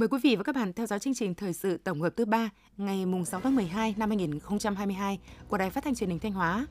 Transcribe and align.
Mời 0.00 0.08
quý 0.08 0.18
vị 0.22 0.36
và 0.36 0.42
các 0.42 0.54
bạn 0.54 0.72
theo 0.72 0.86
dõi 0.86 0.98
chương 0.98 1.14
trình 1.14 1.34
thời 1.34 1.52
sự 1.52 1.76
tổng 1.76 2.00
hợp 2.00 2.12
thứ 2.16 2.24
ba 2.24 2.50
ngày 2.76 3.06
mùng 3.06 3.24
6 3.24 3.40
tháng 3.40 3.56
12 3.56 3.94
năm 3.98 4.10
2022 4.10 5.18
của 5.48 5.58
Đài 5.58 5.70
Phát 5.70 5.84
thanh 5.84 5.94
Truyền 5.94 6.10
hình 6.10 6.18
Thanh 6.18 6.32
Hóa. 6.32 6.66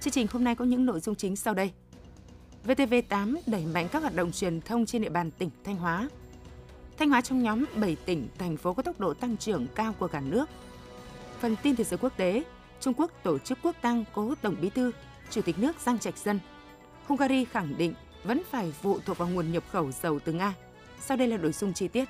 Chương 0.00 0.12
trình 0.12 0.26
hôm 0.30 0.44
nay 0.44 0.54
có 0.54 0.64
những 0.64 0.86
nội 0.86 1.00
dung 1.00 1.14
chính 1.14 1.36
sau 1.36 1.54
đây. 1.54 1.72
VTV8 2.66 3.36
đẩy 3.46 3.66
mạnh 3.66 3.88
các 3.92 4.02
hoạt 4.02 4.14
động 4.14 4.32
truyền 4.32 4.60
thông 4.60 4.86
trên 4.86 5.02
địa 5.02 5.08
bàn 5.08 5.30
tỉnh 5.30 5.50
Thanh 5.64 5.76
Hóa. 5.76 6.08
Thanh 6.98 7.10
Hóa 7.10 7.20
trong 7.20 7.42
nhóm 7.42 7.64
7 7.76 7.96
tỉnh, 8.04 8.28
thành 8.38 8.56
phố 8.56 8.72
có 8.72 8.82
tốc 8.82 9.00
độ 9.00 9.14
tăng 9.14 9.36
trưởng 9.36 9.66
cao 9.74 9.94
của 9.98 10.08
cả 10.08 10.20
nước. 10.20 10.48
Phần 11.40 11.56
tin 11.62 11.76
thế 11.76 11.84
giới 11.84 11.98
quốc 11.98 12.16
tế, 12.16 12.44
Trung 12.80 12.94
Quốc 12.94 13.10
tổ 13.22 13.38
chức 13.38 13.58
quốc 13.62 13.76
tang 13.82 14.04
cố 14.14 14.34
Tổng 14.42 14.56
Bí 14.60 14.70
thư, 14.70 14.92
Chủ 15.30 15.42
tịch 15.42 15.58
nước 15.58 15.80
Giang 15.80 15.98
Trạch 15.98 16.18
Dân. 16.18 16.40
Hungary 17.06 17.44
khẳng 17.44 17.78
định 17.78 17.94
vẫn 18.24 18.42
phải 18.50 18.72
phụ 18.72 18.98
thuộc 19.04 19.18
vào 19.18 19.28
nguồn 19.28 19.52
nhập 19.52 19.64
khẩu 19.70 19.92
dầu 19.92 20.18
từ 20.18 20.32
Nga. 20.32 20.54
Sau 21.00 21.16
đây 21.16 21.28
là 21.28 21.36
nội 21.36 21.52
dung 21.52 21.72
chi 21.72 21.88
tiết. 21.88 22.08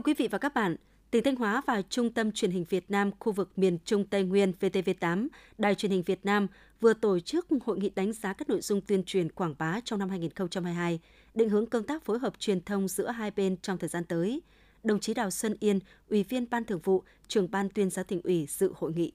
Thưa 0.00 0.04
quý 0.04 0.14
vị 0.14 0.28
và 0.28 0.38
các 0.38 0.54
bạn, 0.54 0.76
tỉnh 1.10 1.24
Thanh 1.24 1.36
Hóa 1.36 1.62
và 1.66 1.82
Trung 1.82 2.12
tâm 2.12 2.32
Truyền 2.32 2.50
hình 2.50 2.64
Việt 2.68 2.90
Nam 2.90 3.10
khu 3.18 3.32
vực 3.32 3.58
miền 3.58 3.78
Trung 3.84 4.04
Tây 4.04 4.24
Nguyên 4.24 4.52
VTV8, 4.60 5.28
Đài 5.58 5.74
truyền 5.74 5.92
hình 5.92 6.02
Việt 6.02 6.24
Nam 6.24 6.46
vừa 6.80 6.94
tổ 6.94 7.20
chức 7.20 7.46
hội 7.64 7.78
nghị 7.78 7.90
đánh 7.90 8.12
giá 8.12 8.32
các 8.32 8.48
nội 8.48 8.60
dung 8.60 8.80
tuyên 8.80 9.04
truyền 9.04 9.32
quảng 9.32 9.54
bá 9.58 9.80
trong 9.84 9.98
năm 9.98 10.08
2022, 10.08 11.00
định 11.34 11.48
hướng 11.48 11.66
công 11.66 11.82
tác 11.82 12.04
phối 12.04 12.18
hợp 12.18 12.32
truyền 12.38 12.64
thông 12.64 12.88
giữa 12.88 13.10
hai 13.10 13.30
bên 13.30 13.56
trong 13.62 13.78
thời 13.78 13.88
gian 13.88 14.04
tới. 14.04 14.42
Đồng 14.84 15.00
chí 15.00 15.14
Đào 15.14 15.30
Xuân 15.30 15.56
Yên, 15.60 15.78
Ủy 16.08 16.22
viên 16.22 16.50
Ban 16.50 16.64
Thường 16.64 16.80
vụ, 16.84 17.02
Trưởng 17.28 17.50
ban 17.50 17.68
Tuyên 17.68 17.90
giáo 17.90 18.04
tỉnh 18.04 18.20
ủy 18.24 18.46
dự 18.48 18.72
hội 18.76 18.92
nghị. 18.92 19.12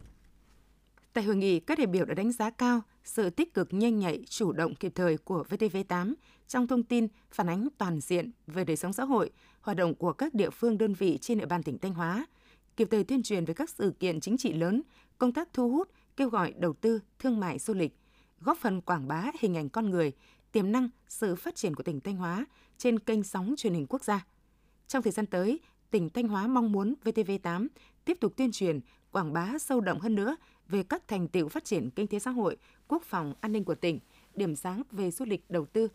Tại 1.14 1.24
hội 1.24 1.36
nghị, 1.36 1.60
các 1.60 1.78
đại 1.78 1.88
biểu 1.88 2.06
đã 2.06 2.14
đánh 2.14 2.32
giá 2.32 2.50
cao 2.50 2.82
sự 3.04 3.30
tích 3.30 3.54
cực 3.54 3.74
nhanh 3.74 4.00
nhạy, 4.00 4.24
chủ 4.30 4.52
động 4.52 4.76
kịp 4.76 4.92
thời 4.96 5.18
của 5.18 5.44
VTV8 5.50 6.14
trong 6.48 6.68
thông 6.68 6.84
tin 6.84 7.08
phản 7.32 7.50
ánh 7.50 7.68
toàn 7.78 8.00
diện 8.00 8.32
về 8.48 8.64
đời 8.64 8.76
sống 8.76 8.94
xã 8.94 9.04
hội, 9.04 9.32
hoạt 9.66 9.78
động 9.78 9.96
của 9.96 10.14
các 10.14 10.34
địa 10.34 10.50
phương 10.50 10.78
đơn 10.78 10.94
vị 10.94 11.18
trên 11.22 11.38
địa 11.38 11.46
bàn 11.46 11.64
tỉnh 11.64 11.78
Thanh 11.78 11.94
Hóa, 11.94 12.26
kịp 12.78 12.88
thời 12.92 13.04
tuyên 13.04 13.24
truyền 13.24 13.46
về 13.46 13.54
các 13.54 13.70
sự 13.70 13.94
kiện 14.00 14.20
chính 14.20 14.38
trị 14.38 14.54
lớn, 14.54 14.82
công 15.18 15.32
tác 15.32 15.54
thu 15.54 15.70
hút, 15.70 15.90
kêu 16.18 16.30
gọi 16.30 16.54
đầu 16.58 16.74
tư, 16.74 17.00
thương 17.20 17.40
mại 17.40 17.60
du 17.60 17.74
lịch, 17.74 17.98
góp 18.42 18.58
phần 18.58 18.82
quảng 18.82 19.08
bá 19.08 19.24
hình 19.40 19.58
ảnh 19.58 19.70
con 19.70 19.90
người, 19.90 20.12
tiềm 20.52 20.72
năng, 20.72 20.90
sự 21.08 21.36
phát 21.36 21.56
triển 21.56 21.76
của 21.76 21.84
tỉnh 21.84 22.00
Thanh 22.00 22.16
Hóa 22.16 22.46
trên 22.78 23.00
kênh 23.00 23.24
sóng 23.24 23.54
truyền 23.58 23.74
hình 23.74 23.86
quốc 23.90 24.04
gia. 24.04 24.26
Trong 24.88 25.04
thời 25.04 25.12
gian 25.12 25.26
tới, 25.26 25.60
tỉnh 25.92 26.10
Thanh 26.10 26.28
Hóa 26.28 26.48
mong 26.48 26.72
muốn 26.72 26.94
VTV8 27.04 27.68
tiếp 28.06 28.18
tục 28.22 28.34
tuyên 28.38 28.52
truyền, 28.52 28.80
quảng 29.12 29.34
bá 29.34 29.58
sâu 29.60 29.82
đậm 29.82 30.00
hơn 30.00 30.16
nữa 30.16 30.36
về 30.68 30.84
các 30.84 31.08
thành 31.08 31.28
tựu 31.28 31.48
phát 31.48 31.66
triển 31.66 31.90
kinh 31.90 32.08
tế 32.08 32.20
xã 32.20 32.32
hội, 32.32 32.58
quốc 32.88 33.04
phòng, 33.04 33.34
an 33.42 33.52
ninh 33.52 33.64
của 33.64 33.76
tỉnh, 33.76 34.00
điểm 34.36 34.56
sáng 34.56 34.82
về 34.92 35.12
du 35.12 35.26
lịch 35.26 35.50
đầu 35.50 35.66
tư, 35.66 35.88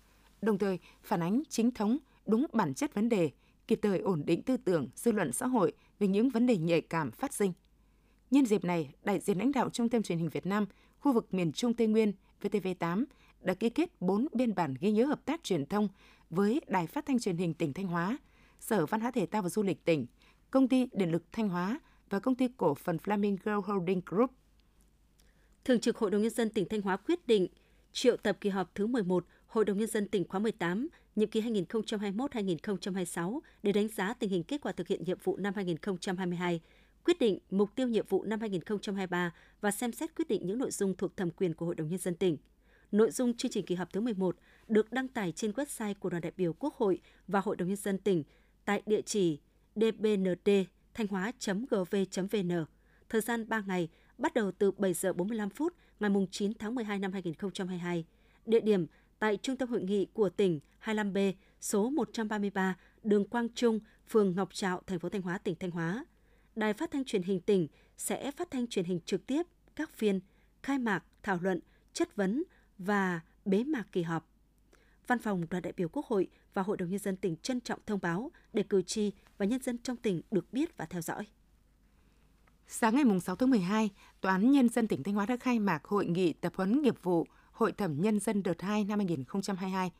đồng 0.43 0.59
thời 0.59 0.79
phản 1.03 1.23
ánh 1.23 1.43
chính 1.49 1.71
thống, 1.71 1.99
đúng 2.27 2.47
bản 2.53 2.75
chất 2.75 2.95
vấn 2.95 3.09
đề, 3.09 3.31
kịp 3.71 3.79
thời 3.83 3.99
ổn 3.99 4.23
định 4.27 4.43
tư 4.43 4.57
tưởng, 4.57 4.89
dư 4.95 5.13
luận 5.13 5.33
xã 5.33 5.47
hội 5.47 5.73
về 5.99 6.07
những 6.07 6.29
vấn 6.29 6.47
đề 6.47 6.57
nhạy 6.57 6.81
cảm 6.81 7.11
phát 7.11 7.35
sinh. 7.35 7.53
Nhân 8.31 8.47
dịp 8.47 8.65
này, 8.65 8.95
đại 9.05 9.21
diện 9.21 9.39
lãnh 9.39 9.53
đạo 9.53 9.71
Trung 9.71 9.89
tâm 9.89 10.03
Truyền 10.03 10.19
hình 10.19 10.29
Việt 10.29 10.47
Nam, 10.47 10.67
khu 10.99 11.13
vực 11.13 11.35
miền 11.35 11.53
Trung 11.53 11.75
Tây 11.75 11.87
Nguyên, 11.87 12.13
VTV8 12.43 13.05
đã 13.41 13.55
ký 13.55 13.71
kết 13.71 14.01
4 14.01 14.27
biên 14.33 14.55
bản 14.55 14.75
ghi 14.81 14.93
nhớ 14.93 15.05
hợp 15.05 15.25
tác 15.25 15.45
truyền 15.45 15.67
thông 15.67 15.89
với 16.31 16.61
Đài 16.67 16.87
Phát 16.87 17.07
thanh 17.07 17.19
Truyền 17.19 17.37
hình 17.37 17.55
tỉnh 17.55 17.73
Thanh 17.73 17.87
Hóa, 17.87 18.19
Sở 18.61 18.87
Văn 18.87 19.01
hóa 19.01 19.11
Thể 19.11 19.27
thao 19.27 19.43
và 19.43 19.49
Du 19.49 19.63
lịch 19.63 19.85
tỉnh, 19.85 20.07
Công 20.51 20.69
ty 20.69 20.87
Điện 20.93 21.11
lực 21.11 21.23
Thanh 21.33 21.49
Hóa 21.49 21.81
và 22.11 22.19
Công 22.21 22.35
ty 22.35 22.49
Cổ 22.57 22.75
phần 22.75 22.97
Flamingo 22.97 23.61
Holding 23.61 24.01
Group. 24.07 24.31
Thường 25.65 25.81
trực 25.81 25.97
Hội 25.97 26.11
đồng 26.11 26.23
Nhân 26.23 26.31
dân 26.31 26.51
tỉnh 26.51 26.69
Thanh 26.69 26.83
Hóa 26.83 26.97
quyết 26.97 27.27
định 27.27 27.49
triệu 27.93 28.17
tập 28.17 28.37
kỳ 28.41 28.51
họp 28.51 28.75
thứ 28.75 28.87
11 28.87 29.27
Hội 29.47 29.65
đồng 29.65 29.79
Nhân 29.79 29.89
dân 29.89 30.09
tỉnh 30.09 30.29
khóa 30.29 30.41
18, 30.41 30.89
nhiệm 31.17 31.29
kỳ 31.29 31.41
2021-2026 31.41 33.41
để 33.63 33.73
đánh 33.73 33.89
giá 33.89 34.15
tình 34.15 34.31
hình 34.31 34.43
kết 34.43 34.61
quả 34.61 34.73
thực 34.73 34.89
hiện 34.89 35.05
nhiệm 35.05 35.19
vụ 35.25 35.37
năm 35.37 35.55
2022, 35.55 36.61
quyết 37.05 37.19
định 37.19 37.39
mục 37.51 37.71
tiêu 37.75 37.89
nhiệm 37.89 38.07
vụ 38.09 38.25
năm 38.25 38.41
2023 38.41 39.33
và 39.61 39.71
xem 39.71 39.93
xét 39.93 40.15
quyết 40.15 40.29
định 40.29 40.47
những 40.47 40.59
nội 40.59 40.71
dung 40.71 40.97
thuộc 40.97 41.17
thẩm 41.17 41.31
quyền 41.31 41.55
của 41.55 41.67
Hội 41.67 41.75
đồng 41.75 41.89
Nhân 41.89 41.99
dân 41.99 42.15
tỉnh. 42.15 42.37
Nội 42.93 43.11
dung 43.11 43.37
chương 43.37 43.51
trình 43.51 43.67
kỳ 43.67 43.75
họp 43.75 43.93
thứ 43.93 44.01
11 44.01 44.37
được 44.69 44.93
đăng 44.93 45.09
tải 45.09 45.33
trên 45.33 45.51
website 45.51 45.95
của 45.95 46.11
đoàn 46.11 46.21
đại 46.21 46.33
biểu 46.37 46.53
Quốc 46.53 46.75
hội 46.75 47.01
và 47.29 47.41
Hội 47.41 47.57
đồng 47.57 47.69
Nhân 47.69 47.77
dân 47.77 47.99
tỉnh 47.99 48.23
tại 48.65 48.83
địa 48.87 49.03
chỉ 49.03 49.41
dbnd 49.75 50.51
thanh 50.95 51.07
hóa.gv.vn. 51.07 52.65
Thời 53.09 53.21
gian 53.21 53.49
3 53.49 53.63
ngày, 53.67 53.89
bắt 54.19 54.35
đầu 54.35 54.53
từ 54.53 54.71
7 54.71 54.95
giờ 54.95 55.13
45 55.13 55.51
phút 55.51 55.75
ngày 56.01 56.11
9 56.31 56.53
tháng 56.59 56.75
12 56.75 56.99
năm 56.99 57.13
2022. 57.13 58.05
Địa 58.47 58.61
điểm 58.61 58.87
tại 59.21 59.37
Trung 59.37 59.57
tâm 59.57 59.69
Hội 59.69 59.83
nghị 59.83 60.07
của 60.13 60.29
tỉnh 60.29 60.61
25B, 60.85 61.33
số 61.61 61.91
133, 61.91 62.77
đường 63.03 63.29
Quang 63.29 63.49
Trung, 63.55 63.81
phường 64.09 64.35
Ngọc 64.37 64.55
Trạo, 64.55 64.83
thành 64.87 64.99
phố 64.99 65.09
Thanh 65.09 65.23
Hóa, 65.23 65.39
tỉnh 65.39 65.55
Thanh 65.61 65.71
Hóa. 65.71 66.05
Đài 66.57 66.73
phát 66.73 66.91
thanh 66.91 67.05
truyền 67.05 67.23
hình 67.23 67.41
tỉnh 67.41 67.69
sẽ 67.97 68.31
phát 68.31 68.51
thanh 68.51 68.67
truyền 68.67 68.85
hình 68.85 69.01
trực 69.05 69.27
tiếp 69.27 69.43
các 69.77 69.91
phiên 69.95 70.21
khai 70.63 70.79
mạc, 70.79 71.05
thảo 71.23 71.39
luận, 71.43 71.61
chất 71.93 72.17
vấn 72.17 72.43
và 72.79 73.21
bế 73.45 73.65
mạc 73.65 73.85
kỳ 73.93 74.03
họp. 74.03 74.29
Văn 75.07 75.19
phòng 75.19 75.47
đoàn 75.51 75.63
đại 75.63 75.73
biểu 75.77 75.89
Quốc 75.89 76.07
hội 76.07 76.29
và 76.55 76.63
Hội 76.63 76.77
đồng 76.77 76.91
Nhân 76.91 76.99
dân 76.99 77.17
tỉnh 77.17 77.37
trân 77.37 77.61
trọng 77.61 77.81
thông 77.87 78.01
báo 78.03 78.31
để 78.53 78.63
cử 78.63 78.83
tri 78.83 79.13
và 79.39 79.47
nhân 79.47 79.63
dân 79.63 79.79
trong 79.79 79.97
tỉnh 79.97 80.23
được 80.31 80.53
biết 80.53 80.77
và 80.77 80.85
theo 80.85 81.03
dõi. 81.03 81.27
Sáng 82.69 82.95
ngày 82.95 83.21
6 83.21 83.37
tháng 83.37 83.51
12, 83.51 83.91
Tòa 84.21 84.33
án 84.33 84.51
Nhân 84.51 84.69
dân 84.69 84.89
tỉnh 84.89 85.03
Thanh 85.03 85.15
Hóa 85.15 85.27
đã 85.27 85.37
khai 85.37 85.59
mạc 85.59 85.85
hội 85.85 86.07
nghị 86.07 86.33
tập 86.33 86.53
huấn 86.57 86.83
nghiệp 86.83 87.03
vụ 87.03 87.27
Hội 87.61 87.73
thẩm 87.73 88.01
Nhân 88.01 88.21
dân 88.21 88.43
đợt 88.43 88.63
2 88.63 88.85
năm 88.85 88.99
2022. 88.99 89.93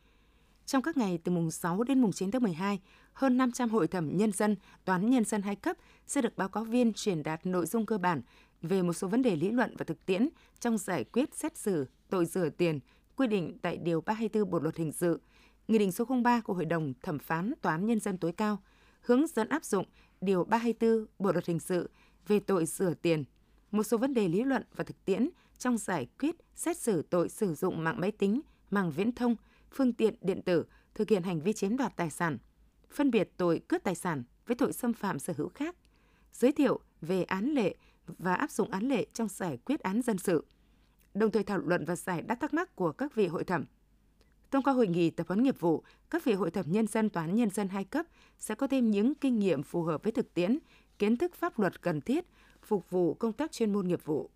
Trong 0.65 0.81
các 0.81 0.97
ngày 0.97 1.19
từ 1.23 1.31
mùng 1.31 1.51
6 1.51 1.83
đến 1.83 2.01
mùng 2.01 2.11
9 2.11 2.31
tháng 2.31 2.43
12, 2.43 2.79
hơn 3.13 3.37
500 3.37 3.69
hội 3.69 3.87
thẩm 3.87 4.17
nhân 4.17 4.31
dân, 4.31 4.55
toán 4.85 5.09
nhân 5.09 5.25
dân 5.25 5.41
hai 5.41 5.55
cấp 5.55 5.77
sẽ 6.07 6.21
được 6.21 6.37
báo 6.37 6.49
cáo 6.49 6.63
viên 6.63 6.93
truyền 6.93 7.23
đạt 7.23 7.45
nội 7.45 7.65
dung 7.65 7.85
cơ 7.85 7.97
bản 7.97 8.21
về 8.61 8.81
một 8.81 8.93
số 8.93 9.07
vấn 9.07 9.21
đề 9.21 9.35
lý 9.35 9.51
luận 9.51 9.75
và 9.77 9.85
thực 9.85 10.05
tiễn 10.05 10.29
trong 10.59 10.77
giải 10.77 11.03
quyết 11.03 11.35
xét 11.35 11.57
xử 11.57 11.87
tội 12.09 12.25
rửa 12.25 12.49
tiền 12.49 12.79
quy 13.15 13.27
định 13.27 13.57
tại 13.61 13.77
Điều 13.77 14.01
324 14.01 14.51
Bộ 14.51 14.59
Luật 14.59 14.77
Hình 14.77 14.91
sự, 14.91 15.21
Nghị 15.67 15.77
định 15.77 15.91
số 15.91 16.05
03 16.23 16.41
của 16.41 16.53
Hội 16.53 16.65
đồng 16.65 16.93
Thẩm 17.03 17.19
phán 17.19 17.53
Tòa 17.61 17.71
án 17.71 17.85
Nhân 17.85 17.99
dân 17.99 18.17
tối 18.17 18.31
cao, 18.31 18.59
hướng 19.01 19.27
dẫn 19.27 19.49
áp 19.49 19.63
dụng 19.63 19.85
Điều 20.21 20.43
324 20.43 21.05
Bộ 21.19 21.31
Luật 21.31 21.47
Hình 21.47 21.59
sự 21.59 21.89
về 22.27 22.39
tội 22.39 22.65
rửa 22.65 22.93
tiền, 23.01 23.23
một 23.71 23.83
số 23.83 23.97
vấn 23.97 24.13
đề 24.13 24.27
lý 24.27 24.43
luận 24.43 24.63
và 24.75 24.83
thực 24.83 25.05
tiễn 25.05 25.29
trong 25.61 25.77
giải 25.77 26.07
quyết 26.19 26.35
xét 26.55 26.77
xử 26.77 27.01
tội 27.01 27.29
sử 27.29 27.53
dụng 27.53 27.83
mạng 27.83 27.99
máy 27.99 28.11
tính, 28.11 28.41
mạng 28.69 28.91
viễn 28.91 29.11
thông, 29.11 29.35
phương 29.71 29.93
tiện 29.93 30.15
điện 30.21 30.41
tử 30.41 30.65
thực 30.95 31.09
hiện 31.09 31.23
hành 31.23 31.41
vi 31.41 31.53
chiếm 31.53 31.77
đoạt 31.77 31.95
tài 31.95 32.09
sản, 32.09 32.37
phân 32.91 33.11
biệt 33.11 33.29
tội 33.37 33.61
cướp 33.67 33.83
tài 33.83 33.95
sản 33.95 34.23
với 34.47 34.55
tội 34.55 34.73
xâm 34.73 34.93
phạm 34.93 35.19
sở 35.19 35.33
hữu 35.37 35.49
khác, 35.49 35.75
giới 36.33 36.51
thiệu 36.51 36.79
về 37.01 37.23
án 37.23 37.45
lệ 37.45 37.75
và 38.07 38.33
áp 38.33 38.51
dụng 38.51 38.71
án 38.71 38.83
lệ 38.87 39.05
trong 39.13 39.27
giải 39.27 39.57
quyết 39.65 39.79
án 39.79 40.01
dân 40.01 40.17
sự, 40.17 40.45
đồng 41.13 41.31
thời 41.31 41.43
thảo 41.43 41.57
luận 41.57 41.85
và 41.85 41.95
giải 41.95 42.21
đáp 42.21 42.35
thắc 42.35 42.53
mắc 42.53 42.75
của 42.75 42.91
các 42.91 43.15
vị 43.15 43.27
hội 43.27 43.43
thẩm. 43.43 43.65
Thông 44.51 44.63
qua 44.63 44.73
hội 44.73 44.87
nghị 44.87 45.09
tập 45.09 45.27
huấn 45.27 45.43
nghiệp 45.43 45.59
vụ, 45.59 45.83
các 46.09 46.23
vị 46.23 46.33
hội 46.33 46.51
thẩm 46.51 46.65
nhân 46.71 46.87
dân 46.87 47.09
toán 47.09 47.35
nhân 47.35 47.49
dân 47.49 47.67
hai 47.67 47.83
cấp 47.83 48.05
sẽ 48.39 48.55
có 48.55 48.67
thêm 48.67 48.91
những 48.91 49.15
kinh 49.15 49.39
nghiệm 49.39 49.63
phù 49.63 49.83
hợp 49.83 50.03
với 50.03 50.11
thực 50.11 50.33
tiễn, 50.33 50.59
kiến 50.99 51.17
thức 51.17 51.35
pháp 51.35 51.59
luật 51.59 51.81
cần 51.81 52.01
thiết 52.01 52.25
phục 52.61 52.89
vụ 52.89 53.13
công 53.13 53.33
tác 53.33 53.51
chuyên 53.51 53.73
môn 53.73 53.87
nghiệp 53.87 54.05
vụ. 54.05 54.29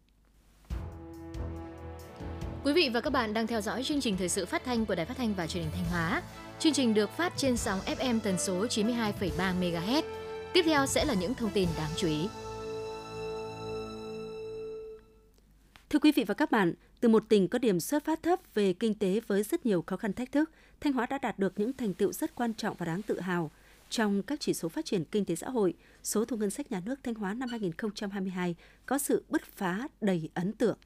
Quý 2.65 2.73
vị 2.73 2.89
và 2.93 3.01
các 3.01 3.09
bạn 3.09 3.33
đang 3.33 3.47
theo 3.47 3.61
dõi 3.61 3.83
chương 3.83 4.01
trình 4.01 4.17
thời 4.17 4.29
sự 4.29 4.45
phát 4.45 4.63
thanh 4.65 4.85
của 4.85 4.95
Đài 4.95 5.05
Phát 5.05 5.17
thanh 5.17 5.33
và 5.33 5.47
Truyền 5.47 5.63
hình 5.63 5.71
Thanh 5.75 5.85
Hóa. 5.85 6.21
Chương 6.59 6.73
trình 6.73 6.93
được 6.93 7.09
phát 7.09 7.33
trên 7.37 7.57
sóng 7.57 7.79
FM 7.79 8.19
tần 8.19 8.37
số 8.37 8.65
92,3 8.65 9.59
MHz. 9.59 10.03
Tiếp 10.53 10.61
theo 10.65 10.85
sẽ 10.85 11.05
là 11.05 11.13
những 11.13 11.33
thông 11.33 11.51
tin 11.53 11.69
đáng 11.77 11.89
chú 11.95 12.07
ý. 12.07 12.27
Thưa 15.89 15.99
quý 15.99 16.11
vị 16.11 16.23
và 16.23 16.33
các 16.33 16.51
bạn, 16.51 16.73
từ 16.99 17.09
một 17.09 17.23
tỉnh 17.29 17.47
có 17.47 17.59
điểm 17.59 17.79
xuất 17.79 18.05
phát 18.05 18.23
thấp 18.23 18.39
về 18.53 18.73
kinh 18.73 18.93
tế 18.93 19.21
với 19.27 19.43
rất 19.43 19.65
nhiều 19.65 19.83
khó 19.87 19.97
khăn 19.97 20.13
thách 20.13 20.31
thức, 20.31 20.51
Thanh 20.81 20.93
Hóa 20.93 21.05
đã 21.05 21.17
đạt 21.17 21.39
được 21.39 21.59
những 21.59 21.73
thành 21.73 21.93
tựu 21.93 22.11
rất 22.11 22.35
quan 22.35 22.53
trọng 22.53 22.75
và 22.79 22.85
đáng 22.85 23.01
tự 23.01 23.19
hào– 23.19 23.51
trong 23.89 24.23
các 24.23 24.39
chỉ 24.39 24.53
số 24.53 24.69
phát 24.69 24.85
triển 24.85 25.05
kinh 25.05 25.25
tế 25.25 25.35
xã 25.35 25.49
hội, 25.49 25.73
số 26.03 26.25
thu 26.25 26.37
ngân 26.37 26.49
sách 26.49 26.71
nhà 26.71 26.81
nước 26.85 26.99
Thanh 27.03 27.15
Hóa 27.15 27.33
năm 27.33 27.49
2022 27.49 28.55
có 28.85 28.97
sự 28.97 29.23
bứt 29.29 29.41
phá 29.45 29.87
đầy 30.01 30.29
ấn 30.33 30.53
tượng. 30.53 30.77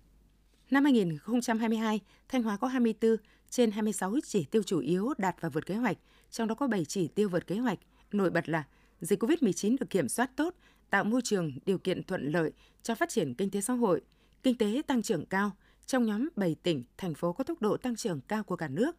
Năm 0.71 0.83
2022, 0.83 1.99
Thanh 2.27 2.43
Hóa 2.43 2.57
có 2.57 2.67
24 2.67 3.15
trên 3.49 3.71
26 3.71 4.13
chỉ 4.23 4.45
tiêu 4.45 4.63
chủ 4.63 4.79
yếu 4.79 5.13
đạt 5.17 5.35
và 5.39 5.49
vượt 5.49 5.65
kế 5.65 5.75
hoạch, 5.75 5.97
trong 6.31 6.47
đó 6.47 6.55
có 6.55 6.67
7 6.67 6.85
chỉ 6.85 7.07
tiêu 7.07 7.29
vượt 7.29 7.47
kế 7.47 7.57
hoạch. 7.57 7.79
Nổi 8.11 8.29
bật 8.29 8.49
là 8.49 8.63
dịch 9.01 9.23
COVID-19 9.23 9.75
được 9.79 9.89
kiểm 9.89 10.09
soát 10.09 10.31
tốt, 10.35 10.55
tạo 10.89 11.03
môi 11.03 11.21
trường, 11.23 11.51
điều 11.65 11.77
kiện 11.77 12.03
thuận 12.03 12.31
lợi 12.31 12.51
cho 12.83 12.95
phát 12.95 13.09
triển 13.09 13.33
kinh 13.33 13.49
tế 13.49 13.61
xã 13.61 13.73
hội, 13.73 14.01
kinh 14.43 14.57
tế 14.57 14.81
tăng 14.87 15.01
trưởng 15.01 15.25
cao, 15.25 15.51
trong 15.85 16.05
nhóm 16.05 16.29
7 16.35 16.55
tỉnh, 16.63 16.83
thành 16.97 17.13
phố 17.13 17.33
có 17.33 17.43
tốc 17.43 17.61
độ 17.61 17.77
tăng 17.77 17.95
trưởng 17.95 18.21
cao 18.27 18.43
của 18.43 18.55
cả 18.55 18.67
nước. 18.67 18.95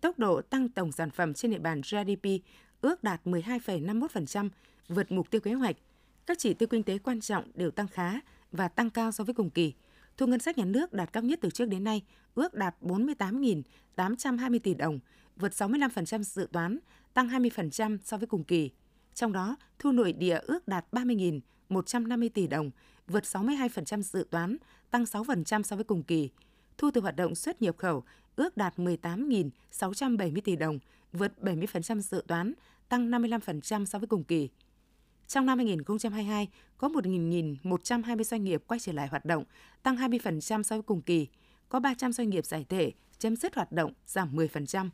Tốc 0.00 0.18
độ 0.18 0.42
tăng 0.42 0.68
tổng 0.68 0.92
sản 0.92 1.10
phẩm 1.10 1.34
trên 1.34 1.50
địa 1.50 1.58
bàn 1.58 1.80
GDP 1.80 2.28
ước 2.80 3.04
đạt 3.04 3.26
12,51%, 3.26 4.48
vượt 4.88 5.12
mục 5.12 5.30
tiêu 5.30 5.40
kế 5.40 5.52
hoạch. 5.52 5.76
Các 6.26 6.38
chỉ 6.38 6.54
tiêu 6.54 6.66
kinh 6.66 6.82
tế 6.82 6.98
quan 6.98 7.20
trọng 7.20 7.50
đều 7.54 7.70
tăng 7.70 7.88
khá 7.88 8.20
và 8.52 8.68
tăng 8.68 8.90
cao 8.90 9.12
so 9.12 9.24
với 9.24 9.34
cùng 9.34 9.50
kỳ. 9.50 9.72
Thu 10.16 10.26
ngân 10.26 10.40
sách 10.40 10.58
nhà 10.58 10.64
nước 10.64 10.92
đạt 10.92 11.12
cao 11.12 11.22
nhất 11.22 11.38
từ 11.42 11.50
trước 11.50 11.64
đến 11.64 11.84
nay, 11.84 12.02
ước 12.34 12.54
đạt 12.54 12.74
48.820 12.80 14.58
tỷ 14.58 14.74
đồng, 14.74 14.98
vượt 15.36 15.52
65% 15.52 16.22
dự 16.22 16.48
toán, 16.52 16.78
tăng 17.14 17.28
20% 17.28 17.98
so 18.04 18.16
với 18.16 18.26
cùng 18.26 18.44
kỳ. 18.44 18.70
Trong 19.14 19.32
đó, 19.32 19.56
thu 19.78 19.92
nội 19.92 20.12
địa 20.12 20.38
ước 20.42 20.68
đạt 20.68 20.86
30.150 20.92 22.28
tỷ 22.34 22.46
đồng, 22.46 22.70
vượt 23.06 23.24
62% 23.24 24.02
dự 24.02 24.26
toán, 24.30 24.56
tăng 24.90 25.04
6% 25.04 25.62
so 25.62 25.76
với 25.76 25.84
cùng 25.84 26.02
kỳ. 26.02 26.30
Thu 26.78 26.90
từ 26.90 27.00
hoạt 27.00 27.16
động 27.16 27.34
xuất 27.34 27.62
nhập 27.62 27.76
khẩu 27.78 28.04
ước 28.36 28.56
đạt 28.56 28.76
18.670 28.76 30.40
tỷ 30.44 30.56
đồng, 30.56 30.78
vượt 31.12 31.32
70% 31.40 32.00
dự 32.00 32.22
toán, 32.26 32.52
tăng 32.88 33.10
55% 33.10 33.84
so 33.84 33.98
với 33.98 34.08
cùng 34.08 34.24
kỳ. 34.24 34.48
Trong 35.26 35.46
năm 35.46 35.58
2022, 35.58 36.48
có 36.78 36.88
1.120 36.88 38.22
doanh 38.22 38.44
nghiệp 38.44 38.62
quay 38.66 38.80
trở 38.80 38.92
lại 38.92 39.08
hoạt 39.08 39.24
động, 39.24 39.44
tăng 39.82 39.96
20% 39.96 40.62
so 40.62 40.76
với 40.76 40.82
cùng 40.82 41.02
kỳ. 41.02 41.26
Có 41.68 41.80
300 41.80 42.12
doanh 42.12 42.30
nghiệp 42.30 42.46
giải 42.46 42.66
thể, 42.68 42.92
chấm 43.18 43.36
dứt 43.36 43.54
hoạt 43.54 43.72
động, 43.72 43.92
giảm 44.06 44.36
10%. 44.36 44.88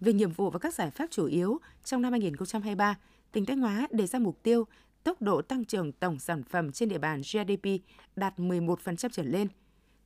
Về 0.00 0.12
nhiệm 0.12 0.32
vụ 0.32 0.50
và 0.50 0.58
các 0.58 0.74
giải 0.74 0.90
pháp 0.90 1.06
chủ 1.10 1.26
yếu, 1.26 1.58
trong 1.84 2.02
năm 2.02 2.12
2023, 2.12 2.98
tỉnh 3.32 3.46
Thanh 3.46 3.60
Hóa 3.60 3.88
đề 3.90 4.06
ra 4.06 4.18
mục 4.18 4.42
tiêu 4.42 4.66
tốc 5.04 5.22
độ 5.22 5.42
tăng 5.42 5.64
trưởng 5.64 5.92
tổng 5.92 6.18
sản 6.18 6.42
phẩm 6.42 6.72
trên 6.72 6.88
địa 6.88 6.98
bàn 6.98 7.20
GDP 7.20 7.68
đạt 8.16 8.38
11% 8.38 9.08
trở 9.12 9.22
lên. 9.22 9.48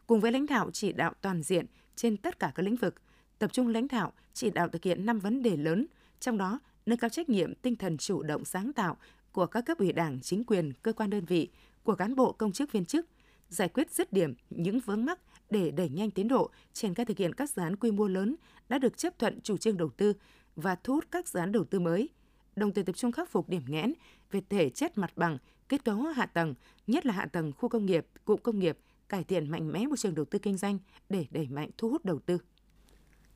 Cùng 0.06 0.21
với 0.21 0.33
lãnh 0.33 0.47
đạo 0.47 0.71
chỉ 0.71 0.93
đạo 0.93 1.12
toàn 1.21 1.43
diện 1.43 1.67
trên 1.97 2.17
tất 2.17 2.39
cả 2.39 2.53
các 2.55 2.62
lĩnh 2.62 2.77
vực, 2.77 2.94
tập 3.39 3.53
trung 3.53 3.69
lãnh 3.69 3.89
đạo 3.89 4.12
chỉ 4.33 4.50
đạo 4.50 4.69
thực 4.69 4.85
hiện 4.85 5.06
5 5.06 5.19
vấn 5.19 5.43
đề 5.43 5.56
lớn, 5.56 5.87
trong 6.21 6.39
đó 6.39 6.61
nâng 6.87 6.99
cao 6.99 7.11
trách 7.11 7.29
nhiệm 7.29 7.55
tinh 7.55 7.77
thần 7.77 7.97
chủ 7.97 8.23
động 8.23 8.44
sáng 8.44 8.73
tạo 8.73 8.97
của 9.32 9.46
các 9.46 9.61
cấp 9.61 9.79
ủy 9.79 9.93
đảng, 9.93 10.20
chính 10.20 10.44
quyền, 10.44 10.73
cơ 10.73 10.93
quan 10.93 11.11
đơn 11.11 11.25
vị, 11.25 11.50
của 11.82 11.94
cán 11.94 12.14
bộ 12.14 12.32
công 12.32 12.52
chức 12.52 12.73
viên 12.73 12.84
chức, 12.84 13.06
giải 13.49 13.69
quyết 13.69 13.90
dứt 13.90 14.12
điểm 14.12 14.34
những 14.50 14.81
vướng 14.81 15.05
mắc 15.05 15.19
để 15.50 15.70
đẩy 15.70 15.88
nhanh 15.88 16.11
tiến 16.11 16.29
độ 16.29 16.50
triển 16.73 16.94
khai 16.94 17.06
thực 17.06 17.19
hiện 17.19 17.34
các 17.34 17.50
dự 17.50 17.62
án 17.62 17.76
quy 17.76 17.90
mô 17.90 18.06
lớn 18.06 18.37
đã 18.69 18.79
được 18.79 18.96
chấp 18.96 19.19
thuận 19.19 19.40
chủ 19.40 19.56
trương 19.56 19.76
đầu 19.76 19.90
tư 19.96 20.12
và 20.56 20.76
thu 20.84 20.94
hút 20.94 21.05
các 21.11 21.29
dự 21.29 21.40
án 21.40 21.52
đầu 21.52 21.64
tư 21.64 21.81
mới, 21.81 22.08
đồng 22.56 22.73
thời 22.73 22.84
tập 22.84 22.96
trung 22.96 23.12
khắc 23.12 23.31
phục 23.31 23.49
điểm 23.49 23.62
nghẽn 23.67 23.93
về 24.31 24.40
thể 24.49 24.70
chất 24.70 24.99
mặt 24.99 25.12
bằng, 25.17 25.38
kết 25.69 25.84
cấu 25.84 26.02
hạ 26.02 26.26
tầng, 26.26 26.55
nhất 26.87 27.06
là 27.06 27.12
hạ 27.12 27.26
tầng 27.26 27.52
khu 27.52 27.69
công 27.69 27.87
nghiệp, 27.87 28.06
cụm 28.25 28.40
công 28.43 28.58
nghiệp, 28.58 28.79
cải 29.08 29.25
thiện 29.25 29.50
mạnh 29.50 29.73
mẽ 29.73 29.87
môi 29.87 29.96
trường 29.96 30.14
đầu 30.14 30.25
tư 30.25 30.38
kinh 30.38 30.56
doanh 30.56 30.79
để 31.08 31.26
đẩy 31.31 31.49
mạnh 31.49 31.70
thu 31.79 31.90
hút 31.90 32.05
đầu 32.05 32.19
tư. 32.19 32.38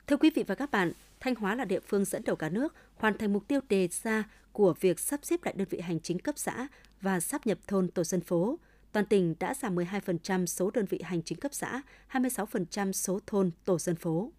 Thưa 0.07 0.17
quý 0.17 0.29
vị 0.35 0.43
và 0.47 0.55
các 0.55 0.71
bạn, 0.71 0.91
Thanh 1.19 1.35
Hóa 1.35 1.55
là 1.55 1.65
địa 1.65 1.79
phương 1.79 2.05
dẫn 2.05 2.21
đầu 2.25 2.35
cả 2.35 2.49
nước 2.49 2.75
hoàn 2.95 3.17
thành 3.17 3.33
mục 3.33 3.47
tiêu 3.47 3.59
đề 3.69 3.87
ra 4.03 4.23
của 4.51 4.73
việc 4.79 4.99
sắp 4.99 5.19
xếp 5.23 5.43
lại 5.43 5.53
đơn 5.57 5.67
vị 5.69 5.79
hành 5.79 5.99
chính 5.99 6.19
cấp 6.19 6.37
xã 6.37 6.67
và 7.01 7.19
sắp 7.19 7.47
nhập 7.47 7.57
thôn 7.67 7.87
tổ 7.87 8.03
dân 8.03 8.21
phố. 8.21 8.59
Toàn 8.91 9.05
tỉnh 9.05 9.35
đã 9.39 9.53
giảm 9.53 9.75
12% 9.75 10.45
số 10.45 10.71
đơn 10.71 10.85
vị 10.85 11.01
hành 11.03 11.23
chính 11.23 11.39
cấp 11.39 11.53
xã, 11.53 11.81
26% 12.11 12.91
số 12.91 13.19
thôn 13.27 13.51
tổ 13.65 13.79
dân 13.79 13.95
phố. 13.95 14.31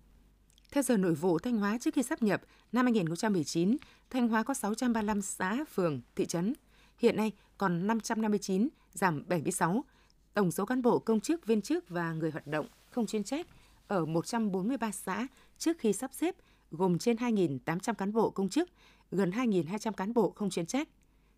Theo 0.73 0.83
giờ 0.83 0.97
Nội 0.97 1.15
vụ 1.15 1.39
Thanh 1.39 1.59
Hóa 1.59 1.79
trước 1.81 1.95
khi 1.95 2.03
sắp 2.03 2.23
nhập, 2.23 2.43
năm 2.73 2.87
2019, 2.87 3.77
Thanh 4.11 4.29
Hóa 4.29 4.43
có 4.43 4.55
635 4.55 5.23
xã, 5.23 5.65
phường, 5.75 6.01
thị 6.17 6.27
trấn. 6.27 6.55
Hiện 6.99 7.17
nay 7.17 7.33
còn 7.59 7.87
559, 7.87 8.69
giảm 8.93 9.25
76. 9.29 9.85
Tổng 10.35 10.51
số 10.51 10.67
cán 10.67 10.83
bộ 10.83 10.99
công 10.99 11.21
chức, 11.21 11.47
viên 11.47 11.63
chức 11.63 11.89
và 11.89 12.13
người 12.13 12.31
hoạt 12.31 12.47
động 12.47 12.67
không 12.91 13.07
chuyên 13.07 13.25
trách 13.25 13.47
ở 13.89 14.05
143 14.05 14.93
xã 14.93 15.27
trước 15.59 15.79
khi 15.79 15.93
sắp 15.93 16.11
xếp 16.15 16.35
gồm 16.71 16.99
trên 16.99 17.17
2.800 17.17 17.95
cán 17.95 18.13
bộ 18.13 18.31
công 18.31 18.49
chức, 18.49 18.69
gần 19.11 19.31
2.200 19.31 19.93
cán 19.93 20.15
bộ 20.15 20.31
không 20.31 20.51
chuyên 20.51 20.67
trách. 20.67 20.89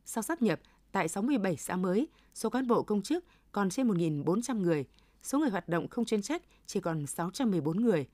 Sau 0.05 0.23
sắp 0.23 0.43
nhập, 0.43 0.61
tại 0.93 1.09
67 1.09 1.57
xã 1.57 1.77
mới, 1.77 2.09
số 2.35 2.51
cán 2.51 2.67
bộ 2.67 2.83
công 2.83 3.03
chức 3.03 3.25
còn 3.53 3.71
trên 3.71 3.89
1.400 3.89 4.61
người, 4.61 4.85
số 5.23 5.39
người 5.39 5.51
hoạt 5.51 5.69
động 5.69 5.89
không 5.89 6.05
chuyên 6.05 6.23
trách 6.23 6.43
chỉ 6.67 6.81
còn 6.81 7.07
614 7.07 7.81
người. 7.81 8.07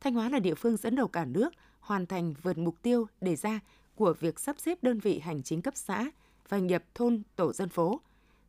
Thanh 0.00 0.14
Hóa 0.14 0.28
là 0.28 0.38
địa 0.38 0.54
phương 0.54 0.76
dẫn 0.76 0.96
đầu 0.96 1.08
cả 1.08 1.24
nước 1.24 1.52
hoàn 1.80 2.06
thành 2.06 2.34
vượt 2.42 2.58
mục 2.58 2.82
tiêu 2.82 3.06
đề 3.20 3.36
ra 3.36 3.60
của 3.94 4.14
việc 4.20 4.40
sắp 4.40 4.56
xếp 4.58 4.78
đơn 4.82 4.98
vị 4.98 5.18
hành 5.18 5.42
chính 5.42 5.62
cấp 5.62 5.76
xã 5.76 6.10
và 6.48 6.58
nhập 6.58 6.84
thôn 6.94 7.22
tổ 7.36 7.52
dân 7.52 7.68
phố. 7.68 8.00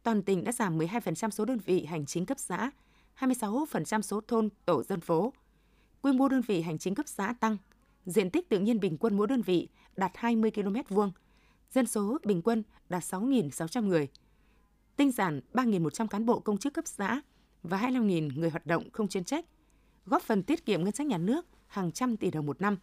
Toàn 0.03 0.21
tỉnh 0.21 0.43
đã 0.43 0.51
giảm 0.51 0.77
12% 0.77 1.29
số 1.29 1.45
đơn 1.45 1.59
vị 1.65 1.85
hành 1.85 2.05
chính 2.05 2.25
cấp 2.25 2.39
xã, 2.39 2.71
26% 3.19 4.01
số 4.01 4.21
thôn 4.27 4.49
tổ 4.65 4.83
dân 4.83 5.01
phố. 5.01 5.33
Quy 6.01 6.11
mô 6.11 6.27
đơn 6.27 6.41
vị 6.41 6.61
hành 6.61 6.77
chính 6.77 6.95
cấp 6.95 7.07
xã 7.07 7.33
tăng, 7.39 7.57
diện 8.05 8.29
tích 8.29 8.49
tự 8.49 8.59
nhiên 8.59 8.79
bình 8.79 8.97
quân 8.97 9.17
mỗi 9.17 9.27
đơn 9.27 9.41
vị 9.41 9.67
đạt 9.95 10.11
20 10.15 10.51
km 10.51 10.75
vuông, 10.89 11.11
dân 11.71 11.87
số 11.87 12.17
bình 12.23 12.41
quân 12.41 12.63
đạt 12.89 13.03
6.600 13.03 13.87
người. 13.87 14.07
Tinh 14.95 15.11
giản 15.11 15.41
3.100 15.53 16.07
cán 16.07 16.25
bộ 16.25 16.39
công 16.39 16.57
chức 16.57 16.73
cấp 16.73 16.87
xã 16.87 17.21
và 17.63 17.77
25.000 17.77 18.39
người 18.39 18.49
hoạt 18.49 18.65
động 18.65 18.89
không 18.93 19.07
chuyên 19.07 19.23
trách, 19.23 19.45
góp 20.05 20.21
phần 20.21 20.43
tiết 20.43 20.65
kiệm 20.65 20.83
ngân 20.83 20.91
sách 20.91 21.07
nhà 21.07 21.17
nước 21.17 21.45
hàng 21.67 21.91
trăm 21.91 22.17
tỷ 22.17 22.31
đồng 22.31 22.45
một 22.45 22.61
năm. 22.61 22.77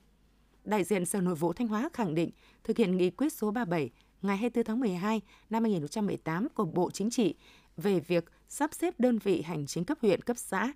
Đại 0.64 0.84
diện 0.84 1.06
Sở 1.06 1.20
Nội 1.20 1.34
vụ 1.34 1.52
Thanh 1.52 1.68
Hóa 1.68 1.88
khẳng 1.92 2.14
định 2.14 2.30
thực 2.64 2.76
hiện 2.76 2.96
nghị 2.96 3.10
quyết 3.10 3.32
số 3.32 3.50
37 3.50 3.90
ngày 4.22 4.36
24 4.36 4.64
tháng 4.64 4.80
12 4.80 5.20
năm 5.50 5.64
2018 5.64 6.48
của 6.54 6.64
Bộ 6.64 6.90
Chính 6.90 7.10
trị 7.10 7.34
về 7.76 8.00
việc 8.00 8.24
sắp 8.48 8.74
xếp 8.74 9.00
đơn 9.00 9.18
vị 9.18 9.42
hành 9.42 9.66
chính 9.66 9.84
cấp 9.84 9.98
huyện, 10.02 10.22
cấp 10.22 10.36
xã. 10.38 10.72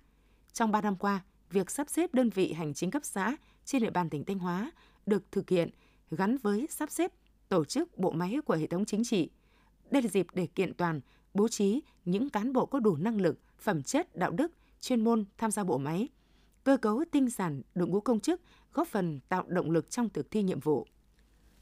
Trong 0.53 0.71
3 0.71 0.81
năm 0.81 0.95
qua, 0.95 1.23
việc 1.49 1.71
sắp 1.71 1.89
xếp 1.89 2.13
đơn 2.13 2.29
vị 2.29 2.53
hành 2.53 2.73
chính 2.73 2.91
cấp 2.91 3.01
xã 3.05 3.35
trên 3.65 3.81
địa 3.81 3.89
bàn 3.89 4.09
tỉnh 4.09 4.25
Thanh 4.25 4.39
Hóa 4.39 4.71
được 5.05 5.31
thực 5.31 5.49
hiện 5.49 5.69
gắn 6.11 6.37
với 6.37 6.67
sắp 6.69 6.91
xếp 6.91 7.11
tổ 7.49 7.65
chức 7.65 7.97
bộ 7.97 8.11
máy 8.11 8.37
của 8.45 8.55
hệ 8.55 8.67
thống 8.67 8.85
chính 8.85 9.03
trị. 9.03 9.29
Đây 9.91 10.01
là 10.01 10.09
dịp 10.09 10.27
để 10.33 10.47
kiện 10.47 10.73
toàn, 10.73 11.01
bố 11.33 11.47
trí 11.47 11.81
những 12.05 12.29
cán 12.29 12.53
bộ 12.53 12.65
có 12.65 12.79
đủ 12.79 12.95
năng 12.95 13.21
lực, 13.21 13.39
phẩm 13.59 13.83
chất, 13.83 14.15
đạo 14.15 14.31
đức, 14.31 14.51
chuyên 14.81 15.03
môn 15.03 15.25
tham 15.37 15.51
gia 15.51 15.63
bộ 15.63 15.77
máy, 15.77 16.07
cơ 16.63 16.77
cấu 16.77 17.03
tinh 17.11 17.29
giản 17.29 17.61
đội 17.75 17.87
ngũ 17.87 17.99
công 17.99 18.19
chức 18.19 18.41
góp 18.73 18.87
phần 18.87 19.19
tạo 19.29 19.43
động 19.47 19.71
lực 19.71 19.91
trong 19.91 20.09
thực 20.09 20.31
thi 20.31 20.43
nhiệm 20.43 20.59
vụ. 20.59 20.87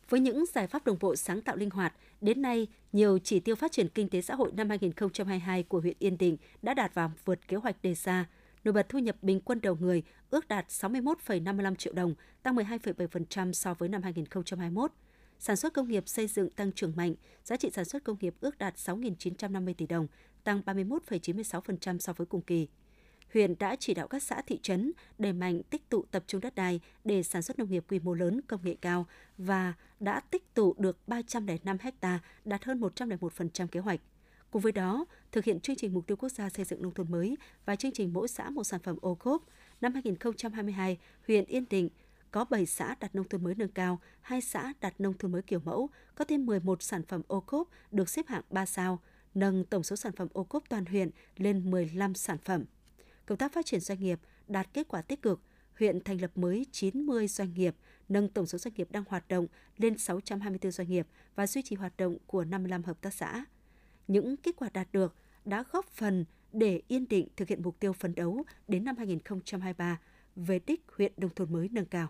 Với 0.09 0.19
những 0.19 0.45
giải 0.53 0.67
pháp 0.67 0.85
đồng 0.85 0.97
bộ 0.99 1.15
sáng 1.15 1.41
tạo 1.41 1.55
linh 1.55 1.69
hoạt, 1.69 1.93
đến 2.21 2.41
nay, 2.41 2.67
nhiều 2.91 3.19
chỉ 3.19 3.39
tiêu 3.39 3.55
phát 3.55 3.71
triển 3.71 3.89
kinh 3.89 4.09
tế 4.09 4.21
xã 4.21 4.35
hội 4.35 4.51
năm 4.51 4.69
2022 4.69 5.63
của 5.63 5.79
huyện 5.79 5.95
Yên 5.99 6.17
Định 6.17 6.37
đã 6.61 6.73
đạt 6.73 6.93
và 6.93 7.09
vượt 7.25 7.47
kế 7.47 7.57
hoạch 7.57 7.81
đề 7.81 7.93
ra. 7.93 8.25
Nổi 8.63 8.73
bật 8.73 8.89
thu 8.89 8.99
nhập 8.99 9.15
bình 9.21 9.41
quân 9.41 9.61
đầu 9.61 9.77
người 9.79 10.03
ước 10.29 10.47
đạt 10.47 10.67
61,55 10.67 11.75
triệu 11.75 11.93
đồng, 11.93 12.13
tăng 12.43 12.55
12,7% 12.55 13.53
so 13.53 13.73
với 13.73 13.89
năm 13.89 14.01
2021. 14.01 14.91
Sản 15.39 15.55
xuất 15.55 15.73
công 15.73 15.89
nghiệp 15.89 16.03
xây 16.07 16.27
dựng 16.27 16.49
tăng 16.49 16.71
trưởng 16.71 16.95
mạnh, 16.95 17.13
giá 17.43 17.57
trị 17.57 17.69
sản 17.73 17.85
xuất 17.85 18.03
công 18.03 18.17
nghiệp 18.19 18.35
ước 18.39 18.57
đạt 18.57 18.75
6.950 18.75 19.73
tỷ 19.73 19.87
đồng, 19.87 20.07
tăng 20.43 20.61
31,96% 20.65 21.99
so 21.99 22.13
với 22.13 22.25
cùng 22.25 22.41
kỳ 22.41 22.67
huyện 23.33 23.55
đã 23.59 23.75
chỉ 23.79 23.93
đạo 23.93 24.07
các 24.07 24.23
xã 24.23 24.41
thị 24.41 24.59
trấn 24.63 24.91
đẩy 25.17 25.33
mạnh 25.33 25.61
tích 25.63 25.89
tụ 25.89 26.05
tập 26.11 26.23
trung 26.27 26.41
đất 26.41 26.55
đai 26.55 26.79
để 27.03 27.23
sản 27.23 27.41
xuất 27.41 27.59
nông 27.59 27.71
nghiệp 27.71 27.83
quy 27.89 27.99
mô 27.99 28.13
lớn 28.13 28.41
công 28.47 28.59
nghệ 28.63 28.75
cao 28.81 29.05
và 29.37 29.73
đã 29.99 30.19
tích 30.19 30.53
tụ 30.53 30.75
được 30.77 30.97
305 31.07 31.77
ha, 32.01 32.19
đạt 32.45 32.65
hơn 32.65 32.81
101% 32.81 33.67
kế 33.67 33.79
hoạch. 33.79 33.99
Cùng 34.51 34.61
với 34.61 34.71
đó, 34.71 35.05
thực 35.31 35.43
hiện 35.43 35.59
chương 35.59 35.75
trình 35.75 35.93
mục 35.93 36.07
tiêu 36.07 36.17
quốc 36.17 36.29
gia 36.29 36.49
xây 36.49 36.65
dựng 36.65 36.81
nông 36.81 36.93
thôn 36.93 37.11
mới 37.11 37.37
và 37.65 37.75
chương 37.75 37.91
trình 37.91 38.13
mỗi 38.13 38.27
xã 38.27 38.49
một 38.49 38.63
sản 38.63 38.79
phẩm 38.83 38.97
ô 39.01 39.15
cốp, 39.15 39.43
năm 39.81 39.93
2022, 39.93 40.97
huyện 41.27 41.45
Yên 41.45 41.65
Định 41.69 41.89
có 42.31 42.45
7 42.45 42.65
xã 42.65 42.95
đạt 42.99 43.15
nông 43.15 43.29
thôn 43.29 43.43
mới 43.43 43.55
nâng 43.55 43.71
cao, 43.71 43.99
2 44.21 44.41
xã 44.41 44.73
đạt 44.81 45.01
nông 45.01 45.13
thôn 45.17 45.31
mới 45.31 45.41
kiểu 45.41 45.59
mẫu, 45.59 45.89
có 46.15 46.25
thêm 46.25 46.45
11 46.45 46.83
sản 46.83 47.03
phẩm 47.03 47.21
ô 47.27 47.41
cốp 47.41 47.69
được 47.91 48.09
xếp 48.09 48.27
hạng 48.27 48.43
3 48.49 48.65
sao, 48.65 48.99
nâng 49.33 49.63
tổng 49.63 49.83
số 49.83 49.95
sản 49.95 50.11
phẩm 50.11 50.27
ô 50.33 50.43
cốp 50.43 50.63
toàn 50.69 50.85
huyện 50.85 51.09
lên 51.37 51.71
15 51.71 52.13
sản 52.13 52.37
phẩm 52.37 52.65
công 53.29 53.37
tác 53.37 53.53
phát 53.53 53.65
triển 53.65 53.79
doanh 53.79 53.99
nghiệp 53.99 54.19
đạt 54.47 54.67
kết 54.73 54.87
quả 54.87 55.01
tích 55.01 55.21
cực, 55.21 55.41
huyện 55.79 56.03
thành 56.03 56.21
lập 56.21 56.31
mới 56.35 56.65
90 56.71 57.27
doanh 57.27 57.53
nghiệp, 57.53 57.75
nâng 58.09 58.29
tổng 58.29 58.45
số 58.45 58.57
doanh 58.57 58.73
nghiệp 58.73 58.91
đang 58.91 59.03
hoạt 59.07 59.27
động 59.27 59.47
lên 59.77 59.97
624 59.97 60.71
doanh 60.71 60.89
nghiệp 60.89 61.07
và 61.35 61.47
duy 61.47 61.61
trì 61.61 61.75
hoạt 61.75 61.97
động 61.97 62.17
của 62.27 62.43
55 62.43 62.83
hợp 62.83 63.01
tác 63.01 63.13
xã. 63.13 63.45
Những 64.09 64.37
kết 64.37 64.55
quả 64.55 64.69
đạt 64.73 64.87
được 64.91 65.15
đã 65.45 65.63
góp 65.71 65.85
phần 65.85 66.25
để 66.53 66.81
Yên 66.87 67.07
Định 67.09 67.27
thực 67.35 67.47
hiện 67.47 67.63
mục 67.63 67.79
tiêu 67.79 67.93
phấn 67.93 68.15
đấu 68.15 68.43
đến 68.67 68.83
năm 68.83 68.97
2023 68.97 69.99
về 70.35 70.59
đích 70.65 70.81
huyện 70.97 71.13
nông 71.17 71.29
thôn 71.35 71.53
mới 71.53 71.69
nâng 71.71 71.85
cao. 71.85 72.07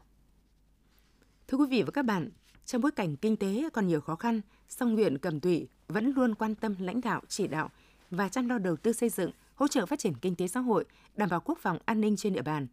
Thưa 1.47 1.57
quý 1.57 1.65
vị 1.69 1.83
và 1.83 1.91
các 1.91 2.05
bạn, 2.05 2.29
trong 2.65 2.81
bối 2.81 2.91
cảnh 2.91 3.15
kinh 3.15 3.37
tế 3.37 3.69
còn 3.73 3.87
nhiều 3.87 4.01
khó 4.01 4.15
khăn, 4.15 4.41
song 4.67 4.95
huyện 4.95 5.17
Cẩm 5.17 5.39
Thủy 5.39 5.67
vẫn 5.87 6.13
luôn 6.15 6.35
quan 6.35 6.55
tâm 6.55 6.75
lãnh 6.79 7.01
đạo, 7.01 7.21
chỉ 7.27 7.47
đạo 7.47 7.69
và 8.11 8.29
chăm 8.29 8.49
lo 8.49 8.57
đầu 8.57 8.75
tư 8.75 8.93
xây 8.93 9.09
dựng 9.09 9.31
hỗ 9.55 9.67
trợ 9.67 9.85
phát 9.85 9.99
triển 9.99 10.13
kinh 10.21 10.35
tế 10.35 10.47
xã 10.47 10.59
hội, 10.59 10.85
đảm 11.15 11.29
bảo 11.29 11.39
quốc 11.39 11.57
phòng 11.61 11.79
an 11.85 12.01
ninh 12.01 12.15
trên 12.15 12.33
địa 12.33 12.41
bàn. 12.41 12.67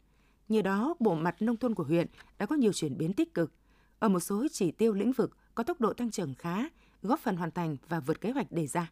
Nhờ 0.49 0.63
đó, 0.63 0.95
bộ 1.01 1.15
mặt 1.15 1.43
nông 1.43 1.57
thôn 1.57 1.75
của 1.75 1.85
huyện 1.85 2.07
đã 2.39 2.47
có 2.47 2.57
nhiều 2.57 2.73
chuyển 2.73 2.99
biến 2.99 3.13
tích 3.13 3.35
cực. 3.35 3.53
Ở 3.99 4.09
một 4.09 4.21
số 4.21 4.47
chỉ 4.53 4.71
tiêu 4.71 4.93
lĩnh 4.93 5.13
vực 5.13 5.37
có 5.55 5.63
tốc 5.63 5.81
độ 5.81 5.93
tăng 5.93 6.11
trưởng 6.11 6.35
khá, 6.35 6.65
góp 7.03 7.21
phần 7.21 7.37
hoàn 7.37 7.51
thành 7.51 7.77
và 7.89 8.01
vượt 8.01 8.21
kế 8.21 8.31
hoạch 8.31 8.53
đề 8.53 8.67
ra. 8.67 8.91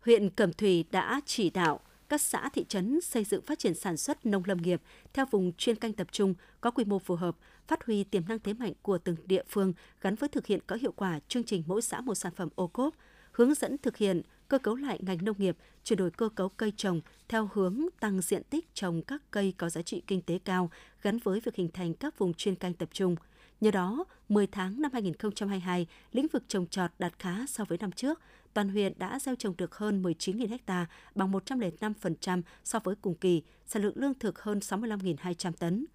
Huyện 0.00 0.30
Cẩm 0.30 0.52
Thủy 0.52 0.84
đã 0.90 1.20
chỉ 1.26 1.50
đạo 1.50 1.80
các 2.08 2.20
xã 2.20 2.48
thị 2.48 2.64
trấn 2.68 3.00
xây 3.00 3.24
dựng 3.24 3.42
phát 3.42 3.58
triển 3.58 3.74
sản 3.74 3.96
xuất 3.96 4.26
nông 4.26 4.42
lâm 4.46 4.58
nghiệp 4.58 4.82
theo 5.12 5.26
vùng 5.30 5.52
chuyên 5.52 5.76
canh 5.76 5.92
tập 5.92 6.06
trung 6.12 6.34
có 6.60 6.70
quy 6.70 6.84
mô 6.84 6.98
phù 6.98 7.14
hợp, 7.14 7.36
phát 7.68 7.86
huy 7.86 8.04
tiềm 8.04 8.22
năng 8.28 8.38
thế 8.38 8.52
mạnh 8.52 8.72
của 8.82 8.98
từng 8.98 9.16
địa 9.26 9.42
phương 9.48 9.72
gắn 10.00 10.14
với 10.14 10.28
thực 10.28 10.46
hiện 10.46 10.60
có 10.66 10.76
hiệu 10.76 10.92
quả 10.92 11.20
chương 11.28 11.44
trình 11.44 11.62
mỗi 11.66 11.82
xã 11.82 12.00
một 12.00 12.14
sản 12.14 12.32
phẩm 12.36 12.48
ô 12.54 12.66
cốp, 12.66 12.94
hướng 13.32 13.54
dẫn 13.54 13.78
thực 13.78 13.96
hiện 13.96 14.22
cơ 14.48 14.58
cấu 14.58 14.74
lại 14.74 14.98
ngành 15.02 15.24
nông 15.24 15.36
nghiệp, 15.38 15.56
chuyển 15.84 15.96
đổi 15.96 16.10
cơ 16.10 16.28
cấu 16.28 16.48
cây 16.48 16.72
trồng 16.76 17.00
theo 17.28 17.50
hướng 17.52 17.86
tăng 18.00 18.20
diện 18.20 18.42
tích 18.50 18.74
trồng 18.74 19.02
các 19.02 19.22
cây 19.30 19.54
có 19.56 19.70
giá 19.70 19.82
trị 19.82 20.02
kinh 20.06 20.22
tế 20.22 20.38
cao 20.44 20.70
gắn 21.02 21.18
với 21.18 21.40
việc 21.40 21.54
hình 21.54 21.68
thành 21.72 21.94
các 21.94 22.18
vùng 22.18 22.34
chuyên 22.34 22.54
canh 22.54 22.74
tập 22.74 22.88
trung. 22.92 23.16
Nhờ 23.60 23.70
đó, 23.70 24.04
10 24.28 24.46
tháng 24.46 24.82
năm 24.82 24.90
2022, 24.92 25.86
lĩnh 26.12 26.26
vực 26.28 26.42
trồng 26.48 26.66
trọt 26.66 26.90
đạt 26.98 27.18
khá 27.18 27.46
so 27.48 27.64
với 27.64 27.78
năm 27.78 27.92
trước. 27.92 28.20
Toàn 28.54 28.68
huyện 28.68 28.92
đã 28.96 29.18
gieo 29.18 29.34
trồng 29.34 29.56
được 29.56 29.74
hơn 29.74 30.02
19.000 30.02 30.58
ha, 30.66 30.86
bằng 31.14 31.32
105% 31.32 32.42
so 32.64 32.78
với 32.78 32.94
cùng 33.02 33.14
kỳ, 33.14 33.42
sản 33.66 33.82
lượng 33.82 33.96
lương 33.96 34.14
thực 34.14 34.42
hơn 34.42 34.58
65.200 34.58 35.52
tấn. 35.52 35.86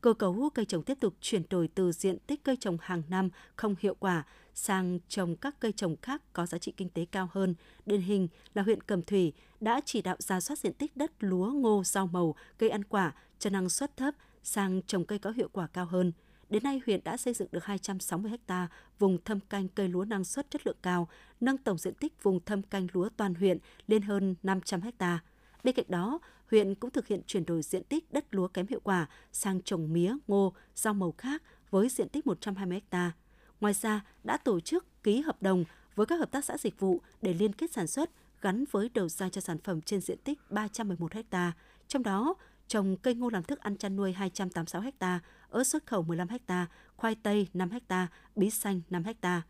Cơ 0.00 0.14
cấu 0.14 0.50
cây 0.54 0.64
trồng 0.64 0.82
tiếp 0.82 0.98
tục 1.00 1.14
chuyển 1.20 1.42
đổi 1.50 1.68
từ 1.68 1.92
diện 1.92 2.18
tích 2.26 2.44
cây 2.44 2.56
trồng 2.60 2.76
hàng 2.80 3.02
năm 3.08 3.28
không 3.56 3.74
hiệu 3.80 3.94
quả 3.94 4.24
sang 4.54 4.98
trồng 5.08 5.36
các 5.36 5.60
cây 5.60 5.72
trồng 5.72 5.96
khác 6.02 6.22
có 6.32 6.46
giá 6.46 6.58
trị 6.58 6.72
kinh 6.76 6.88
tế 6.88 7.04
cao 7.04 7.28
hơn. 7.32 7.54
Điển 7.86 8.00
hình 8.00 8.28
là 8.54 8.62
huyện 8.62 8.80
Cẩm 8.80 9.02
Thủy 9.02 9.32
đã 9.60 9.80
chỉ 9.84 10.02
đạo 10.02 10.16
ra 10.18 10.40
soát 10.40 10.58
diện 10.58 10.72
tích 10.72 10.96
đất 10.96 11.12
lúa, 11.20 11.50
ngô, 11.50 11.82
rau 11.84 12.06
màu, 12.06 12.34
cây 12.58 12.70
ăn 12.70 12.84
quả 12.84 13.12
cho 13.38 13.50
năng 13.50 13.68
suất 13.68 13.96
thấp 13.96 14.14
sang 14.42 14.82
trồng 14.86 15.04
cây 15.04 15.18
có 15.18 15.30
hiệu 15.30 15.48
quả 15.52 15.66
cao 15.66 15.86
hơn. 15.86 16.12
Đến 16.52 16.62
nay, 16.62 16.80
huyện 16.86 17.00
đã 17.04 17.16
xây 17.16 17.34
dựng 17.34 17.48
được 17.52 17.64
260 17.64 18.32
ha 18.48 18.68
vùng 18.98 19.18
thâm 19.24 19.40
canh 19.40 19.68
cây 19.68 19.88
lúa 19.88 20.04
năng 20.04 20.24
suất 20.24 20.50
chất 20.50 20.66
lượng 20.66 20.76
cao, 20.82 21.08
nâng 21.40 21.58
tổng 21.58 21.78
diện 21.78 21.94
tích 21.94 22.22
vùng 22.22 22.40
thâm 22.44 22.62
canh 22.62 22.86
lúa 22.92 23.08
toàn 23.16 23.34
huyện 23.34 23.58
lên 23.86 24.02
hơn 24.02 24.34
500 24.42 24.80
ha. 24.98 25.18
Bên 25.64 25.74
cạnh 25.74 25.84
đó, 25.88 26.18
huyện 26.50 26.74
cũng 26.74 26.90
thực 26.90 27.06
hiện 27.06 27.20
chuyển 27.26 27.44
đổi 27.44 27.62
diện 27.62 27.84
tích 27.84 28.12
đất 28.12 28.24
lúa 28.30 28.48
kém 28.48 28.66
hiệu 28.66 28.80
quả 28.84 29.06
sang 29.32 29.62
trồng 29.62 29.92
mía, 29.92 30.16
ngô, 30.28 30.52
rau 30.74 30.94
màu 30.94 31.14
khác 31.18 31.42
với 31.70 31.88
diện 31.88 32.08
tích 32.08 32.26
120 32.26 32.80
ha. 32.90 33.12
Ngoài 33.60 33.74
ra, 33.74 34.04
đã 34.24 34.36
tổ 34.36 34.60
chức 34.60 35.02
ký 35.02 35.20
hợp 35.20 35.42
đồng 35.42 35.64
với 35.94 36.06
các 36.06 36.16
hợp 36.16 36.30
tác 36.30 36.44
xã 36.44 36.58
dịch 36.58 36.80
vụ 36.80 37.00
để 37.22 37.34
liên 37.34 37.52
kết 37.52 37.72
sản 37.72 37.86
xuất 37.86 38.10
gắn 38.40 38.64
với 38.70 38.88
đầu 38.88 39.08
ra 39.08 39.28
cho 39.28 39.40
sản 39.40 39.58
phẩm 39.58 39.80
trên 39.80 40.00
diện 40.00 40.18
tích 40.24 40.38
311 40.50 41.12
ha. 41.30 41.52
Trong 41.88 42.02
đó, 42.02 42.34
trồng 42.68 42.96
cây 42.96 43.14
ngô 43.14 43.28
làm 43.28 43.42
thức 43.42 43.60
ăn 43.60 43.76
chăn 43.76 43.96
nuôi 43.96 44.12
286 44.12 44.82
ha, 45.00 45.20
ớt 45.52 45.64
xuất 45.64 45.86
khẩu 45.86 46.02
15 46.02 46.28
ha, 46.48 46.66
khoai 46.96 47.14
tây 47.14 47.48
5 47.54 47.70
ha, 47.88 48.08
bí 48.36 48.50
xanh 48.50 48.80
5 48.90 49.04
ha. 49.22 49.42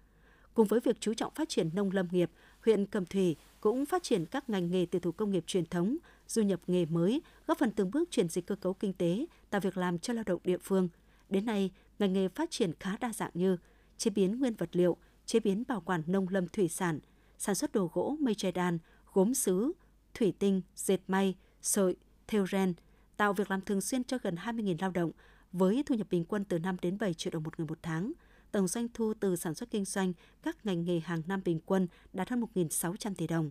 Cùng 0.54 0.66
với 0.66 0.80
việc 0.80 1.00
chú 1.00 1.14
trọng 1.14 1.34
phát 1.34 1.48
triển 1.48 1.70
nông 1.74 1.90
lâm 1.90 2.08
nghiệp, 2.10 2.30
huyện 2.64 2.86
Cẩm 2.86 3.06
Thủy 3.06 3.36
cũng 3.60 3.86
phát 3.86 4.02
triển 4.02 4.26
các 4.26 4.50
ngành 4.50 4.70
nghề 4.70 4.86
từ 4.86 4.98
thủ 4.98 5.12
công 5.12 5.30
nghiệp 5.30 5.44
truyền 5.46 5.66
thống, 5.66 5.96
du 6.28 6.42
nhập 6.42 6.60
nghề 6.66 6.86
mới, 6.86 7.22
góp 7.46 7.58
phần 7.58 7.70
từng 7.70 7.90
bước 7.90 8.10
chuyển 8.10 8.28
dịch 8.28 8.46
cơ 8.46 8.56
cấu 8.56 8.74
kinh 8.74 8.92
tế, 8.92 9.26
tạo 9.50 9.60
việc 9.60 9.76
làm 9.76 9.98
cho 9.98 10.12
lao 10.12 10.24
động 10.26 10.40
địa 10.44 10.58
phương. 10.58 10.88
Đến 11.28 11.46
nay, 11.46 11.70
ngành 11.98 12.12
nghề 12.12 12.28
phát 12.28 12.50
triển 12.50 12.72
khá 12.80 12.96
đa 13.00 13.12
dạng 13.12 13.30
như 13.34 13.56
chế 13.98 14.10
biến 14.10 14.40
nguyên 14.40 14.54
vật 14.54 14.68
liệu, 14.72 14.96
chế 15.26 15.40
biến 15.40 15.64
bảo 15.68 15.80
quản 15.80 16.02
nông 16.06 16.28
lâm 16.28 16.48
thủy 16.48 16.68
sản, 16.68 17.00
sản 17.38 17.54
xuất 17.54 17.72
đồ 17.72 17.90
gỗ, 17.92 18.16
mây 18.20 18.34
tre 18.34 18.52
đan, 18.52 18.78
gốm 19.12 19.34
sứ, 19.34 19.72
thủy 20.14 20.32
tinh, 20.38 20.62
dệt 20.76 21.00
may, 21.08 21.34
sợi, 21.62 21.96
thêu 22.26 22.46
ren, 22.46 22.74
tạo 23.16 23.32
việc 23.32 23.50
làm 23.50 23.60
thường 23.60 23.80
xuyên 23.80 24.04
cho 24.04 24.18
gần 24.22 24.34
20.000 24.34 24.76
lao 24.80 24.90
động 24.90 25.10
với 25.52 25.82
thu 25.86 25.94
nhập 25.94 26.06
bình 26.10 26.24
quân 26.24 26.44
từ 26.44 26.58
5 26.58 26.76
đến 26.82 26.98
7 26.98 27.14
triệu 27.14 27.30
đồng 27.30 27.42
một 27.42 27.58
người 27.58 27.66
một 27.66 27.78
tháng. 27.82 28.12
Tổng 28.52 28.68
doanh 28.68 28.88
thu 28.94 29.14
từ 29.20 29.36
sản 29.36 29.54
xuất 29.54 29.70
kinh 29.70 29.84
doanh 29.84 30.12
các 30.42 30.66
ngành 30.66 30.84
nghề 30.84 31.00
hàng 31.00 31.22
năm 31.26 31.40
bình 31.44 31.60
quân 31.66 31.88
đạt 32.12 32.28
hơn 32.28 32.44
1.600 32.54 33.14
tỷ 33.14 33.26
đồng. 33.26 33.50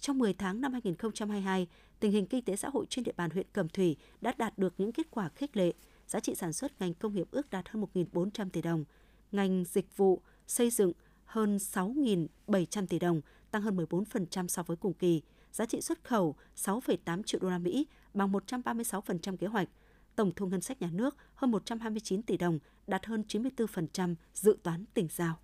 Trong 0.00 0.18
10 0.18 0.34
tháng 0.34 0.60
năm 0.60 0.72
2022, 0.72 1.66
tình 2.00 2.12
hình 2.12 2.26
kinh 2.26 2.44
tế 2.44 2.56
xã 2.56 2.68
hội 2.68 2.86
trên 2.88 3.04
địa 3.04 3.12
bàn 3.16 3.30
huyện 3.30 3.46
Cẩm 3.52 3.68
Thủy 3.68 3.96
đã 4.20 4.34
đạt 4.38 4.58
được 4.58 4.74
những 4.78 4.92
kết 4.92 5.10
quả 5.10 5.28
khích 5.28 5.56
lệ. 5.56 5.72
Giá 6.06 6.20
trị 6.20 6.34
sản 6.34 6.52
xuất 6.52 6.80
ngành 6.80 6.94
công 6.94 7.14
nghiệp 7.14 7.28
ước 7.30 7.50
đạt 7.50 7.68
hơn 7.68 7.84
1.400 7.94 8.50
tỷ 8.50 8.62
đồng, 8.62 8.84
ngành 9.32 9.64
dịch 9.64 9.96
vụ, 9.96 10.20
xây 10.46 10.70
dựng 10.70 10.92
hơn 11.24 11.56
6.700 11.56 12.86
tỷ 12.86 12.98
đồng, 12.98 13.20
tăng 13.50 13.62
hơn 13.62 13.76
14% 13.76 14.48
so 14.48 14.62
với 14.62 14.76
cùng 14.76 14.92
kỳ. 14.92 15.22
Giá 15.52 15.66
trị 15.66 15.80
xuất 15.80 16.04
khẩu 16.04 16.36
6,8 16.56 17.22
triệu 17.22 17.40
đô 17.40 17.50
la 17.50 17.58
Mỹ, 17.58 17.86
bằng 18.14 18.32
136% 18.32 19.36
kế 19.36 19.46
hoạch. 19.46 19.68
Tổng 20.16 20.32
thu 20.36 20.46
ngân 20.46 20.60
sách 20.60 20.82
nhà 20.82 20.90
nước 20.92 21.16
hơn 21.34 21.50
129 21.50 22.22
tỷ 22.22 22.36
đồng, 22.36 22.58
đạt 22.86 23.06
hơn 23.06 23.24
94% 23.28 24.14
dự 24.34 24.56
toán 24.62 24.84
tỉnh 24.94 25.08
giao. 25.10 25.38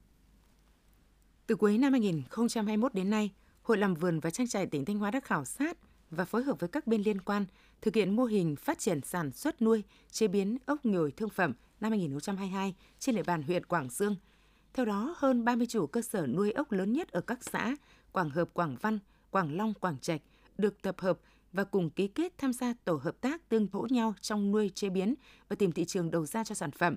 Từ 1.46 1.56
cuối 1.56 1.78
năm 1.78 1.92
2021 1.92 2.94
đến 2.94 3.10
nay, 3.10 3.30
Hội 3.62 3.78
làm 3.78 3.94
vườn 3.94 4.20
và 4.20 4.30
trang 4.30 4.48
trại 4.48 4.66
tỉnh 4.66 4.84
Thanh 4.84 4.98
Hóa 4.98 5.10
đã 5.10 5.20
khảo 5.20 5.44
sát 5.44 5.78
và 6.10 6.24
phối 6.24 6.42
hợp 6.42 6.60
với 6.60 6.68
các 6.68 6.86
bên 6.86 7.02
liên 7.02 7.20
quan 7.20 7.44
thực 7.82 7.94
hiện 7.94 8.16
mô 8.16 8.24
hình 8.24 8.56
phát 8.56 8.78
triển 8.78 9.00
sản 9.00 9.32
xuất 9.32 9.62
nuôi, 9.62 9.84
chế 10.10 10.28
biến 10.28 10.58
ốc 10.66 10.84
nhồi 10.84 11.12
thương 11.12 11.30
phẩm 11.30 11.52
năm 11.80 11.90
2022 11.90 12.74
trên 12.98 13.14
địa 13.14 13.22
bàn 13.22 13.42
huyện 13.42 13.66
Quảng 13.66 13.88
Dương. 13.90 14.16
Theo 14.72 14.86
đó, 14.86 15.14
hơn 15.18 15.44
30 15.44 15.66
chủ 15.66 15.86
cơ 15.86 16.02
sở 16.02 16.26
nuôi 16.26 16.52
ốc 16.52 16.72
lớn 16.72 16.92
nhất 16.92 17.08
ở 17.08 17.20
các 17.20 17.44
xã 17.44 17.76
Quảng 18.12 18.30
Hợp, 18.30 18.48
Quảng 18.54 18.76
Văn, 18.80 18.98
Quảng 19.30 19.56
Long, 19.56 19.74
Quảng 19.74 19.98
Trạch 19.98 20.20
được 20.58 20.82
tập 20.82 20.94
hợp 20.98 21.18
và 21.52 21.64
cùng 21.64 21.90
ký 21.90 22.08
kết 22.08 22.38
tham 22.38 22.52
gia 22.52 22.74
tổ 22.84 22.94
hợp 23.02 23.20
tác 23.20 23.48
tương 23.48 23.66
hỗ 23.72 23.86
nhau 23.90 24.14
trong 24.20 24.52
nuôi 24.52 24.70
chế 24.74 24.88
biến 24.88 25.14
và 25.48 25.56
tìm 25.56 25.72
thị 25.72 25.84
trường 25.84 26.10
đầu 26.10 26.26
ra 26.26 26.44
cho 26.44 26.54
sản 26.54 26.70
phẩm. 26.70 26.96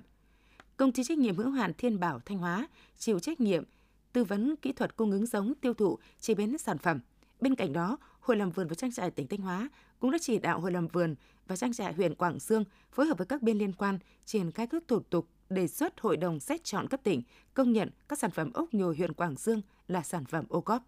Công 0.76 0.92
ty 0.92 1.04
trách 1.04 1.18
nhiệm 1.18 1.36
hữu 1.36 1.50
hạn 1.50 1.72
Thiên 1.78 2.00
Bảo 2.00 2.20
Thanh 2.24 2.38
Hóa 2.38 2.68
chịu 2.98 3.18
trách 3.18 3.40
nhiệm 3.40 3.64
tư 4.12 4.24
vấn 4.24 4.56
kỹ 4.56 4.72
thuật 4.72 4.96
cung 4.96 5.10
ứng 5.10 5.26
giống, 5.26 5.54
tiêu 5.54 5.74
thụ, 5.74 5.98
chế 6.20 6.34
biến 6.34 6.58
sản 6.58 6.78
phẩm. 6.78 7.00
Bên 7.40 7.54
cạnh 7.54 7.72
đó, 7.72 7.98
Hội 8.20 8.36
làm 8.36 8.50
vườn 8.50 8.68
và 8.68 8.74
trang 8.74 8.92
trại 8.92 9.10
tỉnh 9.10 9.26
Thanh 9.26 9.40
Hóa 9.40 9.68
cũng 10.00 10.10
đã 10.10 10.18
chỉ 10.20 10.38
đạo 10.38 10.60
Hội 10.60 10.72
làm 10.72 10.88
vườn 10.88 11.14
và 11.46 11.56
trang 11.56 11.72
trại 11.72 11.92
huyện 11.92 12.14
Quảng 12.14 12.40
Sương 12.40 12.64
phối 12.92 13.06
hợp 13.06 13.18
với 13.18 13.26
các 13.26 13.42
bên 13.42 13.58
liên 13.58 13.72
quan 13.72 13.98
triển 14.24 14.50
khai 14.50 14.66
các 14.66 14.82
thủ 14.88 15.00
tục 15.00 15.28
đề 15.50 15.68
xuất 15.68 16.00
Hội 16.00 16.16
đồng 16.16 16.40
xét 16.40 16.64
chọn 16.64 16.88
cấp 16.88 17.00
tỉnh 17.02 17.22
công 17.54 17.72
nhận 17.72 17.90
các 18.08 18.18
sản 18.18 18.30
phẩm 18.30 18.52
ốc 18.52 18.74
nhồi 18.74 18.96
huyện 18.96 19.12
Quảng 19.12 19.34
Dương 19.36 19.62
là 19.88 20.02
sản 20.02 20.24
phẩm 20.24 20.44
ô 20.48 20.60
cóp. 20.60 20.82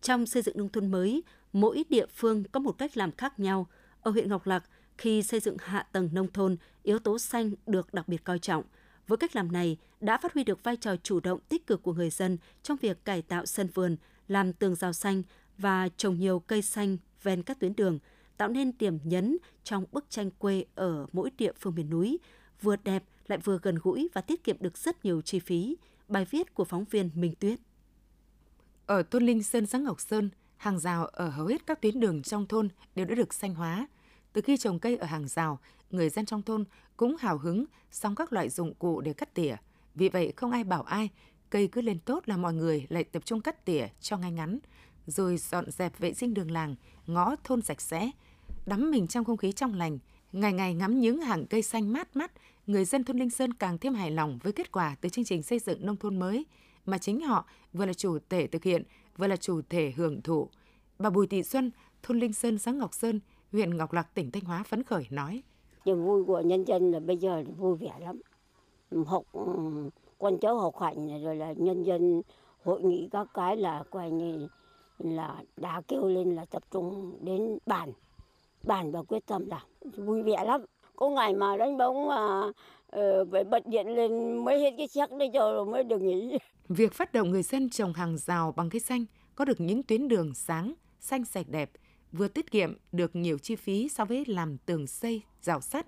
Trong 0.00 0.26
xây 0.26 0.42
dựng 0.42 0.56
nông 0.58 0.68
thôn 0.68 0.90
mới, 0.90 1.22
mỗi 1.52 1.84
địa 1.88 2.06
phương 2.06 2.44
có 2.44 2.60
một 2.60 2.72
cách 2.78 2.96
làm 2.96 3.12
khác 3.12 3.40
nhau. 3.40 3.66
Ở 4.00 4.10
huyện 4.10 4.28
Ngọc 4.28 4.46
Lặc, 4.46 4.64
khi 4.98 5.22
xây 5.22 5.40
dựng 5.40 5.56
hạ 5.58 5.86
tầng 5.92 6.08
nông 6.12 6.32
thôn, 6.32 6.56
yếu 6.82 6.98
tố 6.98 7.18
xanh 7.18 7.52
được 7.66 7.94
đặc 7.94 8.08
biệt 8.08 8.24
coi 8.24 8.38
trọng. 8.38 8.64
Với 9.06 9.18
cách 9.18 9.36
làm 9.36 9.52
này 9.52 9.76
đã 10.00 10.18
phát 10.18 10.34
huy 10.34 10.44
được 10.44 10.64
vai 10.64 10.76
trò 10.76 10.96
chủ 10.96 11.20
động 11.20 11.40
tích 11.48 11.66
cực 11.66 11.82
của 11.82 11.92
người 11.92 12.10
dân 12.10 12.38
trong 12.62 12.76
việc 12.76 13.04
cải 13.04 13.22
tạo 13.22 13.46
sân 13.46 13.68
vườn, 13.74 13.96
làm 14.28 14.52
tường 14.52 14.74
rào 14.74 14.92
xanh 14.92 15.22
và 15.58 15.88
trồng 15.96 16.18
nhiều 16.18 16.40
cây 16.40 16.62
xanh 16.62 16.96
ven 17.22 17.42
các 17.42 17.60
tuyến 17.60 17.76
đường, 17.76 17.98
tạo 18.36 18.48
nên 18.48 18.72
điểm 18.78 18.98
nhấn 19.04 19.36
trong 19.64 19.84
bức 19.92 20.10
tranh 20.10 20.30
quê 20.30 20.64
ở 20.74 21.06
mỗi 21.12 21.30
địa 21.38 21.52
phương 21.60 21.74
miền 21.74 21.90
núi, 21.90 22.18
vừa 22.62 22.76
đẹp 22.76 23.04
lại 23.26 23.38
vừa 23.38 23.58
gần 23.62 23.78
gũi 23.82 24.08
và 24.14 24.20
tiết 24.20 24.44
kiệm 24.44 24.56
được 24.60 24.78
rất 24.78 25.04
nhiều 25.04 25.22
chi 25.22 25.38
phí. 25.38 25.76
Bài 26.08 26.24
viết 26.30 26.54
của 26.54 26.64
phóng 26.64 26.84
viên 26.84 27.10
Minh 27.14 27.34
Tuyết. 27.40 27.58
Ở 28.86 29.02
thôn 29.02 29.26
Linh 29.26 29.42
Sơn, 29.42 29.66
xã 29.66 29.78
Ngọc 29.78 30.00
Sơn, 30.00 30.30
hàng 30.60 30.78
rào 30.78 31.06
ở 31.06 31.28
hầu 31.28 31.46
hết 31.46 31.66
các 31.66 31.80
tuyến 31.80 32.00
đường 32.00 32.22
trong 32.22 32.46
thôn 32.46 32.68
đều 32.94 33.06
đã 33.06 33.14
được 33.14 33.34
xanh 33.34 33.54
hóa. 33.54 33.88
Từ 34.32 34.40
khi 34.40 34.56
trồng 34.56 34.78
cây 34.78 34.96
ở 34.96 35.06
hàng 35.06 35.28
rào, 35.28 35.58
người 35.90 36.08
dân 36.08 36.26
trong 36.26 36.42
thôn 36.42 36.64
cũng 36.96 37.16
hào 37.16 37.38
hứng 37.38 37.64
xong 37.90 38.14
các 38.14 38.32
loại 38.32 38.48
dụng 38.48 38.74
cụ 38.74 39.00
để 39.00 39.12
cắt 39.12 39.34
tỉa. 39.34 39.56
Vì 39.94 40.08
vậy 40.08 40.32
không 40.36 40.50
ai 40.50 40.64
bảo 40.64 40.82
ai, 40.82 41.08
cây 41.50 41.68
cứ 41.68 41.80
lên 41.80 41.98
tốt 41.98 42.22
là 42.26 42.36
mọi 42.36 42.54
người 42.54 42.86
lại 42.88 43.04
tập 43.04 43.24
trung 43.24 43.40
cắt 43.40 43.64
tỉa 43.64 43.86
cho 44.00 44.16
ngay 44.16 44.32
ngắn, 44.32 44.58
rồi 45.06 45.36
dọn 45.36 45.70
dẹp 45.70 45.98
vệ 45.98 46.14
sinh 46.14 46.34
đường 46.34 46.50
làng, 46.50 46.74
ngõ 47.06 47.36
thôn 47.44 47.62
sạch 47.62 47.80
sẽ, 47.80 48.10
đắm 48.66 48.90
mình 48.90 49.06
trong 49.06 49.24
không 49.24 49.36
khí 49.36 49.52
trong 49.52 49.74
lành, 49.74 49.98
ngày 50.32 50.52
ngày 50.52 50.74
ngắm 50.74 51.00
những 51.00 51.20
hàng 51.20 51.46
cây 51.46 51.62
xanh 51.62 51.92
mát 51.92 52.16
mắt, 52.16 52.32
người 52.66 52.84
dân 52.84 53.04
thôn 53.04 53.18
Linh 53.18 53.30
Sơn 53.30 53.52
càng 53.52 53.78
thêm 53.78 53.94
hài 53.94 54.10
lòng 54.10 54.38
với 54.42 54.52
kết 54.52 54.72
quả 54.72 54.96
từ 55.00 55.08
chương 55.08 55.24
trình 55.24 55.42
xây 55.42 55.58
dựng 55.58 55.86
nông 55.86 55.96
thôn 55.96 56.18
mới 56.18 56.46
mà 56.86 56.98
chính 56.98 57.20
họ 57.20 57.46
vừa 57.72 57.86
là 57.86 57.92
chủ 57.92 58.18
thể 58.28 58.46
thực 58.46 58.64
hiện, 58.64 58.82
vừa 59.16 59.26
là 59.26 59.36
chủ 59.36 59.60
thể 59.68 59.92
hưởng 59.96 60.22
thụ. 60.22 60.48
Bà 60.98 61.10
Bùi 61.10 61.26
Thị 61.26 61.42
Xuân, 61.42 61.70
thôn 62.02 62.18
Linh 62.18 62.32
Sơn, 62.32 62.58
xã 62.58 62.72
Ngọc 62.72 62.94
Sơn, 62.94 63.20
huyện 63.52 63.76
Ngọc 63.76 63.92
Lặc, 63.92 64.14
tỉnh 64.14 64.30
Thanh 64.30 64.44
Hóa 64.44 64.62
phấn 64.62 64.82
khởi 64.82 65.06
nói. 65.10 65.42
Niềm 65.84 66.04
vui 66.04 66.24
của 66.24 66.40
nhân 66.40 66.64
dân 66.64 66.92
là 66.92 67.00
bây 67.00 67.16
giờ 67.16 67.44
vui 67.58 67.76
vẻ 67.76 67.92
lắm. 68.00 68.20
Học 69.06 69.24
con 70.18 70.38
cháu 70.38 70.58
học 70.58 70.78
hành 70.80 71.22
rồi 71.22 71.36
là 71.36 71.52
nhân 71.56 71.82
dân 71.82 72.22
hội 72.64 72.82
nghị 72.82 73.08
các 73.12 73.26
cái 73.34 73.56
là 73.56 73.84
coi 73.90 74.10
như 74.10 74.48
là 74.98 75.42
đã 75.56 75.82
kêu 75.88 76.08
lên 76.08 76.34
là 76.34 76.44
tập 76.44 76.62
trung 76.70 77.18
đến 77.20 77.58
bàn 77.66 77.92
bàn 78.62 78.92
và 78.92 79.02
quyết 79.02 79.26
tâm 79.26 79.46
làm 79.46 79.62
vui 79.96 80.22
vẻ 80.22 80.44
lắm 80.44 80.64
có 80.96 81.08
ngày 81.08 81.34
mà 81.34 81.56
đánh 81.56 81.78
bóng 81.78 82.08
mà 82.08 82.42
uh, 82.96 83.28
phải 83.32 83.44
bật 83.44 83.66
điện 83.66 83.88
lên 83.88 84.44
mới 84.44 84.60
hết 84.60 84.74
cái 84.76 84.88
chắc 84.88 85.12
đấy 85.12 85.30
cho 85.34 85.52
rồi 85.52 85.66
mới 85.66 85.84
được 85.84 86.02
nghỉ 86.02 86.38
việc 86.70 86.92
phát 86.92 87.12
động 87.12 87.30
người 87.30 87.42
dân 87.42 87.70
trồng 87.70 87.92
hàng 87.92 88.18
rào 88.18 88.52
bằng 88.52 88.70
cây 88.70 88.80
xanh 88.80 89.04
có 89.34 89.44
được 89.44 89.60
những 89.60 89.82
tuyến 89.82 90.08
đường 90.08 90.34
sáng 90.34 90.74
xanh 91.00 91.24
sạch 91.24 91.46
đẹp 91.48 91.70
vừa 92.12 92.28
tiết 92.28 92.50
kiệm 92.50 92.76
được 92.92 93.16
nhiều 93.16 93.38
chi 93.38 93.56
phí 93.56 93.88
so 93.88 94.04
với 94.04 94.24
làm 94.26 94.58
tường 94.58 94.86
xây 94.86 95.22
rào 95.42 95.60
sắt 95.60 95.86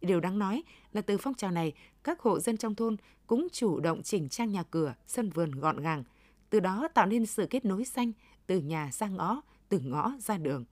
Điều 0.00 0.20
đáng 0.20 0.38
nói 0.38 0.62
là 0.92 1.00
từ 1.00 1.18
phong 1.18 1.34
trào 1.34 1.50
này, 1.50 1.72
các 2.04 2.20
hộ 2.20 2.38
dân 2.38 2.56
trong 2.56 2.74
thôn 2.74 2.96
cũng 3.26 3.48
chủ 3.52 3.80
động 3.80 4.02
chỉnh 4.02 4.28
trang 4.28 4.52
nhà 4.52 4.62
cửa, 4.62 4.94
sân 5.06 5.30
vườn 5.30 5.50
gọn 5.50 5.80
gàng, 5.80 6.04
từ 6.50 6.60
đó 6.60 6.88
tạo 6.94 7.06
nên 7.06 7.26
sự 7.26 7.46
kết 7.50 7.64
nối 7.64 7.84
xanh 7.84 8.12
từ 8.46 8.58
nhà 8.58 8.90
ra 8.92 9.08
ngõ, 9.08 9.40
từ 9.68 9.78
ngõ 9.78 10.12
ra 10.20 10.38
đường. 10.38 10.64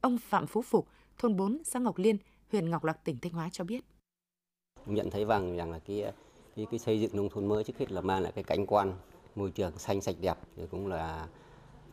Ông 0.00 0.18
Phạm 0.18 0.46
Phú 0.46 0.62
Phục, 0.62 0.88
thôn 1.18 1.36
4, 1.36 1.58
xã 1.64 1.78
Ngọc 1.78 1.98
Liên, 1.98 2.18
huyện 2.52 2.70
Ngọc 2.70 2.84
Lặc, 2.84 3.04
tỉnh 3.04 3.18
Thanh 3.18 3.32
Hóa 3.32 3.48
cho 3.52 3.64
biết. 3.64 3.84
Nhận 4.86 5.10
thấy 5.10 5.24
rằng 5.24 5.56
rằng 5.56 5.70
là 5.70 5.78
cái, 5.78 6.12
cái, 6.56 6.66
cái 6.70 6.78
xây 6.78 7.00
dựng 7.00 7.16
nông 7.16 7.28
thôn 7.28 7.46
mới 7.46 7.64
trước 7.64 7.78
hết 7.78 7.92
là 7.92 8.00
mang 8.00 8.22
lại 8.22 8.32
cái 8.32 8.44
cảnh 8.44 8.66
quan 8.66 8.94
môi 9.34 9.50
trường 9.50 9.78
xanh 9.78 10.00
sạch 10.00 10.16
đẹp 10.20 10.38
thì 10.56 10.62
cũng 10.70 10.86
là 10.86 11.26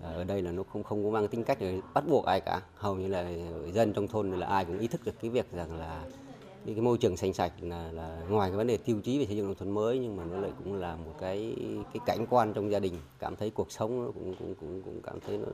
ở 0.01 0.23
đây 0.23 0.41
là 0.41 0.51
nó 0.51 0.63
không 0.63 0.83
không 0.83 1.03
có 1.03 1.09
mang 1.09 1.27
tính 1.27 1.43
cách 1.43 1.57
để 1.61 1.81
bắt 1.93 2.03
buộc 2.07 2.25
ai 2.25 2.41
cả 2.41 2.61
hầu 2.75 2.95
như 2.95 3.07
là 3.07 3.31
dân 3.73 3.93
trong 3.93 4.07
thôn 4.07 4.31
là 4.31 4.47
ai 4.47 4.65
cũng 4.65 4.79
ý 4.79 4.87
thức 4.87 5.01
được 5.05 5.15
cái 5.21 5.29
việc 5.29 5.51
rằng 5.51 5.79
là 5.79 6.03
cái, 6.65 6.75
cái 6.75 6.81
môi 6.81 6.97
trường 6.97 7.17
xanh 7.17 7.33
sạch 7.33 7.53
là, 7.61 7.91
là 7.91 8.21
ngoài 8.29 8.49
cái 8.49 8.57
vấn 8.57 8.67
đề 8.67 8.77
tiêu 8.77 9.01
chí 9.03 9.19
về 9.19 9.25
xây 9.25 9.35
dựng 9.37 9.45
nông 9.45 9.55
thôn 9.55 9.71
mới 9.71 9.99
nhưng 9.99 10.15
mà 10.15 10.23
nó 10.25 10.37
lại 10.37 10.51
cũng 10.63 10.75
là 10.75 10.95
một 10.95 11.15
cái 11.19 11.55
cái 11.93 12.01
cảnh 12.05 12.25
quan 12.29 12.53
trong 12.53 12.71
gia 12.71 12.79
đình 12.79 12.93
cảm 13.19 13.35
thấy 13.35 13.49
cuộc 13.49 13.71
sống 13.71 14.05
nó 14.05 14.11
cũng 14.11 14.35
cũng 14.39 14.55
cũng 14.55 14.81
cũng 14.81 15.01
cảm 15.03 15.19
thấy 15.19 15.37
nó 15.37 15.47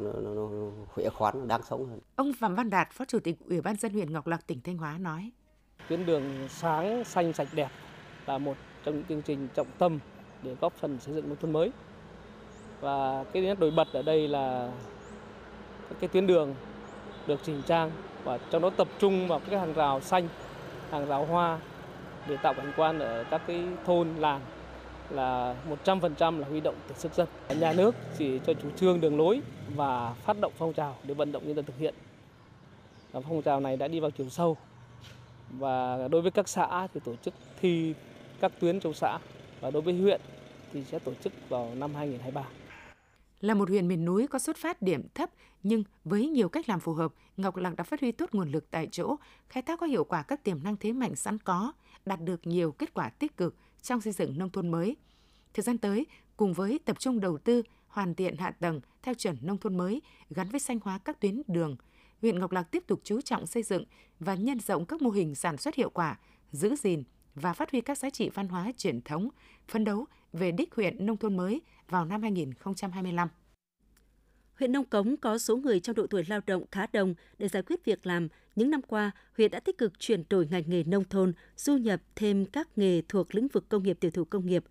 nó, 0.00 0.12
nó, 0.20 0.34
nó 0.34 0.70
khỏe 0.94 1.08
khoắn 1.08 1.40
nó 1.40 1.46
đáng 1.46 1.62
sống 1.62 1.86
hơn. 1.86 2.00
Ông 2.16 2.32
Phạm 2.40 2.54
Văn 2.54 2.70
Đạt, 2.70 2.88
Phó 2.92 3.04
Chủ 3.04 3.18
tịch 3.20 3.36
Ủy 3.48 3.60
ban 3.60 3.76
dân 3.76 3.92
huyện 3.92 4.12
Ngọc 4.12 4.26
Lặc, 4.26 4.46
tỉnh 4.46 4.60
Thanh 4.64 4.78
Hóa 4.78 4.98
nói: 4.98 5.30
Tuyến 5.88 6.06
đường 6.06 6.48
sáng 6.48 7.04
xanh 7.04 7.32
sạch 7.32 7.48
đẹp 7.54 7.68
là 8.26 8.38
một 8.38 8.56
trong 8.84 8.94
những 8.94 9.04
chương 9.08 9.22
trình 9.22 9.48
trọng 9.54 9.66
tâm 9.78 9.98
để 10.42 10.56
góp 10.60 10.72
phần 10.72 10.98
xây 11.00 11.14
dựng 11.14 11.28
nông 11.28 11.36
thôn 11.36 11.52
mới. 11.52 11.70
Và 12.80 13.24
cái 13.32 13.42
nét 13.42 13.60
nổi 13.60 13.70
bật 13.70 13.88
ở 13.92 14.02
đây 14.02 14.28
là 14.28 14.70
các 15.88 15.96
cái 16.00 16.08
tuyến 16.08 16.26
đường 16.26 16.54
được 17.26 17.40
chỉnh 17.44 17.62
trang 17.66 17.90
và 18.24 18.38
trong 18.50 18.62
đó 18.62 18.70
tập 18.70 18.88
trung 18.98 19.28
vào 19.28 19.40
các 19.50 19.60
hàng 19.60 19.72
rào 19.72 20.00
xanh, 20.00 20.28
hàng 20.90 21.06
rào 21.06 21.24
hoa 21.24 21.58
để 22.28 22.36
tạo 22.36 22.54
cảnh 22.54 22.72
quan 22.76 22.98
ở 22.98 23.24
các 23.30 23.42
cái 23.46 23.62
thôn 23.86 24.08
làng 24.18 24.40
là 25.10 25.56
100% 25.84 26.38
là 26.38 26.46
huy 26.48 26.60
động 26.60 26.74
từ 26.88 26.94
sức 26.94 27.14
dân. 27.14 27.28
Nhà 27.60 27.72
nước 27.72 27.94
chỉ 28.18 28.38
cho 28.46 28.54
chủ 28.54 28.68
trương 28.76 29.00
đường 29.00 29.18
lối 29.18 29.40
và 29.76 30.14
phát 30.24 30.40
động 30.40 30.52
phong 30.58 30.72
trào 30.72 30.96
để 31.02 31.14
vận 31.14 31.32
động 31.32 31.42
nhân 31.46 31.56
dân 31.56 31.64
thực 31.64 31.78
hiện. 31.78 31.94
Và 33.12 33.20
phong 33.20 33.42
trào 33.42 33.60
này 33.60 33.76
đã 33.76 33.88
đi 33.88 34.00
vào 34.00 34.10
chiều 34.10 34.28
sâu. 34.28 34.56
Và 35.50 36.08
đối 36.08 36.22
với 36.22 36.30
các 36.30 36.48
xã 36.48 36.86
thì 36.94 37.00
tổ 37.04 37.16
chức 37.16 37.34
thi 37.60 37.94
các 38.44 38.60
tuyến 38.60 38.80
trong 38.80 38.94
xã 38.94 39.18
và 39.60 39.70
đối 39.70 39.82
với 39.82 39.94
huyện 39.94 40.20
thì 40.72 40.84
sẽ 40.84 40.98
tổ 40.98 41.14
chức 41.14 41.32
vào 41.48 41.74
năm 41.74 41.94
2023. 41.94 42.48
Là 43.40 43.54
một 43.54 43.68
huyện 43.68 43.88
miền 43.88 44.04
núi 44.04 44.26
có 44.26 44.38
xuất 44.38 44.56
phát 44.56 44.82
điểm 44.82 45.02
thấp 45.14 45.30
nhưng 45.62 45.84
với 46.04 46.28
nhiều 46.28 46.48
cách 46.48 46.68
làm 46.68 46.80
phù 46.80 46.92
hợp, 46.92 47.12
Ngọc 47.36 47.56
Lặc 47.56 47.76
đã 47.76 47.84
phát 47.84 48.00
huy 48.00 48.12
tốt 48.12 48.28
nguồn 48.32 48.52
lực 48.52 48.70
tại 48.70 48.88
chỗ, 48.92 49.16
khai 49.48 49.62
thác 49.62 49.80
có 49.80 49.86
hiệu 49.86 50.04
quả 50.04 50.22
các 50.22 50.44
tiềm 50.44 50.62
năng 50.62 50.76
thế 50.76 50.92
mạnh 50.92 51.16
sẵn 51.16 51.38
có, 51.38 51.72
đạt 52.06 52.20
được 52.20 52.46
nhiều 52.46 52.72
kết 52.72 52.94
quả 52.94 53.08
tích 53.08 53.36
cực 53.36 53.56
trong 53.82 54.00
xây 54.00 54.12
dựng 54.12 54.38
nông 54.38 54.50
thôn 54.50 54.70
mới. 54.70 54.96
Thời 55.54 55.62
gian 55.62 55.78
tới, 55.78 56.06
cùng 56.36 56.52
với 56.52 56.80
tập 56.84 56.96
trung 57.00 57.20
đầu 57.20 57.38
tư, 57.38 57.62
hoàn 57.88 58.14
thiện 58.14 58.36
hạ 58.36 58.50
tầng 58.50 58.80
theo 59.02 59.14
chuẩn 59.14 59.36
nông 59.42 59.58
thôn 59.58 59.76
mới 59.76 60.02
gắn 60.30 60.48
với 60.48 60.60
xanh 60.60 60.78
hóa 60.84 60.98
các 60.98 61.20
tuyến 61.20 61.42
đường, 61.46 61.76
huyện 62.22 62.38
Ngọc 62.38 62.52
Lặc 62.52 62.70
tiếp 62.70 62.84
tục 62.86 63.00
chú 63.04 63.20
trọng 63.20 63.46
xây 63.46 63.62
dựng 63.62 63.84
và 64.20 64.34
nhân 64.34 64.60
rộng 64.60 64.86
các 64.86 65.02
mô 65.02 65.10
hình 65.10 65.34
sản 65.34 65.56
xuất 65.56 65.74
hiệu 65.74 65.90
quả, 65.90 66.18
giữ 66.52 66.76
gìn 66.76 67.02
và 67.34 67.52
phát 67.52 67.70
huy 67.70 67.80
các 67.80 67.98
giá 67.98 68.10
trị 68.10 68.28
văn 68.28 68.48
hóa 68.48 68.72
truyền 68.76 69.00
thống, 69.02 69.28
phấn 69.68 69.84
đấu 69.84 70.06
về 70.32 70.52
đích 70.52 70.74
huyện 70.74 71.06
nông 71.06 71.16
thôn 71.16 71.36
mới 71.36 71.60
vào 71.88 72.04
năm 72.04 72.22
2025. 72.22 73.28
Huyện 74.58 74.72
Nông 74.72 74.84
Cống 74.84 75.16
có 75.16 75.38
số 75.38 75.56
người 75.56 75.80
trong 75.80 75.96
độ 75.96 76.06
tuổi 76.06 76.24
lao 76.28 76.40
động 76.46 76.64
khá 76.70 76.86
đông 76.92 77.14
để 77.38 77.48
giải 77.48 77.62
quyết 77.62 77.84
việc 77.84 78.06
làm. 78.06 78.28
Những 78.56 78.70
năm 78.70 78.82
qua, 78.82 79.10
huyện 79.36 79.50
đã 79.50 79.60
tích 79.60 79.78
cực 79.78 79.98
chuyển 79.98 80.22
đổi 80.30 80.48
ngành 80.50 80.62
nghề 80.66 80.84
nông 80.84 81.04
thôn, 81.04 81.32
du 81.56 81.76
nhập 81.76 82.00
thêm 82.16 82.46
các 82.46 82.78
nghề 82.78 83.02
thuộc 83.08 83.34
lĩnh 83.34 83.48
vực 83.48 83.68
công 83.68 83.82
nghiệp 83.82 83.96
tiểu 84.00 84.10
thủ 84.10 84.24
công 84.24 84.46
nghiệp. 84.46 84.64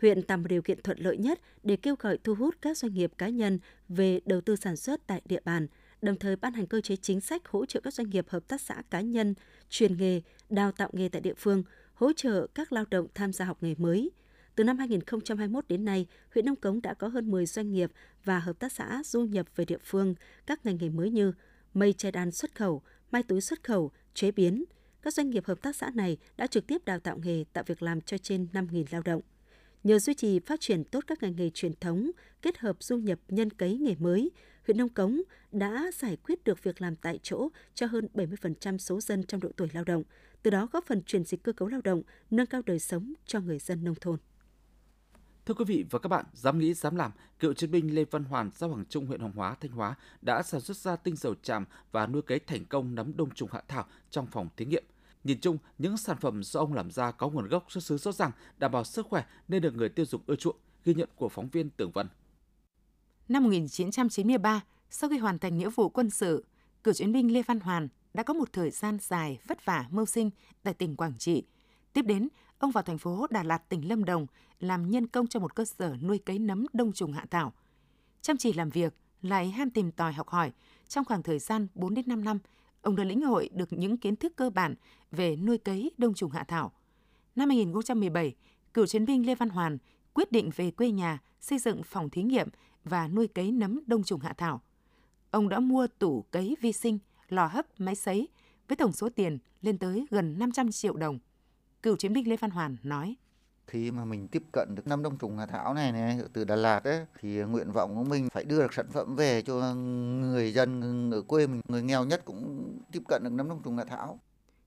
Huyện 0.00 0.22
tạo 0.22 0.38
một 0.38 0.46
điều 0.48 0.62
kiện 0.62 0.82
thuận 0.82 0.98
lợi 0.98 1.16
nhất 1.16 1.40
để 1.62 1.76
kêu 1.76 1.94
gọi 1.98 2.18
thu 2.24 2.34
hút 2.34 2.54
các 2.62 2.78
doanh 2.78 2.94
nghiệp 2.94 3.12
cá 3.18 3.28
nhân 3.28 3.58
về 3.88 4.20
đầu 4.24 4.40
tư 4.40 4.56
sản 4.56 4.76
xuất 4.76 5.06
tại 5.06 5.22
địa 5.24 5.40
bàn, 5.44 5.66
đồng 6.02 6.16
thời 6.16 6.36
ban 6.36 6.52
hành 6.52 6.66
cơ 6.66 6.80
chế 6.80 6.96
chính 6.96 7.20
sách 7.20 7.48
hỗ 7.48 7.66
trợ 7.66 7.80
các 7.80 7.94
doanh 7.94 8.10
nghiệp 8.10 8.28
hợp 8.28 8.48
tác 8.48 8.60
xã 8.60 8.82
cá 8.90 9.00
nhân, 9.00 9.34
truyền 9.70 9.96
nghề, 9.96 10.20
đào 10.50 10.72
tạo 10.72 10.90
nghề 10.92 11.08
tại 11.08 11.20
địa 11.20 11.34
phương, 11.36 11.62
hỗ 12.00 12.12
trợ 12.12 12.46
các 12.54 12.72
lao 12.72 12.84
động 12.90 13.06
tham 13.14 13.32
gia 13.32 13.44
học 13.44 13.58
nghề 13.60 13.74
mới– 13.78 14.10
từ 14.60 14.64
năm 14.64 14.78
2021 14.78 15.68
đến 15.68 15.84
nay, 15.84 16.06
huyện 16.34 16.46
Nông 16.46 16.56
Cống 16.56 16.82
đã 16.82 16.94
có 16.94 17.08
hơn 17.08 17.30
10 17.30 17.46
doanh 17.46 17.72
nghiệp 17.72 17.90
và 18.24 18.38
hợp 18.38 18.58
tác 18.58 18.72
xã 18.72 19.02
du 19.04 19.24
nhập 19.24 19.46
về 19.56 19.64
địa 19.64 19.78
phương 19.84 20.14
các 20.46 20.66
ngành 20.66 20.78
nghề 20.78 20.88
mới 20.88 21.10
như 21.10 21.32
mây 21.74 21.92
che 21.92 22.10
đan 22.10 22.30
xuất 22.30 22.54
khẩu, 22.54 22.82
mai 23.10 23.22
túi 23.22 23.40
xuất 23.40 23.64
khẩu, 23.64 23.90
chế 24.14 24.30
biến. 24.30 24.64
Các 25.02 25.14
doanh 25.14 25.30
nghiệp 25.30 25.46
hợp 25.46 25.62
tác 25.62 25.76
xã 25.76 25.90
này 25.94 26.16
đã 26.36 26.46
trực 26.46 26.66
tiếp 26.66 26.84
đào 26.84 27.00
tạo 27.00 27.18
nghề 27.22 27.44
tạo 27.52 27.64
việc 27.66 27.82
làm 27.82 28.00
cho 28.00 28.18
trên 28.18 28.46
5.000 28.52 28.84
lao 28.90 29.02
động. 29.02 29.22
Nhờ 29.84 29.98
duy 29.98 30.14
trì 30.14 30.40
phát 30.40 30.60
triển 30.60 30.84
tốt 30.84 31.04
các 31.06 31.22
ngành 31.22 31.36
nghề 31.36 31.50
truyền 31.50 31.72
thống, 31.80 32.10
kết 32.42 32.58
hợp 32.58 32.76
du 32.80 32.96
nhập 32.96 33.18
nhân 33.28 33.50
cấy 33.50 33.78
nghề 33.78 33.94
mới, 33.98 34.30
huyện 34.66 34.76
Nông 34.76 34.88
Cống 34.88 35.22
đã 35.52 35.90
giải 35.94 36.16
quyết 36.16 36.44
được 36.44 36.62
việc 36.62 36.82
làm 36.82 36.96
tại 36.96 37.18
chỗ 37.22 37.48
cho 37.74 37.86
hơn 37.86 38.08
70% 38.14 38.78
số 38.78 39.00
dân 39.00 39.22
trong 39.22 39.40
độ 39.40 39.48
tuổi 39.56 39.68
lao 39.72 39.84
động, 39.84 40.02
từ 40.42 40.50
đó 40.50 40.68
góp 40.72 40.84
phần 40.86 41.02
chuyển 41.02 41.24
dịch 41.24 41.42
cơ 41.42 41.52
cấu 41.52 41.68
lao 41.68 41.80
động, 41.84 42.02
nâng 42.30 42.46
cao 42.46 42.62
đời 42.66 42.78
sống 42.78 43.14
cho 43.26 43.40
người 43.40 43.58
dân 43.58 43.84
nông 43.84 43.94
thôn. 44.00 44.18
Thưa 45.46 45.54
quý 45.54 45.64
vị 45.64 45.84
và 45.90 45.98
các 45.98 46.08
bạn, 46.08 46.24
dám 46.32 46.58
nghĩ 46.58 46.74
dám 46.74 46.96
làm, 46.96 47.12
cựu 47.38 47.54
chiến 47.54 47.70
binh 47.70 47.94
Lê 47.94 48.04
Văn 48.04 48.24
Hoàn, 48.24 48.50
xã 48.50 48.66
Hoàng 48.66 48.84
Trung, 48.88 49.06
huyện 49.06 49.20
Hoàng 49.20 49.32
Hóa, 49.32 49.56
Thanh 49.60 49.70
Hóa 49.70 49.94
đã 50.22 50.42
sản 50.42 50.60
xuất 50.60 50.76
ra 50.76 50.96
tinh 50.96 51.16
dầu 51.16 51.34
tràm 51.42 51.64
và 51.92 52.06
nuôi 52.06 52.22
cấy 52.22 52.38
thành 52.38 52.64
công 52.64 52.94
nấm 52.94 53.16
đông 53.16 53.30
trùng 53.30 53.48
hạ 53.52 53.62
thảo 53.68 53.86
trong 54.10 54.26
phòng 54.26 54.48
thí 54.56 54.64
nghiệm. 54.64 54.84
Nhìn 55.24 55.40
chung, 55.40 55.58
những 55.78 55.96
sản 55.96 56.16
phẩm 56.20 56.42
do 56.42 56.60
ông 56.60 56.72
làm 56.72 56.90
ra 56.90 57.10
có 57.10 57.28
nguồn 57.28 57.48
gốc 57.48 57.72
xuất 57.72 57.84
xứ 57.84 57.98
rõ 57.98 58.12
ràng, 58.12 58.30
đảm 58.58 58.72
bảo 58.72 58.84
sức 58.84 59.06
khỏe 59.06 59.24
nên 59.48 59.62
được 59.62 59.74
người 59.74 59.88
tiêu 59.88 60.06
dùng 60.06 60.22
ưa 60.26 60.36
chuộng, 60.36 60.56
ghi 60.84 60.94
nhận 60.94 61.08
của 61.16 61.28
phóng 61.28 61.48
viên 61.48 61.70
Tưởng 61.70 61.90
Vân. 61.90 62.08
Năm 63.28 63.42
1993, 63.42 64.60
sau 64.90 65.10
khi 65.10 65.18
hoàn 65.18 65.38
thành 65.38 65.58
nghĩa 65.58 65.70
vụ 65.70 65.88
quân 65.88 66.10
sự, 66.10 66.44
cựu 66.84 66.94
chiến 66.94 67.12
binh 67.12 67.32
Lê 67.32 67.42
Văn 67.42 67.60
Hoàn 67.60 67.88
đã 68.14 68.22
có 68.22 68.34
một 68.34 68.52
thời 68.52 68.70
gian 68.70 68.98
dài 69.00 69.38
vất 69.46 69.64
vả 69.64 69.86
mưu 69.90 70.06
sinh 70.06 70.30
tại 70.62 70.74
tỉnh 70.74 70.96
Quảng 70.96 71.18
Trị. 71.18 71.44
Tiếp 71.92 72.02
đến, 72.02 72.28
ông 72.58 72.70
vào 72.70 72.82
thành 72.82 72.98
phố 72.98 73.26
Đà 73.30 73.42
Lạt, 73.42 73.68
tỉnh 73.68 73.88
Lâm 73.88 74.04
Đồng 74.04 74.26
làm 74.60 74.90
nhân 74.90 75.06
công 75.06 75.26
cho 75.26 75.40
một 75.40 75.54
cơ 75.54 75.64
sở 75.64 75.96
nuôi 76.02 76.18
cấy 76.18 76.38
nấm 76.38 76.66
đông 76.72 76.92
trùng 76.92 77.12
hạ 77.12 77.26
thảo. 77.30 77.52
Chăm 78.20 78.36
chỉ 78.36 78.52
làm 78.52 78.70
việc, 78.70 78.94
lại 79.22 79.50
ham 79.50 79.70
tìm 79.70 79.92
tòi 79.92 80.12
học 80.12 80.28
hỏi, 80.28 80.52
trong 80.88 81.04
khoảng 81.04 81.22
thời 81.22 81.38
gian 81.38 81.66
4 81.74 81.94
đến 81.94 82.04
5 82.08 82.24
năm, 82.24 82.38
ông 82.82 82.96
đã 82.96 83.04
lĩnh 83.04 83.22
hội 83.22 83.48
được 83.52 83.72
những 83.72 83.96
kiến 83.96 84.16
thức 84.16 84.32
cơ 84.36 84.50
bản 84.50 84.74
về 85.10 85.36
nuôi 85.36 85.58
cấy 85.58 85.90
đông 85.98 86.14
trùng 86.14 86.30
hạ 86.30 86.44
thảo. 86.48 86.72
Năm 87.36 87.48
2017, 87.48 88.34
cựu 88.74 88.86
chiến 88.86 89.06
binh 89.06 89.26
Lê 89.26 89.34
Văn 89.34 89.48
Hoàn 89.48 89.78
quyết 90.14 90.32
định 90.32 90.50
về 90.56 90.70
quê 90.70 90.90
nhà 90.90 91.18
xây 91.40 91.58
dựng 91.58 91.82
phòng 91.82 92.10
thí 92.10 92.22
nghiệm 92.22 92.48
và 92.84 93.08
nuôi 93.08 93.28
cấy 93.28 93.52
nấm 93.52 93.80
đông 93.86 94.04
trùng 94.04 94.20
hạ 94.20 94.32
thảo. 94.32 94.62
Ông 95.30 95.48
đã 95.48 95.60
mua 95.60 95.86
tủ 95.86 96.24
cấy 96.30 96.56
vi 96.60 96.72
sinh, 96.72 96.98
lò 97.32 97.46
hấp, 97.46 97.66
máy 97.80 97.94
sấy 97.94 98.28
với 98.68 98.76
tổng 98.76 98.92
số 98.92 99.08
tiền 99.08 99.38
lên 99.62 99.78
tới 99.78 100.06
gần 100.10 100.38
500 100.38 100.70
triệu 100.70 100.96
đồng. 100.96 101.18
Cựu 101.82 101.96
chiến 101.96 102.12
binh 102.12 102.28
Lê 102.28 102.36
Văn 102.36 102.50
Hoàn 102.50 102.76
nói 102.82 103.16
khi 103.70 103.90
mà 103.90 104.04
mình 104.04 104.28
tiếp 104.28 104.42
cận 104.52 104.74
được 104.74 104.86
năm 104.86 105.02
đông 105.02 105.18
trùng 105.18 105.38
hạ 105.38 105.46
thảo 105.46 105.74
này 105.74 105.92
này 105.92 106.18
từ 106.32 106.44
Đà 106.44 106.56
Lạt 106.56 106.84
ấy 106.84 107.06
thì 107.20 107.28
nguyện 107.28 107.72
vọng 107.72 107.94
của 107.94 108.04
mình 108.04 108.28
phải 108.30 108.44
đưa 108.44 108.62
được 108.62 108.74
sản 108.74 108.86
phẩm 108.92 109.16
về 109.16 109.42
cho 109.42 109.74
người 109.74 110.52
dân 110.52 111.10
ở 111.10 111.22
quê 111.22 111.46
mình 111.46 111.60
người 111.68 111.82
nghèo 111.82 112.04
nhất 112.04 112.22
cũng 112.24 112.72
tiếp 112.92 113.02
cận 113.08 113.24
được 113.24 113.32
năm 113.32 113.48
đông 113.48 113.62
trùng 113.62 113.76
hạ 113.76 113.84
thảo. 113.84 114.20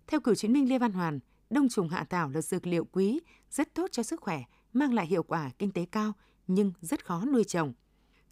Theo 0.08 0.20
cựu 0.20 0.36
chiến 0.36 0.54
binh 0.54 0.70
Lê 0.70 0.80
Văn 0.80 0.92
Hoàn, 0.92 1.20
đông 1.50 1.70
trùng 1.70 1.90
hạ 1.90 2.06
thảo 2.10 2.30
là 2.30 2.42
dược 2.42 2.68
liệu 2.68 2.86
quý, 2.92 3.20
rất 3.52 3.74
tốt 3.74 3.88
cho 3.92 4.04
sức 4.04 4.22
khỏe, 4.22 4.44
mang 4.74 4.94
lại 4.94 5.08
hiệu 5.08 5.24
quả 5.24 5.52
kinh 5.60 5.72
tế 5.72 5.86
cao 5.92 6.14
nhưng 6.48 6.72
rất 6.82 7.06
khó 7.06 7.26
nuôi 7.26 7.44
trồng. 7.44 7.74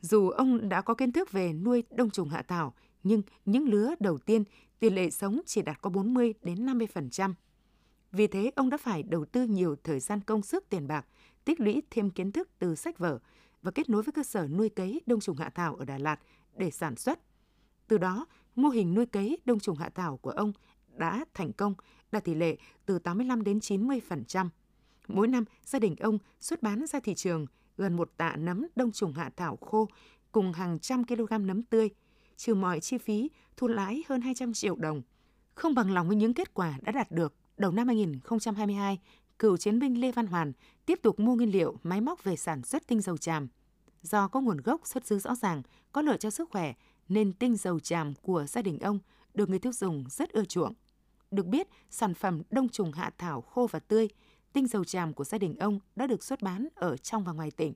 Dù 0.01 0.29
ông 0.29 0.69
đã 0.69 0.81
có 0.81 0.93
kiến 0.93 1.11
thức 1.11 1.31
về 1.31 1.53
nuôi 1.53 1.83
đông 1.89 2.09
trùng 2.09 2.29
hạ 2.29 2.43
thảo, 2.47 2.73
nhưng 3.03 3.21
những 3.45 3.69
lứa 3.69 3.93
đầu 3.99 4.17
tiên 4.17 4.43
tỷ 4.79 4.89
lệ 4.89 5.09
sống 5.09 5.41
chỉ 5.45 5.61
đạt 5.61 5.81
có 5.81 5.89
40 5.89 6.33
đến 6.43 6.65
50%. 6.65 7.33
Vì 8.11 8.27
thế, 8.27 8.51
ông 8.55 8.69
đã 8.69 8.77
phải 8.77 9.03
đầu 9.03 9.25
tư 9.25 9.43
nhiều 9.43 9.75
thời 9.83 9.99
gian 9.99 10.19
công 10.21 10.41
sức 10.41 10.65
tiền 10.69 10.87
bạc, 10.87 11.05
tích 11.45 11.59
lũy 11.59 11.81
thêm 11.91 12.09
kiến 12.09 12.31
thức 12.31 12.49
từ 12.59 12.75
sách 12.75 12.99
vở 12.99 13.19
và 13.61 13.71
kết 13.71 13.89
nối 13.89 14.03
với 14.03 14.11
cơ 14.11 14.23
sở 14.23 14.47
nuôi 14.47 14.69
cấy 14.69 15.01
đông 15.05 15.19
trùng 15.19 15.37
hạ 15.37 15.49
thảo 15.49 15.75
ở 15.75 15.85
Đà 15.85 15.97
Lạt 15.97 16.19
để 16.55 16.71
sản 16.71 16.95
xuất. 16.95 17.19
Từ 17.87 17.97
đó, 17.97 18.25
mô 18.55 18.69
hình 18.69 18.93
nuôi 18.93 19.05
cấy 19.05 19.37
đông 19.45 19.59
trùng 19.59 19.77
hạ 19.77 19.89
thảo 19.89 20.17
của 20.17 20.31
ông 20.31 20.53
đã 20.97 21.25
thành 21.33 21.53
công, 21.53 21.75
đạt 22.11 22.23
tỷ 22.23 22.35
lệ 22.35 22.57
từ 22.85 22.99
85 22.99 23.43
đến 23.43 23.59
90%. 23.59 24.49
Mỗi 25.07 25.27
năm, 25.27 25.45
gia 25.65 25.79
đình 25.79 25.95
ông 25.95 26.17
xuất 26.39 26.61
bán 26.61 26.85
ra 26.87 26.99
thị 26.99 27.15
trường 27.15 27.45
gần 27.77 27.95
một 27.95 28.11
tạ 28.17 28.35
nấm 28.35 28.67
đông 28.75 28.91
trùng 28.91 29.13
hạ 29.13 29.31
thảo 29.35 29.55
khô 29.55 29.87
cùng 30.31 30.53
hàng 30.53 30.79
trăm 30.79 31.05
kg 31.05 31.47
nấm 31.47 31.63
tươi, 31.63 31.89
trừ 32.41 32.55
mọi 32.55 32.79
chi 32.79 32.97
phí, 32.97 33.29
thu 33.57 33.67
lãi 33.67 34.03
hơn 34.09 34.21
200 34.21 34.53
triệu 34.53 34.75
đồng. 34.75 35.01
Không 35.55 35.75
bằng 35.75 35.91
lòng 35.91 36.07
với 36.07 36.15
những 36.15 36.33
kết 36.33 36.53
quả 36.53 36.79
đã 36.81 36.91
đạt 36.91 37.11
được, 37.11 37.33
Đầu 37.57 37.71
năm 37.71 37.87
2022, 37.87 38.99
cựu 39.39 39.57
chiến 39.57 39.79
binh 39.79 40.01
Lê 40.01 40.11
Văn 40.11 40.27
Hoàn 40.27 40.53
tiếp 40.85 40.99
tục 41.03 41.19
mua 41.19 41.35
nguyên 41.35 41.51
liệu, 41.51 41.75
máy 41.83 42.01
móc 42.01 42.23
về 42.23 42.35
sản 42.35 42.63
xuất 42.63 42.87
tinh 42.87 43.01
dầu 43.01 43.17
tràm. 43.17 43.47
Do 44.01 44.27
có 44.27 44.41
nguồn 44.41 44.57
gốc 44.57 44.87
xuất 44.87 45.05
xứ 45.05 45.19
rõ 45.19 45.35
ràng, 45.35 45.61
có 45.91 46.01
lợi 46.01 46.17
cho 46.17 46.29
sức 46.29 46.49
khỏe, 46.49 46.73
nên 47.09 47.33
tinh 47.33 47.55
dầu 47.55 47.79
tràm 47.79 48.13
của 48.21 48.45
gia 48.45 48.61
đình 48.61 48.79
ông 48.79 48.99
được 49.33 49.49
người 49.49 49.59
tiêu 49.59 49.73
dùng 49.73 50.05
rất 50.09 50.29
ưa 50.29 50.45
chuộng. 50.45 50.73
Được 51.31 51.45
biết, 51.45 51.67
sản 51.89 52.13
phẩm 52.13 52.41
đông 52.49 52.69
trùng 52.69 52.91
hạ 52.91 53.11
thảo 53.17 53.41
khô 53.41 53.67
và 53.71 53.79
tươi, 53.79 54.07
tinh 54.53 54.67
dầu 54.67 54.83
tràm 54.83 55.13
của 55.13 55.23
gia 55.23 55.37
đình 55.37 55.55
ông 55.55 55.79
đã 55.95 56.07
được 56.07 56.23
xuất 56.23 56.41
bán 56.41 56.67
ở 56.75 56.97
trong 56.97 57.23
và 57.23 57.31
ngoài 57.31 57.51
tỉnh. 57.51 57.73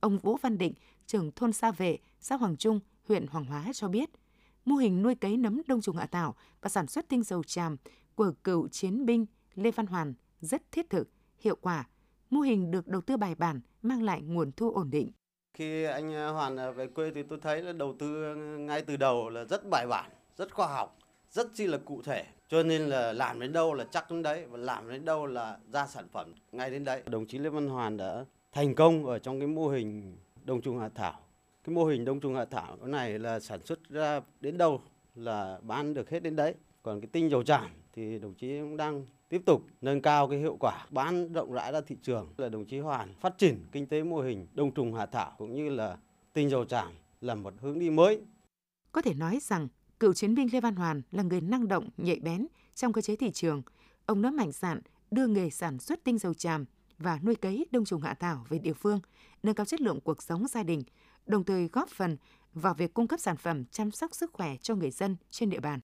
Ông 0.00 0.18
Vũ 0.18 0.36
Văn 0.36 0.58
Định, 0.58 0.74
trưởng 1.06 1.30
thôn 1.32 1.52
Sa 1.52 1.70
Vệ, 1.70 1.98
xã 2.20 2.36
Hoàng 2.36 2.56
Trung, 2.56 2.80
huyện 3.08 3.26
Hoàng 3.26 3.44
Hóa 3.44 3.70
cho 3.74 3.88
biết, 3.88 4.10
mô 4.64 4.76
hình 4.76 5.02
nuôi 5.02 5.14
cấy 5.14 5.36
nấm 5.36 5.62
đông 5.66 5.80
trùng 5.80 5.96
hạ 5.96 6.06
thảo 6.06 6.34
và 6.60 6.68
sản 6.68 6.86
xuất 6.86 7.08
tinh 7.08 7.22
dầu 7.22 7.42
tràm 7.42 7.76
của 8.14 8.32
cựu 8.44 8.68
chiến 8.68 9.06
binh 9.06 9.26
Lê 9.54 9.70
Văn 9.70 9.86
Hoàn 9.86 10.14
rất 10.40 10.62
thiết 10.72 10.90
thực, 10.90 11.10
hiệu 11.38 11.56
quả. 11.56 11.88
Mô 12.30 12.40
hình 12.40 12.70
được 12.70 12.88
đầu 12.88 13.00
tư 13.00 13.16
bài 13.16 13.34
bản, 13.34 13.60
mang 13.82 14.02
lại 14.02 14.22
nguồn 14.22 14.52
thu 14.52 14.70
ổn 14.70 14.90
định. 14.90 15.10
Khi 15.54 15.84
anh 15.84 16.32
Hoàn 16.32 16.74
về 16.76 16.86
quê 16.86 17.10
thì 17.14 17.22
tôi 17.22 17.38
thấy 17.42 17.62
là 17.62 17.72
đầu 17.72 17.96
tư 17.98 18.34
ngay 18.36 18.82
từ 18.82 18.96
đầu 18.96 19.28
là 19.28 19.44
rất 19.44 19.70
bài 19.70 19.86
bản, 19.86 20.10
rất 20.36 20.54
khoa 20.54 20.66
học, 20.66 20.98
rất 21.30 21.46
chi 21.54 21.66
là 21.66 21.78
cụ 21.78 22.02
thể. 22.02 22.24
Cho 22.48 22.62
nên 22.62 22.82
là 22.82 23.12
làm 23.12 23.40
đến 23.40 23.52
đâu 23.52 23.74
là 23.74 23.84
chắc 23.90 24.10
đến 24.10 24.22
đấy 24.22 24.46
và 24.50 24.58
làm 24.58 24.88
đến 24.88 25.04
đâu 25.04 25.26
là 25.26 25.58
ra 25.72 25.86
sản 25.86 26.08
phẩm 26.12 26.34
ngay 26.52 26.70
đến 26.70 26.84
đấy. 26.84 27.02
Đồng 27.06 27.26
chí 27.26 27.38
Lê 27.38 27.50
Văn 27.50 27.68
Hoàn 27.68 27.96
đã 27.96 28.24
thành 28.52 28.74
công 28.74 29.06
ở 29.06 29.18
trong 29.18 29.38
cái 29.38 29.48
mô 29.48 29.68
hình 29.68 30.16
đông 30.44 30.60
trùng 30.60 30.78
hạ 30.78 30.88
thảo. 30.94 31.20
Cái 31.64 31.74
mô 31.74 31.84
hình 31.84 32.04
đông 32.04 32.20
trùng 32.20 32.34
hạ 32.34 32.44
thảo 32.44 32.76
này 32.82 33.18
là 33.18 33.40
sản 33.40 33.66
xuất 33.66 33.88
ra 33.88 34.20
đến 34.40 34.58
đâu 34.58 34.80
là 35.14 35.58
bán 35.62 35.94
được 35.94 36.10
hết 36.10 36.22
đến 36.22 36.36
đấy. 36.36 36.54
Còn 36.82 37.00
cái 37.00 37.08
tinh 37.12 37.30
dầu 37.30 37.42
tràm 37.42 37.70
thì 37.92 38.18
đồng 38.18 38.34
chí 38.34 38.58
cũng 38.58 38.76
đang 38.76 39.06
tiếp 39.28 39.42
tục 39.46 39.62
nâng 39.80 40.02
cao 40.02 40.28
cái 40.28 40.38
hiệu 40.38 40.56
quả 40.60 40.86
bán 40.90 41.32
rộng 41.32 41.52
rãi 41.52 41.72
ra 41.72 41.80
thị 41.80 41.96
trường 42.02 42.28
là 42.36 42.48
đồng 42.48 42.64
chí 42.64 42.78
Hoàn 42.78 43.14
phát 43.20 43.38
triển 43.38 43.66
kinh 43.72 43.86
tế 43.86 44.02
mô 44.02 44.20
hình 44.20 44.46
đông 44.54 44.74
trùng 44.74 44.94
hạ 44.94 45.06
thảo 45.06 45.32
cũng 45.38 45.54
như 45.54 45.68
là 45.70 45.96
tinh 46.32 46.50
dầu 46.50 46.64
tràm 46.64 46.92
là 47.20 47.34
một 47.34 47.54
hướng 47.60 47.78
đi 47.78 47.90
mới. 47.90 48.20
Có 48.92 49.02
thể 49.02 49.14
nói 49.14 49.38
rằng 49.42 49.68
cựu 50.00 50.12
chiến 50.12 50.34
binh 50.34 50.48
Lê 50.52 50.60
Văn 50.60 50.76
Hoàn 50.76 51.02
là 51.10 51.22
người 51.22 51.40
năng 51.40 51.68
động, 51.68 51.88
nhạy 51.96 52.20
bén 52.20 52.46
trong 52.74 52.92
cơ 52.92 53.00
chế 53.00 53.16
thị 53.16 53.30
trường. 53.30 53.62
Ông 54.06 54.22
đã 54.22 54.30
mạnh 54.30 54.52
dạn 54.52 54.80
đưa 55.10 55.26
nghề 55.26 55.50
sản 55.50 55.78
xuất 55.78 56.04
tinh 56.04 56.18
dầu 56.18 56.34
tràm 56.34 56.64
và 56.98 57.18
nuôi 57.22 57.34
cấy 57.34 57.66
đông 57.70 57.84
trùng 57.84 58.00
hạ 58.00 58.14
thảo 58.14 58.46
về 58.48 58.58
địa 58.58 58.72
phương, 58.72 59.00
nâng 59.42 59.54
cao 59.54 59.66
chất 59.66 59.80
lượng 59.80 60.00
cuộc 60.00 60.22
sống 60.22 60.48
gia 60.48 60.62
đình, 60.62 60.82
đồng 61.26 61.44
thời 61.44 61.68
góp 61.72 61.88
phần 61.88 62.16
vào 62.54 62.74
việc 62.74 62.94
cung 62.94 63.08
cấp 63.08 63.20
sản 63.20 63.36
phẩm 63.36 63.64
chăm 63.64 63.90
sóc 63.90 64.14
sức 64.14 64.32
khỏe 64.32 64.56
cho 64.62 64.74
người 64.74 64.90
dân 64.90 65.16
trên 65.30 65.50
địa 65.50 65.60
bàn. 65.60 65.80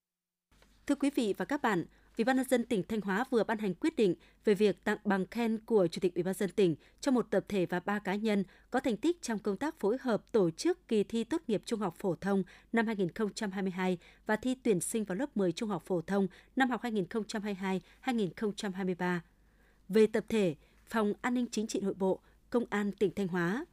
Thưa 0.86 0.94
quý 0.94 1.10
vị 1.14 1.34
và 1.38 1.44
các 1.44 1.62
bạn, 1.62 1.84
Ủy 2.18 2.24
ban 2.24 2.36
nhân 2.36 2.48
dân 2.48 2.64
tỉnh 2.64 2.82
Thanh 2.88 3.00
Hóa 3.00 3.24
vừa 3.30 3.44
ban 3.44 3.58
hành 3.58 3.74
quyết 3.74 3.96
định 3.96 4.14
về 4.44 4.54
việc 4.54 4.84
tặng 4.84 4.98
bằng 5.04 5.26
khen 5.26 5.58
của 5.58 5.86
Chủ 5.86 6.00
tịch 6.00 6.14
Ủy 6.14 6.22
ban 6.22 6.34
dân 6.34 6.50
tỉnh 6.50 6.76
cho 7.00 7.10
một 7.10 7.26
tập 7.30 7.44
thể 7.48 7.66
và 7.66 7.80
ba 7.80 7.98
cá 7.98 8.14
nhân 8.14 8.44
có 8.70 8.80
thành 8.80 8.96
tích 8.96 9.22
trong 9.22 9.38
công 9.38 9.56
tác 9.56 9.80
phối 9.80 9.96
hợp 10.00 10.32
tổ 10.32 10.50
chức 10.50 10.88
kỳ 10.88 11.04
thi 11.04 11.24
tốt 11.24 11.42
nghiệp 11.48 11.62
trung 11.64 11.80
học 11.80 11.94
phổ 11.98 12.14
thông 12.14 12.42
năm 12.72 12.86
2022 12.86 13.98
và 14.26 14.36
thi 14.36 14.54
tuyển 14.54 14.80
sinh 14.80 15.04
vào 15.04 15.16
lớp 15.16 15.36
10 15.36 15.52
trung 15.52 15.68
học 15.68 15.82
phổ 15.86 16.00
thông 16.00 16.26
năm 16.56 16.70
học 16.70 16.82
2022-2023. 18.04 19.18
Về 19.88 20.06
tập 20.06 20.24
thể, 20.28 20.54
Phòng 20.86 21.12
An 21.20 21.34
ninh 21.34 21.46
Chính 21.50 21.66
trị 21.66 21.80
Nội 21.80 21.94
bộ, 21.94 22.20
Công 22.50 22.64
an 22.70 22.92
tỉnh 22.92 23.12
Thanh 23.16 23.28
Hóa. 23.28 23.64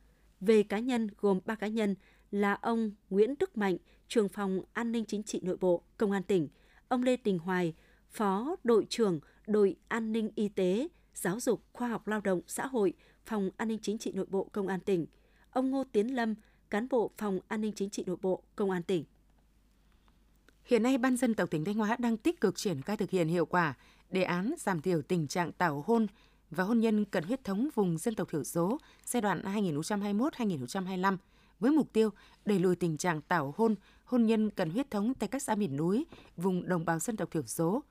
Về 0.46 0.64
cá 0.64 0.80
nhân 0.80 1.08
gồm 1.18 1.40
3 1.46 1.56
cá 1.56 1.68
nhân 1.68 1.96
là 2.32 2.54
ông 2.54 2.92
Nguyễn 3.10 3.36
Đức 3.40 3.58
Mạnh, 3.58 3.78
trưởng 4.08 4.30
phòng 4.30 4.62
An 4.74 4.92
ninh 4.92 5.06
Chính 5.06 5.24
trị 5.24 5.40
Nội 5.44 5.58
bộ, 5.58 5.82
Công 5.98 6.12
an 6.12 6.24
tỉnh, 6.24 6.48
ông 6.88 7.04
Lê 7.04 7.18
Đình 7.18 7.40
Hoài, 7.40 7.74
Phó 8.10 8.56
đội 8.64 8.86
trưởng 8.90 9.20
đội 9.48 9.76
An 9.88 10.12
ninh 10.12 10.30
Y 10.36 10.50
tế, 10.50 10.88
Giáo 11.14 11.40
dục, 11.40 11.64
Khoa 11.74 11.88
học 11.88 12.08
Lao 12.08 12.22
động, 12.22 12.42
Xã 12.48 12.68
hội, 12.68 12.94
Phòng 13.26 13.50
An 13.58 13.68
ninh 13.68 13.80
Chính 13.82 13.98
trị 13.98 14.12
Nội 14.12 14.26
bộ 14.30 14.44
Công 14.52 14.68
an 14.68 14.80
tỉnh, 14.80 15.06
ông 15.52 15.72
Ngô 15.72 15.84
Tiến 15.92 16.16
Lâm, 16.16 16.36
cán 16.70 16.88
bộ 16.90 17.12
Phòng 17.18 17.40
An 17.48 17.62
ninh 17.62 17.74
Chính 17.76 17.90
trị 17.90 18.04
Nội 18.08 18.18
bộ 18.22 18.44
Công 18.56 18.72
an 18.72 18.84
tỉnh. 18.84 19.04
Hiện 20.66 20.84
nay, 20.84 20.98
Ban 20.98 21.18
dân 21.18 21.34
tộc 21.34 21.50
tỉnh 21.50 21.66
Thanh 21.66 21.76
Hóa 21.76 21.96
đang 22.00 22.18
tích 22.18 22.42
cực 22.42 22.56
triển 22.58 22.82
khai 22.82 22.98
thực 22.98 23.10
hiện 23.10 23.28
hiệu 23.28 23.46
quả 23.46 23.74
đề 24.10 24.24
án 24.24 24.54
giảm 24.58 24.82
thiểu 24.82 25.02
tình 25.02 25.28
trạng 25.28 25.52
tảo 25.52 25.84
hôn 25.88 26.08
và 26.52 26.64
hôn 26.64 26.80
nhân 26.80 27.06
cận 27.06 27.24
huyết 27.24 27.44
thống 27.44 27.70
vùng 27.76 27.98
dân 27.98 28.16
tộc 28.16 28.30
thiểu 28.32 28.44
số 28.44 28.78
giai 29.06 29.22
đoạn 29.22 29.42
2021-2025 29.42 31.18
với 31.60 31.72
mục 31.72 31.94
tiêu 31.94 32.10
đẩy 32.46 32.60
lùi 32.60 32.76
tình 32.76 32.98
trạng 32.98 33.22
tảo 33.22 33.54
hôn, 33.58 33.76
hôn 34.04 34.26
nhân 34.26 34.50
cận 34.50 34.70
huyết 34.70 34.92
thống 34.92 35.14
tại 35.14 35.30
các 35.30 35.42
xã 35.42 35.56
miền 35.56 35.78
núi, 35.78 36.06
vùng 36.38 36.68
đồng 36.68 36.86
bào 36.86 37.00
dân 37.00 37.18
tộc 37.18 37.32
thiểu 37.32 37.44
số. 37.46 37.84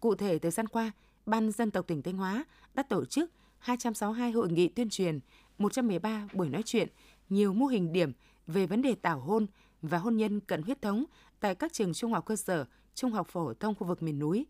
Cụ 0.00 0.14
thể, 0.14 0.38
thời 0.38 0.50
gian 0.50 0.68
qua, 0.68 0.92
Ban 1.26 1.52
dân 1.52 1.70
tộc 1.70 1.86
tỉnh 1.86 2.02
Thanh 2.02 2.16
Hóa 2.16 2.44
đã 2.74 2.82
tổ 2.82 3.04
chức 3.04 3.30
262 3.58 4.30
hội 4.30 4.50
nghị 4.50 4.68
tuyên 4.68 4.90
truyền, 4.90 5.18
113 5.58 6.28
buổi 6.32 6.48
nói 6.48 6.62
chuyện, 6.64 6.88
nhiều 7.28 7.52
mô 7.52 7.66
hình 7.66 7.92
điểm 7.92 8.12
về 8.46 8.66
vấn 8.66 8.82
đề 8.82 8.94
tảo 8.94 9.20
hôn 9.20 9.46
và 9.82 9.98
hôn 9.98 10.16
nhân 10.16 10.40
cận 10.40 10.62
huyết 10.62 10.82
thống 10.82 11.04
tại 11.40 11.54
các 11.54 11.72
trường 11.72 11.94
trung 11.94 12.12
học 12.12 12.26
cơ 12.26 12.36
sở, 12.36 12.64
trung 12.94 13.12
học 13.12 13.28
phổ 13.28 13.54
thông 13.54 13.74
khu 13.74 13.86
vực 13.86 14.02
miền 14.02 14.18
núi. 14.18 14.46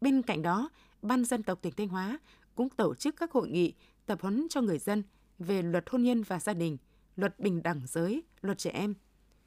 Bên 0.00 0.22
cạnh 0.22 0.42
đó, 0.42 0.68
Ban 1.02 1.24
dân 1.24 1.42
tộc 1.42 1.58
tỉnh 1.62 1.72
Thanh 1.76 1.88
Hóa 1.88 2.18
cũng 2.54 2.68
tổ 2.68 2.94
chức 2.94 3.16
các 3.16 3.32
hội 3.32 3.48
nghị 3.48 3.74
tập 4.06 4.18
huấn 4.22 4.46
cho 4.50 4.60
người 4.60 4.78
dân 4.78 5.02
về 5.38 5.62
luật 5.62 5.84
hôn 5.90 6.02
nhân 6.02 6.22
và 6.22 6.40
gia 6.40 6.54
đình, 6.54 6.76
luật 7.16 7.40
bình 7.40 7.62
đẳng 7.62 7.80
giới, 7.86 8.22
luật 8.40 8.58
trẻ 8.58 8.70
em, 8.70 8.94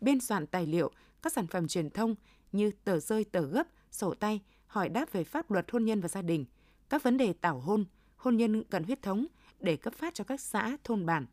biên 0.02 0.20
soạn 0.20 0.48
tài 0.48 0.68
liệu, 0.68 0.92
các 1.22 1.34
sản 1.34 1.48
phẩm 1.48 1.68
truyền 1.68 1.90
thông 1.90 2.16
như 2.52 2.72
tờ 2.84 3.00
rơi, 3.00 3.24
tờ 3.24 3.42
gấp, 3.42 3.68
sổ 3.92 4.14
tay, 4.14 4.42
hỏi 4.68 4.90
đáp 4.90 5.12
về 5.12 5.24
pháp 5.24 5.52
luật 5.52 5.72
hôn 5.72 5.86
nhân 5.86 6.02
và 6.02 6.08
gia 6.08 6.22
đình, 6.22 6.46
các 6.90 7.04
vấn 7.04 7.18
đề 7.18 7.34
tảo 7.34 7.60
hôn, 7.60 7.86
hôn 8.16 8.38
nhân 8.38 8.64
cận 8.64 8.84
huyết 8.84 9.02
thống 9.02 9.28
để 9.60 9.78
cấp 9.78 9.94
phát 9.94 10.14
cho 10.14 10.24
các 10.24 10.42
xã, 10.42 10.78
thôn 10.84 11.06
bản. 11.06 11.26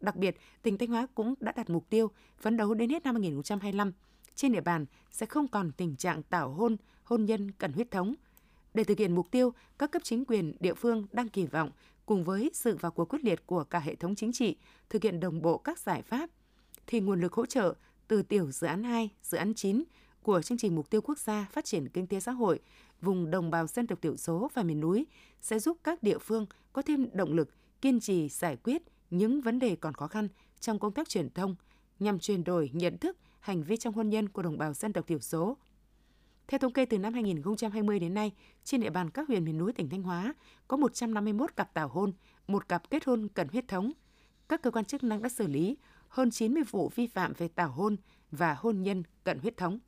Đặc 0.00 0.16
biệt, 0.16 0.36
tỉnh 0.62 0.78
Thanh 0.78 0.88
Hóa 0.88 1.06
cũng 1.14 1.34
đã 1.40 1.52
đặt 1.52 1.70
mục 1.70 1.90
tiêu 1.90 2.10
phấn 2.38 2.56
đấu 2.56 2.74
đến 2.74 2.90
hết 2.90 3.04
năm 3.04 3.14
2025, 3.14 3.92
trên 4.34 4.52
địa 4.52 4.60
bàn 4.60 4.86
sẽ 5.10 5.26
không 5.26 5.48
còn 5.48 5.72
tình 5.72 5.96
trạng 5.96 6.22
tảo 6.22 6.50
hôn, 6.50 6.76
hôn 7.04 7.24
nhân 7.24 7.50
cận 7.50 7.72
huyết 7.72 7.90
thống. 7.90 8.14
Để 8.74 8.84
thực 8.84 8.98
hiện 8.98 9.14
mục 9.14 9.30
tiêu, 9.30 9.52
các 9.78 9.90
cấp 9.90 10.02
chính 10.04 10.24
quyền 10.24 10.56
địa 10.60 10.74
phương 10.74 11.06
đang 11.12 11.28
kỳ 11.28 11.46
vọng 11.46 11.70
cùng 12.06 12.24
với 12.24 12.50
sự 12.54 12.76
vào 12.76 12.92
cuộc 12.92 13.04
quyết 13.04 13.24
liệt 13.24 13.46
của 13.46 13.64
cả 13.64 13.78
hệ 13.78 13.94
thống 13.94 14.14
chính 14.14 14.32
trị 14.32 14.56
thực 14.90 15.02
hiện 15.02 15.20
đồng 15.20 15.42
bộ 15.42 15.58
các 15.58 15.78
giải 15.78 16.02
pháp 16.02 16.30
thì 16.86 17.00
nguồn 17.00 17.20
lực 17.20 17.32
hỗ 17.32 17.46
trợ 17.46 17.74
từ 18.08 18.22
tiểu 18.22 18.50
dự 18.50 18.66
án 18.66 18.82
2, 18.82 19.10
dự 19.22 19.38
án 19.38 19.54
9 19.54 19.84
của 20.22 20.42
chương 20.42 20.58
trình 20.58 20.74
mục 20.74 20.90
tiêu 20.90 21.00
quốc 21.00 21.18
gia 21.18 21.46
phát 21.52 21.64
triển 21.64 21.88
kinh 21.88 22.06
tế 22.06 22.20
xã 22.20 22.32
hội 22.32 22.60
vùng 23.00 23.30
đồng 23.30 23.50
bào 23.50 23.66
dân 23.66 23.86
tộc 23.86 24.02
thiểu 24.02 24.16
số 24.16 24.50
và 24.54 24.62
miền 24.62 24.80
núi 24.80 25.06
sẽ 25.40 25.58
giúp 25.58 25.78
các 25.84 26.02
địa 26.02 26.18
phương 26.18 26.46
có 26.72 26.82
thêm 26.82 27.08
động 27.12 27.32
lực 27.32 27.50
kiên 27.80 28.00
trì 28.00 28.28
giải 28.28 28.56
quyết 28.56 28.82
những 29.10 29.40
vấn 29.40 29.58
đề 29.58 29.76
còn 29.76 29.94
khó 29.94 30.06
khăn 30.06 30.28
trong 30.60 30.78
công 30.78 30.92
tác 30.92 31.08
truyền 31.08 31.30
thông 31.30 31.56
nhằm 31.98 32.18
chuyển 32.18 32.44
đổi 32.44 32.70
nhận 32.72 32.98
thức, 32.98 33.16
hành 33.40 33.62
vi 33.62 33.76
trong 33.76 33.94
hôn 33.94 34.08
nhân 34.08 34.28
của 34.28 34.42
đồng 34.42 34.58
bào 34.58 34.72
dân 34.72 34.92
tộc 34.92 35.06
thiểu 35.06 35.18
số. 35.18 35.56
Theo 36.48 36.58
thống 36.58 36.72
kê 36.72 36.84
từ 36.84 36.98
năm 36.98 37.14
2020 37.14 37.98
đến 37.98 38.14
nay, 38.14 38.32
trên 38.64 38.80
địa 38.80 38.90
bàn 38.90 39.10
các 39.10 39.28
huyện 39.28 39.44
miền 39.44 39.58
núi 39.58 39.72
tỉnh 39.72 39.88
Thanh 39.88 40.02
Hóa 40.02 40.34
có 40.68 40.76
151 40.76 41.56
cặp 41.56 41.74
tảo 41.74 41.88
hôn, 41.88 42.12
một 42.46 42.68
cặp 42.68 42.90
kết 42.90 43.04
hôn 43.04 43.28
cận 43.28 43.48
huyết 43.48 43.68
thống. 43.68 43.92
Các 44.48 44.62
cơ 44.62 44.70
quan 44.70 44.84
chức 44.84 45.02
năng 45.02 45.22
đã 45.22 45.28
xử 45.28 45.46
lý 45.46 45.76
hơn 46.08 46.30
90 46.30 46.62
vụ 46.70 46.90
vi 46.94 47.06
phạm 47.06 47.32
về 47.38 47.48
tảo 47.48 47.70
hôn 47.70 47.96
và 48.30 48.54
hôn 48.54 48.82
nhân 48.82 49.02
cận 49.24 49.38
huyết 49.38 49.56
thống. 49.56 49.78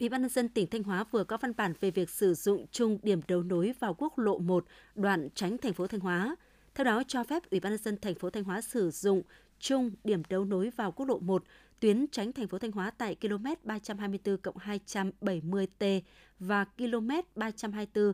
Ủy 0.00 0.08
ban 0.08 0.22
nhân 0.22 0.30
dân 0.30 0.48
tỉnh 0.48 0.66
Thanh 0.70 0.82
Hóa 0.82 1.04
vừa 1.10 1.24
có 1.24 1.36
văn 1.36 1.52
bản 1.56 1.72
về 1.80 1.90
việc 1.90 2.10
sử 2.10 2.34
dụng 2.34 2.66
chung 2.70 2.98
điểm 3.02 3.20
đấu 3.28 3.42
nối 3.42 3.74
vào 3.78 3.94
quốc 3.94 4.18
lộ 4.18 4.38
1 4.38 4.64
đoạn 4.94 5.28
tránh 5.34 5.58
thành 5.58 5.72
phố 5.72 5.86
Thanh 5.86 6.00
Hóa. 6.00 6.36
Theo 6.74 6.84
đó 6.84 7.02
cho 7.06 7.24
phép 7.24 7.50
Ủy 7.50 7.60
ban 7.60 7.72
nhân 7.72 7.82
dân 7.82 7.98
thành 8.02 8.14
phố 8.14 8.30
Thanh 8.30 8.44
Hóa 8.44 8.60
sử 8.60 8.90
dụng 8.90 9.22
chung 9.58 9.90
điểm 10.04 10.22
đấu 10.28 10.44
nối 10.44 10.70
vào 10.70 10.92
quốc 10.92 11.06
lộ 11.06 11.18
1 11.18 11.44
tuyến 11.84 12.06
tránh 12.12 12.32
thành 12.32 12.48
phố 12.48 12.58
Thanh 12.58 12.72
Hóa 12.72 12.90
tại 12.90 13.16
km 13.20 13.44
324 13.62 14.36
270T 14.36 16.00
và 16.38 16.64
km 16.64 17.10
324 17.36 18.12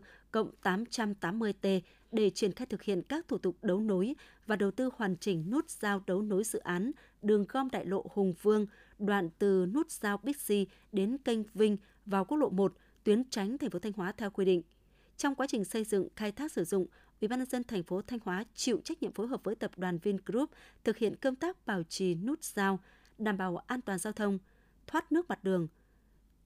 880T 0.63 1.81
để 2.13 2.31
triển 2.31 2.53
khai 2.53 2.67
thực 2.67 2.83
hiện 2.83 3.03
các 3.03 3.29
thủ 3.29 3.39
tục 3.39 3.57
đấu 3.63 3.81
nối 3.81 4.15
và 4.47 4.57
đầu 4.57 4.71
tư 4.71 4.91
hoàn 4.97 5.17
chỉnh 5.17 5.51
nút 5.51 5.71
giao 5.71 6.03
đấu 6.07 6.23
nối 6.23 6.45
dự 6.45 6.59
án 6.59 6.93
đường 7.23 7.45
gom 7.49 7.71
đại 7.71 7.85
lộ 7.85 8.07
Hùng 8.15 8.35
Vương, 8.43 8.67
đoạn 8.99 9.31
từ 9.39 9.67
nút 9.75 9.91
giao 9.91 10.17
Bixi 10.23 10.67
đến 10.93 11.19
kênh 11.19 11.41
Vinh 11.55 11.77
vào 12.07 12.25
quốc 12.25 12.39
lộ 12.39 12.49
1, 12.49 12.75
tuyến 13.05 13.31
tránh 13.31 13.59
thành 13.59 13.71
phố 13.71 13.79
Thanh 13.79 13.93
Hóa 13.93 14.13
theo 14.13 14.31
quy 14.31 14.45
định. 14.45 14.63
Trong 15.17 15.35
quá 15.35 15.47
trình 15.47 15.65
xây 15.65 15.85
dựng, 15.85 16.09
khai 16.17 16.33
thác 16.33 16.53
sử 16.53 16.65
dụng, 16.65 16.87
Ủy 17.21 17.29
ban 17.29 17.39
nhân 17.39 17.49
dân 17.49 17.65
thành 17.65 17.83
phố 17.83 18.03
Thanh 18.03 18.19
Hóa 18.25 18.45
chịu 18.55 18.81
trách 18.85 19.03
nhiệm 19.03 19.13
phối 19.13 19.27
hợp 19.27 19.45
với 19.45 19.55
tập 19.55 19.71
đoàn 19.77 19.99
Vingroup 19.99 20.51
thực 20.85 20.97
hiện 20.97 21.17
công 21.17 21.37
tác 21.37 21.67
bảo 21.67 21.83
trì 21.83 22.15
nút 22.15 22.45
giao, 22.45 22.79
đảm 23.21 23.37
bảo 23.37 23.57
an 23.57 23.81
toàn 23.81 23.99
giao 23.99 24.13
thông, 24.13 24.39
thoát 24.87 25.13
nước 25.13 25.29
mặt 25.29 25.45
đường, 25.45 25.69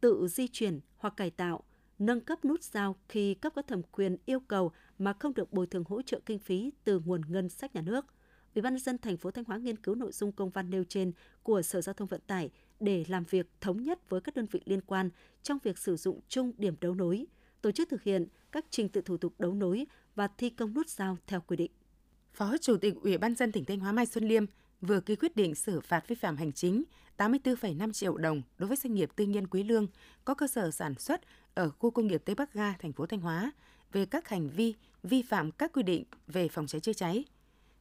tự 0.00 0.28
di 0.28 0.48
chuyển 0.48 0.80
hoặc 0.96 1.14
cải 1.16 1.30
tạo, 1.30 1.62
nâng 1.98 2.20
cấp 2.20 2.44
nút 2.44 2.62
giao 2.62 2.96
khi 3.08 3.34
cấp 3.34 3.52
có 3.56 3.62
thẩm 3.62 3.82
quyền 3.82 4.16
yêu 4.24 4.40
cầu 4.40 4.72
mà 4.98 5.12
không 5.12 5.34
được 5.34 5.52
bồi 5.52 5.66
thường 5.66 5.84
hỗ 5.86 6.02
trợ 6.02 6.20
kinh 6.26 6.38
phí 6.38 6.70
từ 6.84 7.00
nguồn 7.04 7.20
ngân 7.28 7.48
sách 7.48 7.74
nhà 7.74 7.80
nước. 7.80 8.06
Ủy 8.54 8.62
ban 8.62 8.72
nhân 8.72 8.80
dân 8.80 8.98
thành 8.98 9.16
phố 9.16 9.30
Thanh 9.30 9.44
Hóa 9.44 9.56
nghiên 9.56 9.76
cứu 9.76 9.94
nội 9.94 10.12
dung 10.12 10.32
công 10.32 10.50
văn 10.50 10.70
nêu 10.70 10.84
trên 10.84 11.12
của 11.42 11.62
Sở 11.62 11.80
Giao 11.80 11.94
thông 11.94 12.08
Vận 12.08 12.20
tải 12.26 12.50
để 12.80 13.04
làm 13.08 13.24
việc 13.24 13.46
thống 13.60 13.82
nhất 13.82 14.10
với 14.10 14.20
các 14.20 14.36
đơn 14.36 14.46
vị 14.50 14.60
liên 14.64 14.80
quan 14.80 15.10
trong 15.42 15.58
việc 15.62 15.78
sử 15.78 15.96
dụng 15.96 16.20
chung 16.28 16.52
điểm 16.58 16.74
đấu 16.80 16.94
nối, 16.94 17.26
tổ 17.62 17.70
chức 17.70 17.88
thực 17.88 18.02
hiện 18.02 18.26
các 18.52 18.64
trình 18.70 18.88
tự 18.88 19.00
thủ 19.00 19.16
tục 19.16 19.34
đấu 19.38 19.54
nối 19.54 19.86
và 20.14 20.28
thi 20.28 20.50
công 20.50 20.74
nút 20.74 20.88
giao 20.88 21.18
theo 21.26 21.40
quy 21.40 21.56
định. 21.56 21.70
Phó 22.32 22.56
Chủ 22.60 22.76
tịch 22.76 22.94
Ủy 23.02 23.18
ban 23.18 23.34
dân 23.34 23.52
tỉnh 23.52 23.64
Thanh 23.64 23.80
Hóa 23.80 23.92
Mai 23.92 24.06
Xuân 24.06 24.24
Liêm 24.24 24.44
vừa 24.84 25.00
ký 25.00 25.16
quyết 25.16 25.36
định 25.36 25.54
xử 25.54 25.80
phạt 25.80 26.08
vi 26.08 26.14
phạm 26.14 26.36
hành 26.36 26.52
chính 26.52 26.84
84,5 27.18 27.92
triệu 27.92 28.16
đồng 28.16 28.42
đối 28.58 28.68
với 28.68 28.76
doanh 28.76 28.94
nghiệp 28.94 29.10
tư 29.16 29.24
nhân 29.24 29.46
Quý 29.46 29.62
Lương 29.62 29.86
có 30.24 30.34
cơ 30.34 30.46
sở 30.46 30.70
sản 30.70 30.94
xuất 30.94 31.20
ở 31.54 31.70
khu 31.70 31.90
công 31.90 32.06
nghiệp 32.06 32.22
Tây 32.24 32.34
Bắc 32.34 32.52
Ga, 32.52 32.72
thành 32.72 32.92
phố 32.92 33.06
Thanh 33.06 33.20
Hóa 33.20 33.52
về 33.92 34.06
các 34.06 34.28
hành 34.28 34.48
vi 34.48 34.74
vi 35.02 35.22
phạm 35.22 35.50
các 35.50 35.72
quy 35.72 35.82
định 35.82 36.04
về 36.26 36.48
phòng 36.48 36.66
cháy 36.66 36.80
chữa 36.80 36.92
cháy. 36.92 37.24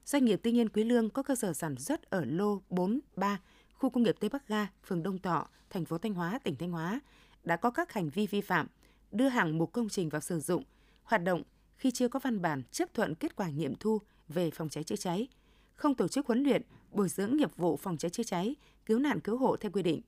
Doanh 0.05 0.25
nghiệp 0.25 0.39
tư 0.43 0.51
nhân 0.51 0.69
Quý 0.69 0.83
Lương 0.83 1.09
có 1.09 1.23
cơ 1.23 1.35
sở 1.35 1.53
sản 1.53 1.77
xuất 1.77 2.09
ở 2.09 2.25
lô 2.25 2.61
43, 2.69 3.39
khu 3.73 3.89
công 3.89 4.03
nghiệp 4.03 4.15
Tây 4.19 4.29
Bắc 4.29 4.47
Ga, 4.47 4.67
phường 4.87 5.03
Đông 5.03 5.19
Thọ, 5.19 5.47
thành 5.69 5.85
phố 5.85 5.97
Thanh 5.97 6.13
Hóa, 6.13 6.39
tỉnh 6.43 6.55
Thanh 6.55 6.71
Hóa 6.71 6.99
đã 7.43 7.55
có 7.55 7.69
các 7.69 7.93
hành 7.93 8.09
vi 8.09 8.27
vi 8.27 8.41
phạm, 8.41 8.67
đưa 9.11 9.27
hàng 9.27 9.57
mục 9.57 9.71
công 9.71 9.89
trình 9.89 10.09
vào 10.09 10.21
sử 10.21 10.39
dụng, 10.39 10.63
hoạt 11.03 11.23
động 11.23 11.43
khi 11.77 11.91
chưa 11.91 12.07
có 12.07 12.19
văn 12.19 12.41
bản 12.41 12.63
chấp 12.71 12.93
thuận 12.93 13.15
kết 13.15 13.35
quả 13.35 13.49
nghiệm 13.49 13.75
thu 13.75 14.01
về 14.27 14.51
phòng 14.51 14.69
cháy 14.69 14.83
chữa 14.83 14.95
cháy, 14.95 15.27
không 15.75 15.95
tổ 15.95 16.07
chức 16.07 16.27
huấn 16.27 16.43
luyện, 16.43 16.61
bồi 16.91 17.09
dưỡng 17.09 17.37
nghiệp 17.37 17.55
vụ 17.55 17.77
phòng 17.77 17.97
cháy 17.97 18.09
chữa 18.09 18.23
cháy, 18.23 18.55
cứu 18.85 18.99
nạn 18.99 19.19
cứu 19.19 19.37
hộ 19.37 19.57
theo 19.57 19.71
quy 19.71 19.83
định. 19.83 20.01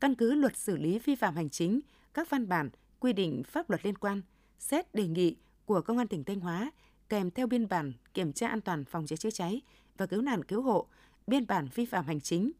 Căn 0.00 0.14
cứ 0.14 0.34
luật 0.34 0.56
xử 0.56 0.76
lý 0.76 0.98
vi 0.98 1.14
phạm 1.14 1.36
hành 1.36 1.50
chính, 1.50 1.80
các 2.14 2.30
văn 2.30 2.48
bản, 2.48 2.70
quy 3.00 3.12
định 3.12 3.42
pháp 3.44 3.70
luật 3.70 3.84
liên 3.84 3.98
quan, 3.98 4.22
xét 4.58 4.94
đề 4.94 5.06
nghị 5.06 5.36
của 5.64 5.80
Công 5.80 5.98
an 5.98 6.08
tỉnh 6.08 6.24
Thanh 6.24 6.40
Hóa 6.40 6.70
kèm 7.08 7.30
theo 7.30 7.46
biên 7.46 7.68
bản 7.68 7.92
kiểm 8.14 8.32
tra 8.32 8.48
an 8.48 8.60
toàn 8.60 8.84
phòng 8.84 9.06
cháy 9.06 9.16
chữa 9.16 9.30
cháy 9.30 9.60
và 9.96 10.06
cứu 10.06 10.22
nạn 10.22 10.44
cứu 10.44 10.62
hộ, 10.62 10.86
biên 11.26 11.46
bản 11.46 11.68
vi 11.74 11.86
phạm 11.86 12.06
hành 12.06 12.20
chính. 12.20 12.52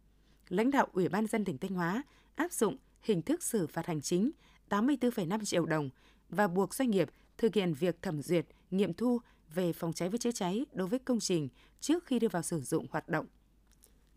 Lãnh 0.49 0.71
đạo 0.71 0.87
Ủy 0.93 1.09
ban 1.09 1.27
dân 1.27 1.45
tỉnh 1.45 1.59
Thanh 1.59 1.75
Hóa 1.75 2.03
áp 2.35 2.53
dụng 2.53 2.77
hình 3.03 3.23
thức 3.23 3.43
xử 3.43 3.67
phạt 3.67 3.87
hành 3.87 4.01
chính 4.01 4.31
84,5 4.71 5.45
triệu 5.45 5.67
đồng 5.67 5.91
và 6.29 6.49
buộc 6.49 6.75
doanh 6.75 6.91
nghiệp 6.91 7.11
thực 7.39 7.55
hiện 7.55 7.75
việc 7.75 8.03
thẩm 8.03 8.23
duyệt, 8.23 8.47
nghiệm 8.71 8.95
thu 8.95 9.21
về 9.55 9.73
phòng 9.73 9.93
cháy 9.93 10.09
và 10.09 10.19
chữa 10.19 10.33
cháy 10.33 10.67
đối 10.73 10.89
với 10.89 10.99
công 10.99 11.21
trình 11.21 11.49
trước 11.81 12.07
khi 12.07 12.19
đưa 12.19 12.29
vào 12.29 12.43
sử 12.43 12.61
dụng 12.61 12.87
hoạt 12.91 13.09
động. 13.09 13.27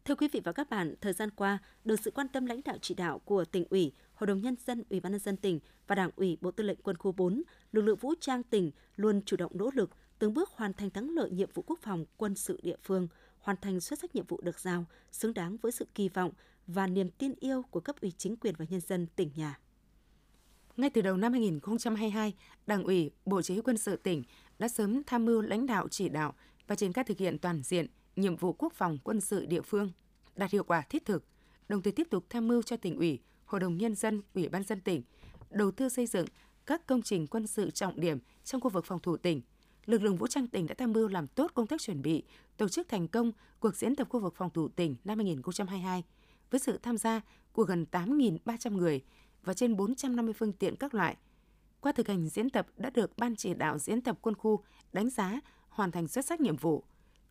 Thưa 0.05 0.15
quý 0.15 0.27
vị 0.31 0.41
và 0.43 0.51
các 0.51 0.69
bạn, 0.69 0.95
thời 1.01 1.13
gian 1.13 1.29
qua, 1.31 1.57
được 1.83 1.99
sự 1.99 2.11
quan 2.11 2.27
tâm 2.27 2.45
lãnh 2.45 2.61
đạo 2.65 2.77
chỉ 2.81 2.93
đạo 2.93 3.19
của 3.19 3.45
tỉnh 3.45 3.65
ủy, 3.69 3.91
Hội 4.13 4.27
đồng 4.27 4.41
Nhân 4.41 4.55
dân, 4.65 4.83
Ủy 4.89 4.99
ban 4.99 5.11
Nhân 5.11 5.21
dân 5.21 5.37
tỉnh 5.37 5.59
và 5.87 5.95
Đảng 5.95 6.11
ủy 6.15 6.37
Bộ 6.41 6.51
Tư 6.51 6.63
lệnh 6.63 6.79
Quân 6.83 6.97
khu 6.97 7.11
4, 7.11 7.43
lực 7.71 7.81
lượng 7.81 7.97
vũ 7.97 8.13
trang 8.19 8.43
tỉnh 8.43 8.71
luôn 8.95 9.21
chủ 9.25 9.37
động 9.37 9.51
nỗ 9.55 9.69
lực, 9.73 9.89
từng 10.19 10.33
bước 10.33 10.49
hoàn 10.49 10.73
thành 10.73 10.89
thắng 10.89 11.09
lợi 11.09 11.31
nhiệm 11.31 11.49
vụ 11.53 11.63
quốc 11.67 11.79
phòng 11.81 12.05
quân 12.17 12.35
sự 12.35 12.59
địa 12.63 12.77
phương, 12.83 13.07
hoàn 13.39 13.57
thành 13.61 13.79
xuất 13.79 13.99
sắc 13.99 14.15
nhiệm 14.15 14.25
vụ 14.25 14.41
được 14.41 14.59
giao, 14.59 14.85
xứng 15.11 15.33
đáng 15.33 15.57
với 15.57 15.71
sự 15.71 15.85
kỳ 15.95 16.09
vọng 16.09 16.31
và 16.67 16.87
niềm 16.87 17.09
tin 17.09 17.33
yêu 17.39 17.63
của 17.71 17.79
cấp 17.79 17.95
ủy 18.01 18.11
chính 18.17 18.37
quyền 18.37 18.55
và 18.57 18.65
nhân 18.69 18.81
dân 18.81 19.07
tỉnh 19.15 19.29
nhà. 19.35 19.59
Ngay 20.77 20.89
từ 20.89 21.01
đầu 21.01 21.17
năm 21.17 21.33
2022, 21.33 22.33
Đảng 22.67 22.83
ủy, 22.83 23.11
Bộ 23.25 23.41
Chỉ 23.41 23.53
huy 23.53 23.61
quân 23.61 23.77
sự 23.77 23.95
tỉnh 23.95 24.23
đã 24.59 24.67
sớm 24.67 25.03
tham 25.03 25.25
mưu 25.25 25.41
lãnh 25.41 25.65
đạo 25.65 25.87
chỉ 25.87 26.09
đạo 26.09 26.33
và 26.67 26.75
triển 26.75 26.93
khai 26.93 27.03
thực 27.03 27.17
hiện 27.17 27.37
toàn 27.37 27.61
diện 27.63 27.87
nhiệm 28.15 28.35
vụ 28.35 28.53
quốc 28.53 28.73
phòng 28.73 28.97
quân 29.03 29.21
sự 29.21 29.45
địa 29.45 29.61
phương, 29.61 29.91
đạt 30.35 30.51
hiệu 30.51 30.63
quả 30.63 30.81
thiết 30.81 31.05
thực, 31.05 31.25
đồng 31.69 31.81
thời 31.81 31.93
tiếp 31.93 32.07
tục 32.11 32.25
tham 32.29 32.47
mưu 32.47 32.61
cho 32.61 32.77
tỉnh 32.77 32.97
ủy, 32.97 33.19
Hội 33.45 33.61
đồng 33.61 33.77
Nhân 33.77 33.95
dân, 33.95 34.21
Ủy 34.33 34.49
ban 34.49 34.63
dân 34.63 34.81
tỉnh, 34.81 35.03
đầu 35.49 35.71
tư 35.71 35.89
xây 35.89 36.05
dựng 36.05 36.25
các 36.65 36.87
công 36.87 37.01
trình 37.01 37.27
quân 37.27 37.47
sự 37.47 37.71
trọng 37.71 37.99
điểm 37.99 38.19
trong 38.43 38.61
khu 38.61 38.69
vực 38.69 38.85
phòng 38.85 38.99
thủ 38.99 39.17
tỉnh. 39.17 39.41
Lực 39.85 40.01
lượng 40.01 40.17
vũ 40.17 40.27
trang 40.27 40.47
tỉnh 40.47 40.67
đã 40.67 40.75
tham 40.77 40.93
mưu 40.93 41.07
làm 41.07 41.27
tốt 41.27 41.51
công 41.53 41.67
tác 41.67 41.81
chuẩn 41.81 42.01
bị, 42.01 42.23
tổ 42.57 42.69
chức 42.69 42.89
thành 42.89 43.07
công 43.07 43.31
cuộc 43.59 43.75
diễn 43.75 43.95
tập 43.95 44.07
khu 44.09 44.19
vực 44.19 44.35
phòng 44.35 44.49
thủ 44.49 44.67
tỉnh 44.67 44.95
năm 45.03 45.17
2022 45.17 46.03
với 46.51 46.59
sự 46.59 46.79
tham 46.83 46.97
gia 46.97 47.21
của 47.51 47.63
gần 47.63 47.85
8.300 47.91 48.77
người 48.77 49.01
và 49.43 49.53
trên 49.53 49.75
450 49.75 50.33
phương 50.33 50.53
tiện 50.53 50.75
các 50.75 50.93
loại. 50.93 51.15
Qua 51.81 51.91
thực 51.91 52.07
hành 52.07 52.29
diễn 52.29 52.49
tập 52.49 52.67
đã 52.77 52.89
được 52.89 53.17
Ban 53.17 53.35
chỉ 53.35 53.53
đạo 53.53 53.77
diễn 53.77 54.01
tập 54.01 54.17
quân 54.21 54.35
khu 54.35 54.63
đánh 54.93 55.09
giá 55.09 55.39
hoàn 55.69 55.91
thành 55.91 56.07
xuất 56.07 56.25
sắc 56.25 56.41
nhiệm 56.41 56.55
vụ. 56.55 56.83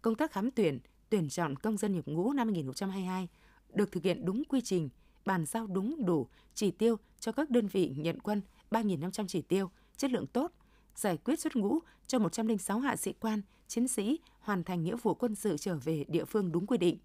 Công 0.03 0.15
tác 0.15 0.33
khám 0.33 0.51
tuyển, 0.51 0.79
tuyển 1.11 1.29
chọn 1.29 1.57
công 1.57 1.77
dân 1.77 1.93
nhập 1.93 2.07
ngũ 2.07 2.33
năm 2.33 2.47
2022 2.49 3.29
được 3.73 3.93
thực 3.93 4.03
hiện 4.03 4.25
đúng 4.25 4.43
quy 4.45 4.61
trình, 4.61 4.89
bàn 5.25 5.47
giao 5.47 5.67
đúng 5.67 6.07
đủ 6.07 6.29
chỉ 6.55 6.71
tiêu 6.71 6.97
cho 7.21 7.33
các 7.33 7.51
đơn 7.51 7.67
vị 7.67 7.95
nhận 7.97 8.21
quân 8.21 8.43
3.500 8.71 9.27
chỉ 9.29 9.43
tiêu, 9.43 9.71
chất 9.97 10.11
lượng 10.11 10.27
tốt, 10.27 10.53
giải 10.95 11.17
quyết 11.17 11.41
xuất 11.41 11.57
ngũ 11.57 11.79
cho 12.07 12.19
106 12.19 12.81
hạ 12.81 12.97
sĩ 12.97 13.13
quan, 13.13 13.43
chiến 13.69 13.89
sĩ 13.89 14.19
hoàn 14.41 14.65
thành 14.65 14.85
nghĩa 14.85 14.97
vụ 14.97 15.15
quân 15.15 15.35
sự 15.35 15.57
trở 15.57 15.77
về 15.77 16.05
địa 16.09 16.25
phương 16.25 16.53
đúng 16.53 16.67
quy 16.67 16.79
định. 16.79 16.99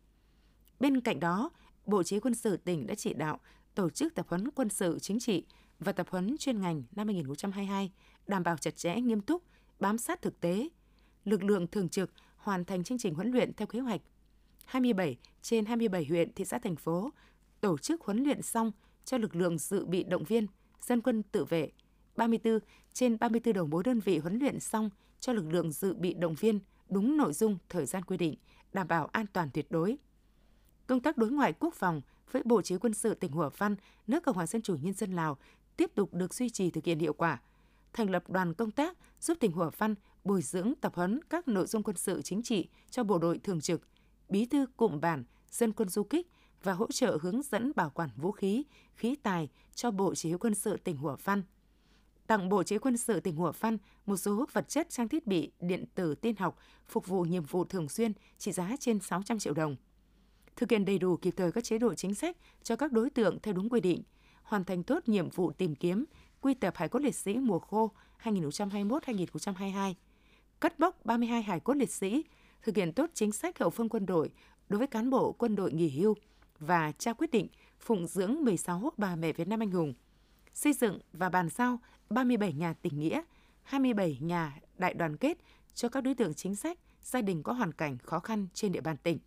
Bên 0.79 1.01
cạnh 1.01 1.19
đó, 1.19 1.49
Bộ 1.85 2.03
Chỉ 2.03 2.19
quân 2.19 2.35
sự 2.35 2.57
tỉnh 2.57 2.87
đã 2.87 2.95
chỉ 2.95 3.13
đạo 3.13 3.39
tổ 3.75 3.89
chức 3.89 4.15
tập 4.15 4.25
huấn 4.29 4.51
quân 4.51 4.69
sự 4.69 4.99
chính 4.99 5.19
trị 5.19 5.45
và 5.79 5.91
tập 5.91 6.07
huấn 6.09 6.35
chuyên 6.39 6.61
ngành 6.61 6.83
năm 6.95 7.07
2022 7.07 7.91
đảm 8.27 8.43
bảo 8.43 8.57
chặt 8.57 8.77
chẽ 8.77 9.01
nghiêm 9.01 9.21
túc, 9.21 9.43
bám 9.79 9.97
sát 9.97 10.21
thực 10.21 10.39
tế. 10.39 10.69
Lực 11.25 11.43
lượng 11.43 11.67
thường 11.67 11.89
trực 11.89 12.11
hoàn 12.37 12.65
thành 12.65 12.83
chương 12.83 12.97
trình 12.97 13.13
huấn 13.13 13.31
luyện 13.31 13.53
theo 13.53 13.67
kế 13.67 13.79
hoạch. 13.79 14.01
27 14.65 15.17
trên 15.41 15.65
27 15.65 16.05
huyện, 16.05 16.33
thị 16.33 16.45
xã, 16.45 16.59
thành 16.59 16.75
phố 16.75 17.09
tổ 17.61 17.77
chức 17.77 18.01
huấn 18.01 18.23
luyện 18.23 18.41
xong 18.41 18.71
cho 19.05 19.17
lực 19.17 19.35
lượng 19.35 19.57
dự 19.57 19.85
bị 19.85 20.03
động 20.03 20.23
viên, 20.23 20.47
dân 20.81 21.01
quân 21.01 21.23
tự 21.23 21.45
vệ. 21.45 21.71
34 22.15 22.59
trên 22.93 23.17
34 23.19 23.53
đầu 23.53 23.67
mối 23.67 23.83
đơn 23.83 23.99
vị 23.99 24.17
huấn 24.17 24.39
luyện 24.39 24.59
xong 24.59 24.89
cho 25.19 25.33
lực 25.33 25.45
lượng 25.49 25.71
dự 25.71 25.93
bị 25.93 26.13
động 26.13 26.35
viên 26.35 26.59
đúng 26.89 27.17
nội 27.17 27.33
dung, 27.33 27.57
thời 27.69 27.85
gian 27.85 28.03
quy 28.03 28.17
định, 28.17 28.35
đảm 28.73 28.87
bảo 28.87 29.05
an 29.05 29.25
toàn 29.33 29.49
tuyệt 29.53 29.71
đối. 29.71 29.97
Công 30.87 30.99
tác 30.99 31.17
đối 31.17 31.31
ngoại 31.31 31.53
quốc 31.53 31.73
phòng 31.73 32.01
với 32.31 32.41
Bộ 32.45 32.61
Chỉ 32.61 32.77
quân 32.77 32.93
sự 32.93 33.13
tỉnh 33.13 33.31
Hủa 33.31 33.49
Văn, 33.57 33.75
nước 34.07 34.23
Cộng 34.23 34.35
hòa 34.35 34.47
Dân 34.47 34.61
chủ 34.61 34.75
Nhân 34.75 34.93
dân 34.93 35.11
Lào 35.11 35.37
tiếp 35.79 35.91
tục 35.95 36.13
được 36.13 36.33
duy 36.33 36.49
trì 36.49 36.71
thực 36.71 36.85
hiện 36.85 36.99
hiệu 36.99 37.13
quả. 37.13 37.41
Thành 37.93 38.09
lập 38.09 38.29
đoàn 38.29 38.53
công 38.53 38.71
tác 38.71 38.97
giúp 39.19 39.37
tỉnh 39.39 39.51
Hủa 39.51 39.69
Văn 39.77 39.95
bồi 40.23 40.41
dưỡng 40.41 40.73
tập 40.81 40.95
huấn 40.95 41.19
các 41.29 41.47
nội 41.47 41.67
dung 41.67 41.83
quân 41.83 41.97
sự 41.97 42.21
chính 42.21 42.43
trị 42.43 42.69
cho 42.89 43.03
bộ 43.03 43.17
đội 43.17 43.37
thường 43.37 43.61
trực, 43.61 43.81
bí 44.29 44.45
thư 44.45 44.65
cụm 44.77 44.99
bản, 44.99 45.23
dân 45.51 45.73
quân 45.73 45.89
du 45.89 46.03
kích 46.03 46.27
và 46.63 46.73
hỗ 46.73 46.87
trợ 46.91 47.17
hướng 47.21 47.41
dẫn 47.41 47.71
bảo 47.75 47.89
quản 47.89 48.09
vũ 48.15 48.31
khí, 48.31 48.63
khí 48.95 49.15
tài 49.23 49.49
cho 49.75 49.91
Bộ 49.91 50.15
Chỉ 50.15 50.29
huy 50.29 50.37
quân 50.37 50.55
sự 50.55 50.77
tỉnh 50.77 50.97
Hủa 50.97 51.15
Văn. 51.23 51.43
Tặng 52.27 52.49
Bộ 52.49 52.63
Chỉ 52.63 52.75
huy 52.75 52.79
quân 52.79 52.97
sự 52.97 53.19
tỉnh 53.19 53.35
Hủa 53.35 53.51
Văn 53.59 53.77
một 54.05 54.17
số 54.17 54.45
vật 54.53 54.69
chất 54.69 54.89
trang 54.89 55.07
thiết 55.07 55.27
bị 55.27 55.51
điện 55.59 55.85
tử 55.95 56.15
tiên 56.15 56.35
học 56.35 56.57
phục 56.87 57.07
vụ 57.07 57.21
nhiệm 57.21 57.43
vụ 57.43 57.65
thường 57.65 57.89
xuyên 57.89 58.13
trị 58.37 58.51
giá 58.51 58.75
trên 58.79 58.99
600 58.99 59.39
triệu 59.39 59.53
đồng. 59.53 59.75
Thực 60.55 60.71
hiện 60.71 60.85
đầy 60.85 60.99
đủ 60.99 61.17
kịp 61.17 61.33
thời 61.37 61.51
các 61.51 61.63
chế 61.63 61.77
độ 61.77 61.93
chính 61.93 62.15
sách 62.15 62.37
cho 62.63 62.75
các 62.75 62.91
đối 62.91 63.09
tượng 63.09 63.39
theo 63.39 63.53
đúng 63.53 63.69
quy 63.69 63.79
định, 63.79 64.03
hoàn 64.49 64.63
thành 64.63 64.83
tốt 64.83 65.09
nhiệm 65.09 65.29
vụ 65.29 65.51
tìm 65.51 65.75
kiếm, 65.75 66.05
quy 66.41 66.53
tập 66.53 66.73
hải 66.77 66.89
cốt 66.89 66.99
liệt 66.99 67.15
sĩ 67.15 67.33
mùa 67.33 67.59
khô 67.59 67.91
2021-2022, 68.23 69.93
cất 70.59 70.79
bốc 70.79 71.05
32 71.05 71.41
hải 71.41 71.59
cốt 71.59 71.73
liệt 71.73 71.91
sĩ, 71.91 72.25
thực 72.61 72.75
hiện 72.75 72.93
tốt 72.93 73.09
chính 73.13 73.31
sách 73.31 73.59
hậu 73.59 73.69
phương 73.69 73.89
quân 73.89 74.05
đội 74.05 74.31
đối 74.69 74.77
với 74.77 74.87
cán 74.87 75.09
bộ 75.09 75.31
quân 75.31 75.55
đội 75.55 75.73
nghỉ 75.73 75.89
hưu 75.89 76.15
và 76.59 76.91
trao 76.91 77.13
quyết 77.13 77.31
định 77.31 77.47
phụng 77.79 78.07
dưỡng 78.07 78.43
16 78.43 78.91
bà 78.97 79.15
mẹ 79.15 79.33
Việt 79.33 79.47
Nam 79.47 79.59
anh 79.59 79.71
hùng, 79.71 79.93
xây 80.53 80.73
dựng 80.73 80.99
và 81.13 81.29
bàn 81.29 81.49
giao 81.49 81.79
37 82.09 82.53
nhà 82.53 82.73
tình 82.73 82.99
nghĩa, 82.99 83.21
27 83.63 84.17
nhà 84.21 84.59
đại 84.77 84.93
đoàn 84.93 85.17
kết 85.17 85.37
cho 85.73 85.89
các 85.89 86.01
đối 86.01 86.15
tượng 86.15 86.33
chính 86.33 86.55
sách, 86.55 86.79
gia 87.01 87.21
đình 87.21 87.43
có 87.43 87.53
hoàn 87.53 87.71
cảnh 87.71 87.97
khó 87.97 88.19
khăn 88.19 88.47
trên 88.53 88.71
địa 88.71 88.81
bàn 88.81 88.97
tỉnh. 88.97 89.19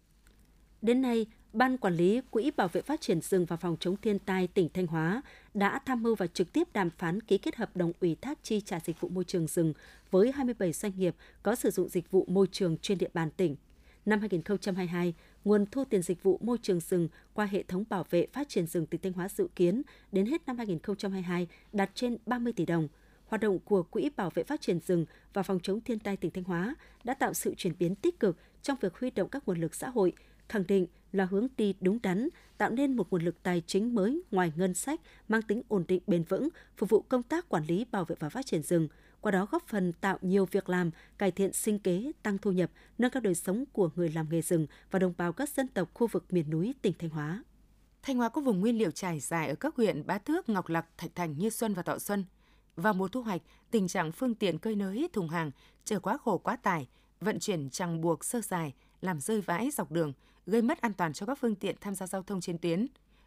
Đến 0.82 1.02
nay, 1.02 1.26
Ban 1.52 1.78
Quản 1.78 1.94
lý 1.94 2.20
Quỹ 2.30 2.50
Bảo 2.56 2.68
vệ 2.68 2.82
Phát 2.82 3.00
triển 3.00 3.20
rừng 3.20 3.44
và 3.44 3.56
Phòng 3.56 3.76
chống 3.80 3.96
thiên 3.96 4.18
tai 4.18 4.46
tỉnh 4.46 4.68
Thanh 4.74 4.86
Hóa 4.86 5.22
đã 5.54 5.80
tham 5.86 6.02
mưu 6.02 6.14
và 6.14 6.26
trực 6.26 6.52
tiếp 6.52 6.68
đàm 6.72 6.90
phán 6.90 7.20
ký 7.20 7.38
kết 7.38 7.56
hợp 7.56 7.76
đồng 7.76 7.92
ủy 8.00 8.16
thác 8.20 8.38
chi 8.42 8.60
trả 8.60 8.80
dịch 8.80 9.00
vụ 9.00 9.08
môi 9.08 9.24
trường 9.24 9.46
rừng 9.46 9.72
với 10.10 10.32
27 10.32 10.72
doanh 10.72 10.92
nghiệp 10.96 11.14
có 11.42 11.54
sử 11.54 11.70
dụng 11.70 11.88
dịch 11.88 12.10
vụ 12.10 12.24
môi 12.28 12.46
trường 12.52 12.76
trên 12.76 12.98
địa 12.98 13.08
bàn 13.14 13.30
tỉnh. 13.30 13.56
Năm 14.06 14.20
2022, 14.20 15.14
nguồn 15.44 15.66
thu 15.66 15.84
tiền 15.84 16.02
dịch 16.02 16.22
vụ 16.22 16.38
môi 16.42 16.58
trường 16.62 16.80
rừng 16.80 17.08
qua 17.34 17.46
hệ 17.46 17.62
thống 17.62 17.84
bảo 17.88 18.04
vệ 18.10 18.26
phát 18.32 18.48
triển 18.48 18.66
rừng 18.66 18.86
tỉnh 18.86 19.00
Thanh 19.00 19.12
Hóa 19.12 19.28
dự 19.28 19.48
kiến 19.56 19.82
đến 20.12 20.26
hết 20.26 20.46
năm 20.46 20.58
2022 20.58 21.48
đạt 21.72 21.90
trên 21.94 22.16
30 22.26 22.52
tỷ 22.52 22.66
đồng. 22.66 22.88
Hoạt 23.26 23.40
động 23.40 23.58
của 23.58 23.82
Quỹ 23.82 24.10
Bảo 24.16 24.30
vệ 24.34 24.42
Phát 24.42 24.60
triển 24.60 24.80
rừng 24.86 25.06
và 25.32 25.42
Phòng 25.42 25.60
chống 25.62 25.80
thiên 25.80 25.98
tai 25.98 26.16
tỉnh 26.16 26.30
Thanh 26.30 26.44
Hóa 26.44 26.74
đã 27.04 27.14
tạo 27.14 27.34
sự 27.34 27.54
chuyển 27.56 27.72
biến 27.78 27.94
tích 27.94 28.20
cực 28.20 28.36
trong 28.62 28.78
việc 28.80 28.98
huy 28.98 29.10
động 29.10 29.28
các 29.28 29.42
nguồn 29.46 29.60
lực 29.60 29.74
xã 29.74 29.88
hội, 29.88 30.12
khẳng 30.48 30.66
định 30.66 30.86
là 31.12 31.24
hướng 31.24 31.46
đi 31.56 31.74
đúng 31.80 31.98
đắn, 32.02 32.28
tạo 32.58 32.70
nên 32.70 32.96
một 32.96 33.10
nguồn 33.10 33.22
lực 33.22 33.42
tài 33.42 33.62
chính 33.66 33.94
mới 33.94 34.22
ngoài 34.30 34.52
ngân 34.56 34.74
sách 34.74 35.00
mang 35.28 35.42
tính 35.42 35.62
ổn 35.68 35.84
định 35.88 36.02
bền 36.06 36.24
vững, 36.24 36.48
phục 36.76 36.90
vụ 36.90 37.02
công 37.02 37.22
tác 37.22 37.48
quản 37.48 37.64
lý, 37.64 37.86
bảo 37.90 38.04
vệ 38.04 38.16
và 38.18 38.28
phát 38.28 38.46
triển 38.46 38.62
rừng, 38.62 38.88
qua 39.20 39.32
đó 39.32 39.46
góp 39.50 39.66
phần 39.66 39.92
tạo 39.92 40.18
nhiều 40.20 40.46
việc 40.46 40.68
làm, 40.68 40.90
cải 41.18 41.30
thiện 41.30 41.52
sinh 41.52 41.78
kế, 41.78 42.12
tăng 42.22 42.38
thu 42.38 42.52
nhập, 42.52 42.70
nâng 42.98 43.10
cao 43.10 43.20
đời 43.20 43.34
sống 43.34 43.64
của 43.72 43.90
người 43.96 44.08
làm 44.08 44.26
nghề 44.30 44.42
rừng 44.42 44.66
và 44.90 44.98
đồng 44.98 45.14
bào 45.18 45.32
các 45.32 45.48
dân 45.48 45.68
tộc 45.68 45.90
khu 45.94 46.06
vực 46.06 46.24
miền 46.32 46.50
núi 46.50 46.74
tỉnh 46.82 46.92
Thanh 46.98 47.10
Hóa. 47.10 47.44
Thanh 48.02 48.16
Hóa 48.16 48.28
có 48.28 48.40
vùng 48.40 48.60
nguyên 48.60 48.78
liệu 48.78 48.90
trải 48.90 49.20
dài 49.20 49.48
ở 49.48 49.54
các 49.54 49.76
huyện 49.76 50.06
Bá 50.06 50.18
Thước, 50.18 50.48
Ngọc 50.48 50.68
Lặc, 50.68 50.86
Thạch 50.98 51.14
Thành, 51.14 51.38
Như 51.38 51.50
Xuân 51.50 51.74
và 51.74 51.82
Thọ 51.82 51.98
Xuân. 51.98 52.24
Vào 52.76 52.94
mùa 52.94 53.08
thu 53.08 53.22
hoạch, 53.22 53.42
tình 53.70 53.88
trạng 53.88 54.12
phương 54.12 54.34
tiện 54.34 54.58
cơi 54.58 54.76
nới 54.76 55.08
thùng 55.12 55.28
hàng 55.28 55.50
chở 55.84 56.00
quá 56.00 56.18
khổ 56.24 56.38
quá 56.38 56.56
tải, 56.56 56.88
vận 57.20 57.38
chuyển 57.38 57.70
chẳng 57.70 58.00
buộc 58.00 58.24
sơ 58.24 58.40
dài, 58.40 58.74
làm 59.00 59.20
rơi 59.20 59.40
vãi 59.40 59.70
dọc 59.70 59.92
đường, 59.92 60.12
gây 60.46 60.62
mất 60.62 60.80
an 60.80 60.92
toàn 60.92 61.12
cho 61.12 61.26
các 61.26 61.38
phương 61.38 61.54
tiện 61.54 61.76
tham 61.80 61.94
gia 61.94 62.06
giao 62.06 62.22
thông 62.22 62.40
trên 62.40 62.58
tuyến. 62.58 62.86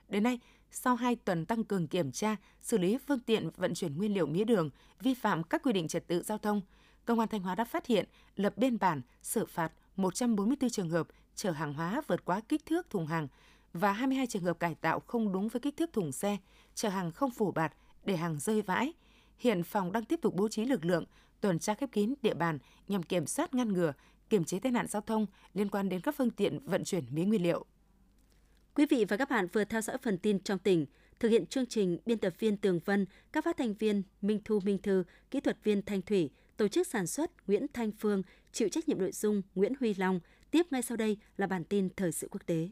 Đến 0.10 0.24
nay, 0.24 0.40
sau 0.72 0.96
2 0.96 1.16
tuần 1.16 1.46
tăng 1.46 1.64
cường 1.64 1.88
kiểm 1.88 2.12
tra, 2.12 2.36
xử 2.62 2.78
lý 2.78 2.98
phương 2.98 3.20
tiện 3.20 3.50
vận 3.58 3.74
chuyển 3.74 3.98
nguyên 3.98 4.14
liệu 4.14 4.26
mía 4.26 4.44
đường 4.44 4.70
vi 5.02 5.14
phạm 5.14 5.44
các 5.44 5.64
quy 5.64 5.74
định 5.74 5.88
trật 5.88 6.08
tự 6.08 6.24
giao 6.24 6.38
thông, 6.38 6.62
Công 7.06 7.20
an 7.20 7.30
Thanh 7.30 7.42
Hóa 7.42 7.56
đã 7.56 7.66
phát 7.66 7.86
hiện, 7.86 8.06
lập 8.36 8.58
biên 8.58 8.80
bản, 8.80 9.02
xử 9.22 9.46
phạt 9.46 9.72
144 9.96 10.70
trường 10.70 10.90
hợp 10.90 11.08
chở 11.36 11.52
hàng 11.52 11.74
hóa 11.74 12.02
vượt 12.08 12.26
quá 12.26 12.42
kích 12.50 12.66
thước 12.66 12.90
thùng 12.90 13.08
hàng 13.08 13.28
và 13.74 13.92
22 13.92 14.28
trường 14.28 14.44
hợp 14.44 14.60
cải 14.60 14.76
tạo 14.76 15.00
không 15.00 15.32
đúng 15.32 15.48
với 15.48 15.60
kích 15.60 15.78
thước 15.78 15.94
thùng 15.94 16.12
xe, 16.12 16.38
chở 16.76 16.90
hàng 16.90 17.12
không 17.12 17.32
phủ 17.32 17.52
bạt 17.52 17.74
để 18.06 18.16
hàng 18.16 18.40
rơi 18.40 18.62
vãi. 18.62 18.94
Hiện 19.38 19.64
phòng 19.64 19.92
đang 19.92 20.06
tiếp 20.06 20.20
tục 20.22 20.36
bố 20.36 20.48
trí 20.48 20.66
lực 20.66 20.86
lượng 20.86 21.06
tuần 21.42 21.60
tra 21.60 21.74
khép 21.74 21.92
kín 21.92 22.14
địa 22.22 22.34
bàn 22.34 22.60
nhằm 22.88 23.04
kiểm 23.04 23.26
soát 23.26 23.54
ngăn 23.54 23.74
ngừa, 23.74 23.94
kiềm 24.30 24.44
chế 24.44 24.60
tai 24.60 24.72
nạn 24.72 24.88
giao 24.88 25.02
thông 25.02 25.26
liên 25.54 25.70
quan 25.70 25.90
đến 25.90 26.02
các 26.02 26.16
phương 26.18 26.30
tiện 26.30 26.60
vận 26.66 26.84
chuyển 26.84 27.04
mía 27.10 27.26
nguyên 27.26 27.44
liệu. 27.44 27.66
Quý 28.76 28.86
vị 28.90 29.06
và 29.06 29.18
các 29.18 29.30
bạn 29.30 29.48
vừa 29.54 29.64
theo 29.64 29.82
dõi 29.82 29.98
phần 29.98 30.18
tin 30.18 30.40
trong 30.40 30.60
tỉnh. 30.60 30.86
Thực 31.20 31.30
hiện 31.30 31.46
chương 31.46 31.66
trình 31.66 31.98
biên 32.06 32.18
tập 32.18 32.34
viên 32.40 32.58
Tường 32.58 32.80
Vân, 32.86 33.06
các 33.32 33.46
phát 33.46 33.58
thanh 33.58 33.74
viên 33.74 34.04
Minh 34.22 34.40
Thu 34.46 34.60
Minh 34.60 34.78
Thư, 34.78 35.04
kỹ 35.32 35.40
thuật 35.40 35.64
viên 35.64 35.82
Thanh 35.82 36.02
Thủy, 36.02 36.30
tổ 36.58 36.68
chức 36.68 36.88
sản 36.88 37.08
xuất 37.08 37.48
Nguyễn 37.48 37.66
Thanh 37.74 37.92
Phương, 37.92 38.22
chịu 38.52 38.70
trách 38.70 38.88
nhiệm 38.88 39.00
nội 39.00 39.12
dung 39.12 39.42
Nguyễn 39.56 39.74
Huy 39.80 39.94
Long, 39.94 40.20
Tiếp 40.56 40.72
ngay 40.72 40.82
sau 40.82 40.98
đây 40.98 41.18
là 41.38 41.48
bản 41.48 41.64
tin 41.64 41.90
thời 41.98 42.12
sự 42.12 42.28
quốc 42.32 42.46
tế. 42.46 42.70